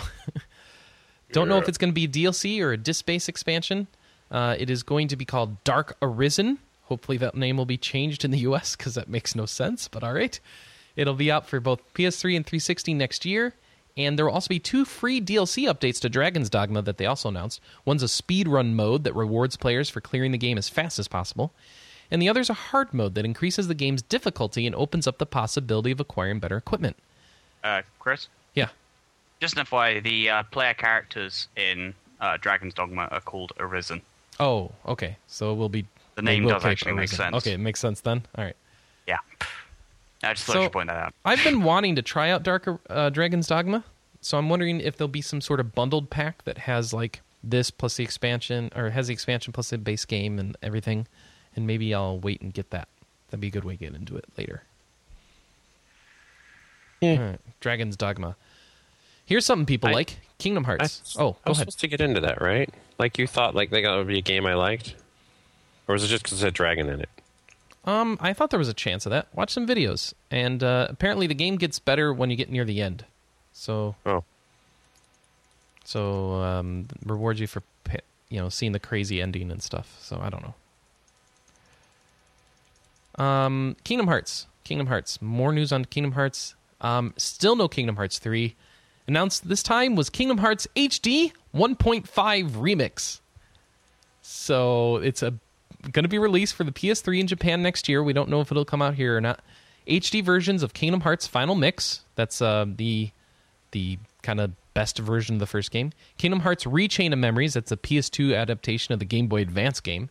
[1.32, 3.86] don't know if it's going to be DLC or a disc-based expansion.
[4.34, 6.58] Uh, it is going to be called Dark Arisen.
[6.86, 8.74] Hopefully, that name will be changed in the U.S.
[8.76, 9.86] because that makes no sense.
[9.88, 10.38] But all right,
[10.96, 13.54] it'll be out for both PS3 and 360 next year.
[13.96, 17.28] And there will also be two free DLC updates to Dragon's Dogma that they also
[17.28, 17.60] announced.
[17.84, 21.52] One's a speedrun mode that rewards players for clearing the game as fast as possible.
[22.10, 25.26] And the other's a hard mode that increases the game's difficulty and opens up the
[25.26, 26.96] possibility of acquiring better equipment.
[27.62, 28.68] Uh, Chris, Yeah.
[29.40, 34.02] just an FYI, the uh, player characters in uh, Dragon's Dogma are called Arisen.
[34.40, 35.16] Oh, okay.
[35.26, 35.86] So it will be.
[36.16, 37.16] The name will does take actually make Arisen.
[37.16, 37.36] sense.
[37.36, 38.22] Okay, it makes sense then.
[38.36, 38.56] All right.
[39.06, 39.18] Yeah.
[40.22, 41.14] I just thought So- I should point that out.
[41.24, 43.84] I've been wanting to try out Dark uh, Dragon's Dogma,
[44.20, 47.70] so I'm wondering if there'll be some sort of bundled pack that has like this
[47.70, 51.06] plus the expansion, or has the expansion plus the base game and everything,
[51.54, 52.88] and maybe I'll wait and get that.
[53.28, 54.62] That'd be a good way to get into it later.
[57.00, 57.10] Yeah.
[57.12, 57.40] All right.
[57.60, 58.36] Dragon's Dogma.
[59.26, 61.16] Here's something people I- like Kingdom Hearts.
[61.18, 61.64] I, oh, I was ahead.
[61.66, 62.68] supposed to get into that, right?
[62.98, 64.94] Like you thought, like that would be a game I liked,
[65.88, 67.08] or was it just because it had dragon in it?
[67.84, 69.28] Um, I thought there was a chance of that.
[69.34, 72.80] Watch some videos, and uh, apparently the game gets better when you get near the
[72.80, 73.04] end.
[73.52, 74.24] So, Oh,
[75.84, 77.62] so um, rewards you for
[78.30, 79.96] you know seeing the crazy ending and stuff.
[80.00, 80.54] So I don't know.
[83.24, 84.46] Um, Kingdom Hearts.
[84.64, 85.20] Kingdom Hearts.
[85.22, 86.54] More news on Kingdom Hearts.
[86.80, 88.56] Um, still no Kingdom Hearts three.
[89.06, 93.20] Announced this time was Kingdom Hearts HD 1.5 remix.
[94.22, 95.34] So it's a
[95.92, 98.02] going to be released for the PS3 in Japan next year.
[98.02, 99.40] We don't know if it'll come out here or not.
[99.86, 102.04] HD versions of Kingdom Hearts Final Mix.
[102.14, 103.10] That's uh, the
[103.72, 105.92] the kind of best version of the first game.
[106.16, 107.54] Kingdom Hearts Re:Chain of Memories.
[107.54, 110.08] That's a PS2 adaptation of the Game Boy Advance game,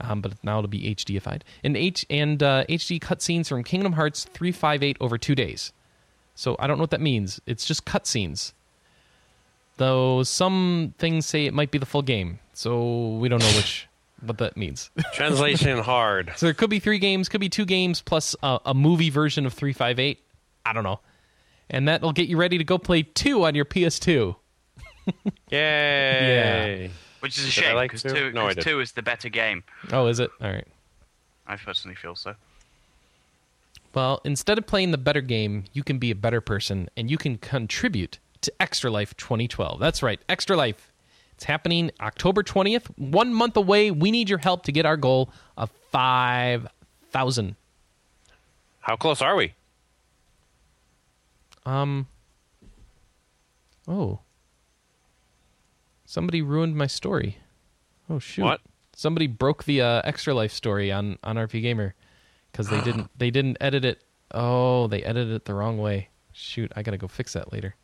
[0.00, 1.42] um, but now it'll be HDified.
[1.64, 5.72] And H and uh, HD cutscenes from Kingdom Hearts 358 over two days.
[6.38, 7.40] So I don't know what that means.
[7.46, 8.52] It's just cutscenes.
[9.76, 13.88] Though some things say it might be the full game, so we don't know which
[14.24, 14.90] what that means.
[15.14, 16.32] translation hard.
[16.36, 19.46] So there could be three games, could be two games plus a, a movie version
[19.46, 20.20] of 358.
[20.64, 21.00] I don't know.
[21.70, 24.36] And that'll get you ready to go play two on your PS2.
[25.50, 26.90] Yay!
[27.20, 28.10] Which is a Did I shame like because two?
[28.14, 28.64] two, No, I 'cause didn't.
[28.68, 29.64] two is the better game.
[29.92, 30.30] Oh, is it?
[30.40, 30.66] All right.
[31.48, 32.34] I personally feel so.
[33.94, 37.18] Well, instead of playing the better game, you can be a better person and you
[37.18, 39.80] can contribute to Extra Life 2012.
[39.80, 40.92] That's right, Extra Life.
[41.32, 43.90] It's happening October 20th, one month away.
[43.90, 47.56] We need your help to get our goal of 5,000.
[48.80, 49.54] How close are we?
[51.64, 52.06] Um.
[53.86, 54.20] Oh.
[56.06, 57.36] Somebody ruined my story.
[58.08, 58.42] Oh shoot!
[58.44, 58.60] What?
[58.96, 61.92] Somebody broke the uh, extra life story on on RPGamer
[62.50, 64.02] because they didn't they didn't edit it.
[64.32, 66.08] Oh, they edited it the wrong way.
[66.32, 66.72] Shoot!
[66.76, 67.74] I gotta go fix that later.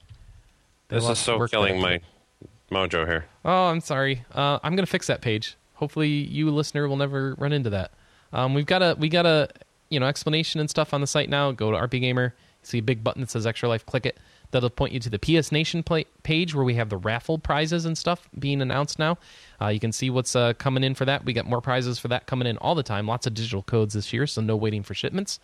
[0.89, 2.01] They This is so killing my
[2.71, 3.27] mojo here.
[3.45, 4.25] Oh, I'm sorry.
[4.33, 5.57] Uh, I'm gonna fix that page.
[5.75, 7.93] Hopefully, you listener will never run into that.
[8.33, 9.49] Um, we've got a we got a
[9.89, 11.53] you know explanation and stuff on the site now.
[11.53, 12.33] Go to RPGamer.
[12.63, 13.85] See a big button that says Extra Life.
[13.87, 14.19] Click it.
[14.55, 17.85] That'll point you to the PS Nation play- page where we have the raffle prizes
[17.85, 19.19] and stuff being announced now.
[19.61, 21.25] Uh, you can see what's uh, coming in for that.
[21.25, 23.07] We got more prizes for that coming in all the time.
[23.07, 25.41] Lots of digital codes this year, so no waiting for shipments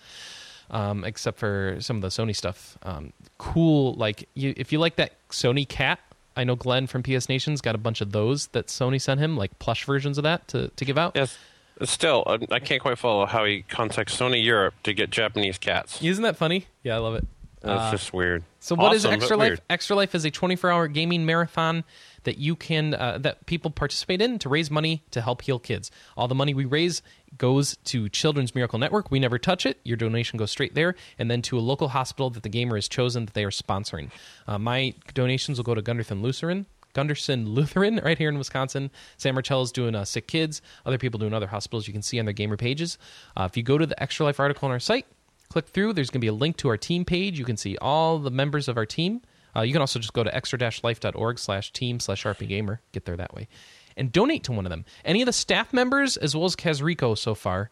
[0.70, 2.78] um, except for some of the Sony stuff.
[2.82, 5.98] Um, cool, like you, if you like that Sony cat,
[6.36, 9.36] I know Glenn from PS Nation's got a bunch of those that Sony sent him,
[9.36, 11.12] like plush versions of that to, to give out.
[11.14, 11.36] Yes.
[11.82, 16.02] Still, I I can't quite follow how he contacts Sony Europe to get Japanese cats.
[16.02, 16.66] Isn't that funny?
[16.82, 17.26] Yeah, I love it.
[17.60, 18.42] That's Uh, just weird.
[18.58, 19.48] So what is Awesome, Extra Life?
[19.50, 19.60] weird.
[19.68, 21.84] Extra Life is a 24-hour gaming marathon
[22.24, 25.90] that you can uh, that people participate in to raise money to help heal kids.
[26.16, 27.02] All the money we raise
[27.38, 29.10] goes to Children's Miracle Network.
[29.10, 29.78] We never touch it.
[29.84, 32.88] Your donation goes straight there, and then to a local hospital that the gamer has
[32.88, 34.10] chosen that they are sponsoring.
[34.46, 36.66] Uh, my donations will go to Gundersen Lutheran.
[36.94, 38.90] Gundersen Lutheran, right here in Wisconsin.
[39.16, 40.60] Sam Marcello's doing uh, Sick Kids.
[40.84, 41.86] Other people doing other hospitals.
[41.86, 42.98] You can see on their gamer pages.
[43.36, 45.06] Uh, if you go to the Extra Life article on our site,
[45.50, 45.92] click through.
[45.92, 47.38] There's going to be a link to our team page.
[47.38, 49.20] You can see all the members of our team.
[49.54, 52.78] Uh, you can also just go to extra-life.org slash team slash rpgamer.
[52.92, 53.48] Get there that way.
[53.96, 54.84] And donate to one of them.
[55.04, 57.70] Any of the staff members, as well as Kazrico so far,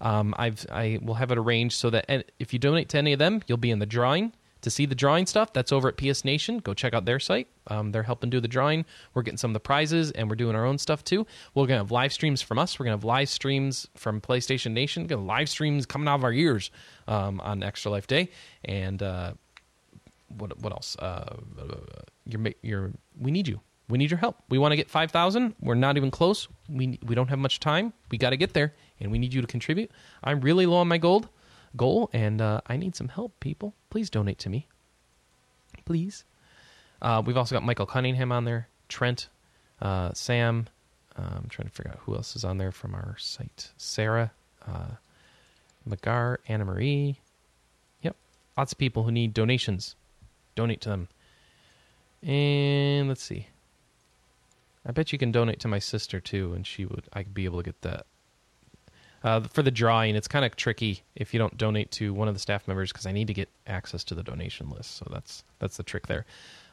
[0.00, 3.18] um, I've, I will have it arranged so that if you donate to any of
[3.18, 4.32] them, you'll be in the drawing.
[4.62, 6.58] To see the drawing stuff, that's over at PS Nation.
[6.58, 7.48] Go check out their site.
[7.68, 8.84] Um, they're helping do the drawing.
[9.14, 11.26] We're getting some of the prizes, and we're doing our own stuff too.
[11.54, 12.78] We're gonna have live streams from us.
[12.78, 15.04] We're gonna have live streams from PlayStation Nation.
[15.04, 16.70] We're Gonna have live streams coming out of our ears
[17.10, 18.30] um, on Extra Life Day,
[18.64, 19.32] and uh,
[20.38, 20.96] what what else?
[20.98, 21.36] Uh,
[22.24, 23.60] you're you're we need you.
[23.88, 24.36] We need your help.
[24.48, 25.54] We want to get five thousand.
[25.60, 26.48] We're not even close.
[26.70, 27.92] We we don't have much time.
[28.10, 29.90] We got to get there, and we need you to contribute.
[30.24, 31.28] I'm really low on my gold
[31.76, 33.38] goal, and uh, I need some help.
[33.40, 34.68] People, please donate to me.
[35.84, 36.24] Please.
[37.02, 39.28] Uh, we've also got Michael Cunningham on there, Trent,
[39.80, 40.68] uh, Sam.
[41.16, 43.72] Uh, I'm trying to figure out who else is on there from our site.
[43.76, 44.30] Sarah,
[45.88, 47.20] McGar, Anna Marie.
[48.02, 48.16] Yep,
[48.56, 49.96] lots of people who need donations.
[50.54, 51.08] Donate to them.
[52.22, 53.46] And let's see.
[54.86, 57.04] I bet you can donate to my sister too, and she would.
[57.12, 58.06] I'd be able to get that.
[59.22, 62.34] Uh, for the drawing, it's kind of tricky if you don't donate to one of
[62.34, 64.96] the staff members because I need to get access to the donation list.
[64.96, 66.24] So that's that's the trick there.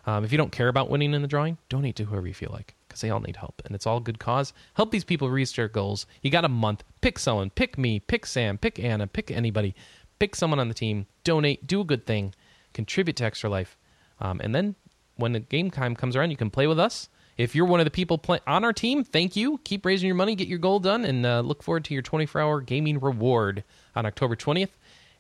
[0.05, 2.51] Um, if you don't care about winning in the drawing, donate to whoever you feel
[2.53, 4.53] like because they all need help and it's all good cause.
[4.73, 6.07] Help these people reach their goals.
[6.21, 6.83] You got a month.
[7.01, 7.51] Pick someone.
[7.51, 7.99] Pick me.
[7.99, 8.57] Pick Sam.
[8.57, 9.07] Pick Anna.
[9.07, 9.75] Pick anybody.
[10.19, 12.33] pick someone on the team, donate, do a good thing,
[12.73, 13.77] contribute to Extra Life,
[14.19, 14.73] um, and then
[15.15, 17.09] when the game time comes around, you can play with us.
[17.37, 19.59] If you're one of the people play- on our team, thank you.
[19.63, 22.41] Keep raising your money, get your goal done, and uh, look forward to your 24
[22.41, 23.63] hour gaming reward
[23.95, 24.71] on October 20th,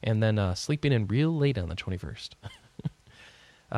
[0.01, 2.29] and then uh, sleeping in real late on the 21st.
[3.71, 3.75] uh,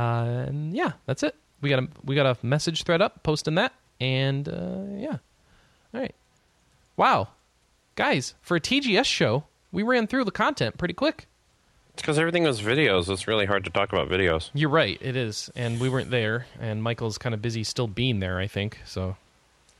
[0.47, 1.35] and yeah, that's it.
[1.61, 5.17] We got a we got a message thread up posting that, and uh, yeah,
[5.93, 6.15] all right.
[6.97, 7.29] Wow,
[7.95, 11.27] guys, for a TGS show, we ran through the content pretty quick.
[11.93, 13.09] It's because everything was videos.
[13.09, 14.49] It's really hard to talk about videos.
[14.53, 18.19] You're right, it is, and we weren't there, and Michael's kind of busy still being
[18.19, 18.39] there.
[18.39, 19.17] I think so.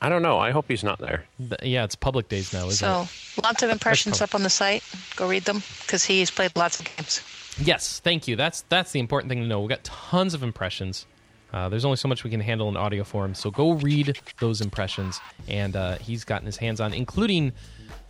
[0.02, 0.38] I don't know.
[0.38, 1.24] I hope he's not there.
[1.38, 3.02] Th- yeah, it's public days now, isn't So
[3.38, 3.42] it?
[3.44, 4.82] lots of impressions up on the site.
[5.16, 7.22] Go read them because he's played lots of games.
[7.62, 8.34] Yes, thank you.
[8.36, 9.60] That's that's the important thing to know.
[9.60, 11.04] We got tons of impressions.
[11.52, 14.60] Uh, there's only so much we can handle in audio form, so go read those
[14.60, 15.20] impressions.
[15.48, 17.52] And uh, he's gotten his hands on, including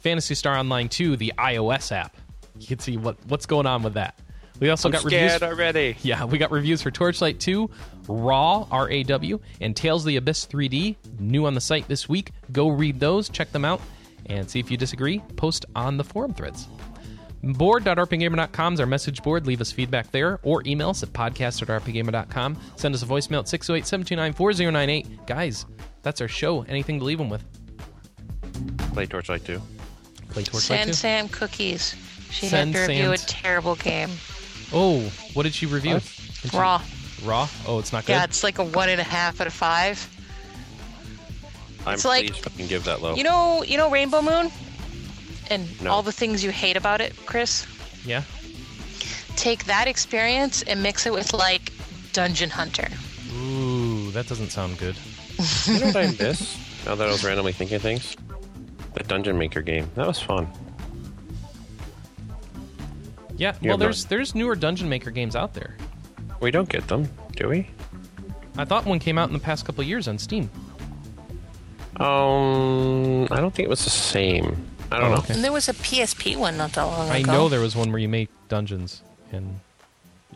[0.00, 2.16] Phantasy Star Online 2, the iOS app.
[2.58, 4.18] You can see what what's going on with that.
[4.60, 5.42] We also I'm got scared reviews.
[5.42, 5.96] already.
[6.02, 7.70] Yeah, we got reviews for Torchlight 2,
[8.08, 12.08] Raw, R A W, and Tales of the Abyss 3D, new on the site this
[12.10, 12.32] week.
[12.52, 13.80] Go read those, check them out,
[14.26, 15.20] and see if you disagree.
[15.36, 16.68] Post on the forum threads.
[17.42, 19.46] Board.rpgamer.com is our message board.
[19.46, 22.58] Leave us feedback there or email us at podcast at rpgamer.com.
[22.76, 25.26] Send us a voicemail at 608 729 4098.
[25.26, 25.64] Guys,
[26.02, 26.62] that's our show.
[26.62, 27.42] Anything to leave them with?
[28.92, 29.60] Play Torchlight 2.
[30.30, 30.92] Play Torchlight San 2.
[30.92, 31.94] Sam Cookies.
[32.30, 34.10] She San had to review a terrible game.
[34.72, 35.00] Oh,
[35.32, 35.94] what did she review?
[35.94, 36.02] What?
[36.42, 36.82] Did she- Raw.
[37.24, 37.48] Raw?
[37.66, 38.12] Oh, it's not good?
[38.12, 40.06] Yeah, it's like a one and a half out of five.
[41.86, 43.14] I'm It's like- pleased can give that low.
[43.14, 44.50] You know, you know Rainbow Moon,
[45.50, 45.90] and No.
[45.90, 47.66] all the things you hate about it, Chris.
[48.04, 48.22] yeah?
[49.36, 51.72] Take that experience and mix it with like
[52.12, 52.88] Dungeon Hunter.
[53.34, 54.96] Ooh, that doesn't sound good.
[55.66, 56.56] you know what I miss?
[56.86, 58.16] Now that I was randomly thinking things,
[58.94, 59.90] the Dungeon Maker game.
[59.96, 60.48] That was fun.
[63.36, 65.76] Yeah, Yeah, well, but- there's there's newer Dungeon Maker games out there.
[66.40, 67.68] We don't get them, do we?
[68.56, 70.50] I thought one came out in the past couple of years on Steam.
[71.96, 74.56] Um, I don't think it was the same.
[74.92, 75.16] I don't Oh, know.
[75.18, 75.34] okay.
[75.34, 77.16] And there was a PSP one not that long ago.
[77.16, 79.02] I know there was one where you make dungeons
[79.32, 79.60] and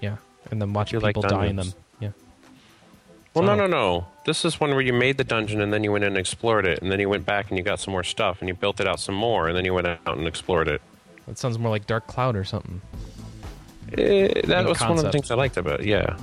[0.00, 0.16] yeah,
[0.50, 1.72] and then watch You like people die in them.
[2.00, 2.10] Yeah.
[3.34, 4.06] Well, no, So- no, no.
[4.26, 6.66] This is one where you made the dungeon and then you went in and explored
[6.66, 8.80] it, and then you went back and you got some more stuff, and you built
[8.80, 10.80] it out some more, and then you went out and explored it.
[11.26, 12.80] That sounds more like Dark Cloud or something.
[13.98, 15.86] Eh, that In was one of the things I liked about it.
[15.86, 16.16] Yeah.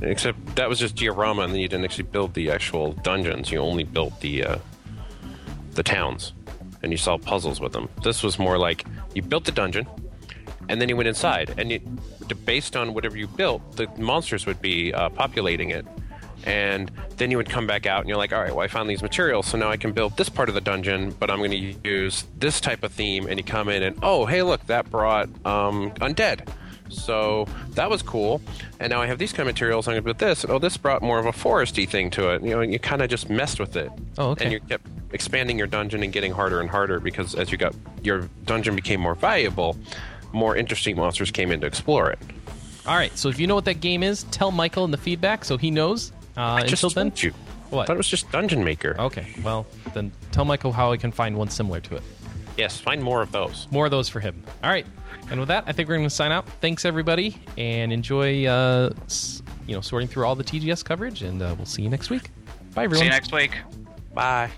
[0.00, 3.50] Except that was just diorama, and then you didn't actually build the actual dungeons.
[3.50, 4.58] You only built the uh,
[5.74, 6.32] the towns,
[6.82, 7.88] and you solved puzzles with them.
[8.02, 8.84] This was more like
[9.14, 9.86] you built the dungeon,
[10.68, 11.80] and then you went inside, and you,
[12.44, 15.86] based on whatever you built, the monsters would be uh, populating it.
[16.44, 18.88] And then you would come back out, and you're like, all right, well, I found
[18.88, 21.50] these materials, so now I can build this part of the dungeon, but I'm going
[21.50, 23.26] to use this type of theme.
[23.26, 26.48] And you come in, and oh, hey, look, that brought um, undead.
[26.88, 28.40] So that was cool.
[28.80, 29.86] And now I have these kind of materials.
[29.88, 30.44] I'm going to put this.
[30.48, 32.42] Oh, this brought more of a foresty thing to it.
[32.42, 33.90] You know, you kind of just messed with it.
[34.16, 34.44] Oh, okay.
[34.44, 37.74] And you kept expanding your dungeon and getting harder and harder because as you got
[38.02, 39.76] your dungeon became more valuable,
[40.32, 42.18] more interesting monsters came in to explore it.
[42.86, 45.44] All right, so if you know what that game is, tell Michael in the feedback
[45.44, 46.10] so he knows.
[46.36, 47.32] Uh, I just until then, you.
[47.70, 47.82] What?
[47.82, 48.96] I thought it was just Dungeon Maker.
[48.98, 49.26] okay.
[49.42, 52.02] Well, then tell Michael how I can find one similar to it.
[52.58, 53.68] Yes, find more of those.
[53.70, 54.42] More of those for him.
[54.62, 54.84] All right,
[55.30, 56.46] and with that, I think we're going to sign out.
[56.60, 58.44] Thanks everybody, and enjoy.
[58.46, 58.90] Uh,
[59.68, 62.30] you know, sorting through all the TGS coverage, and uh, we'll see you next week.
[62.74, 63.00] Bye, everyone.
[63.00, 63.52] See you next week.
[64.14, 64.50] Bye.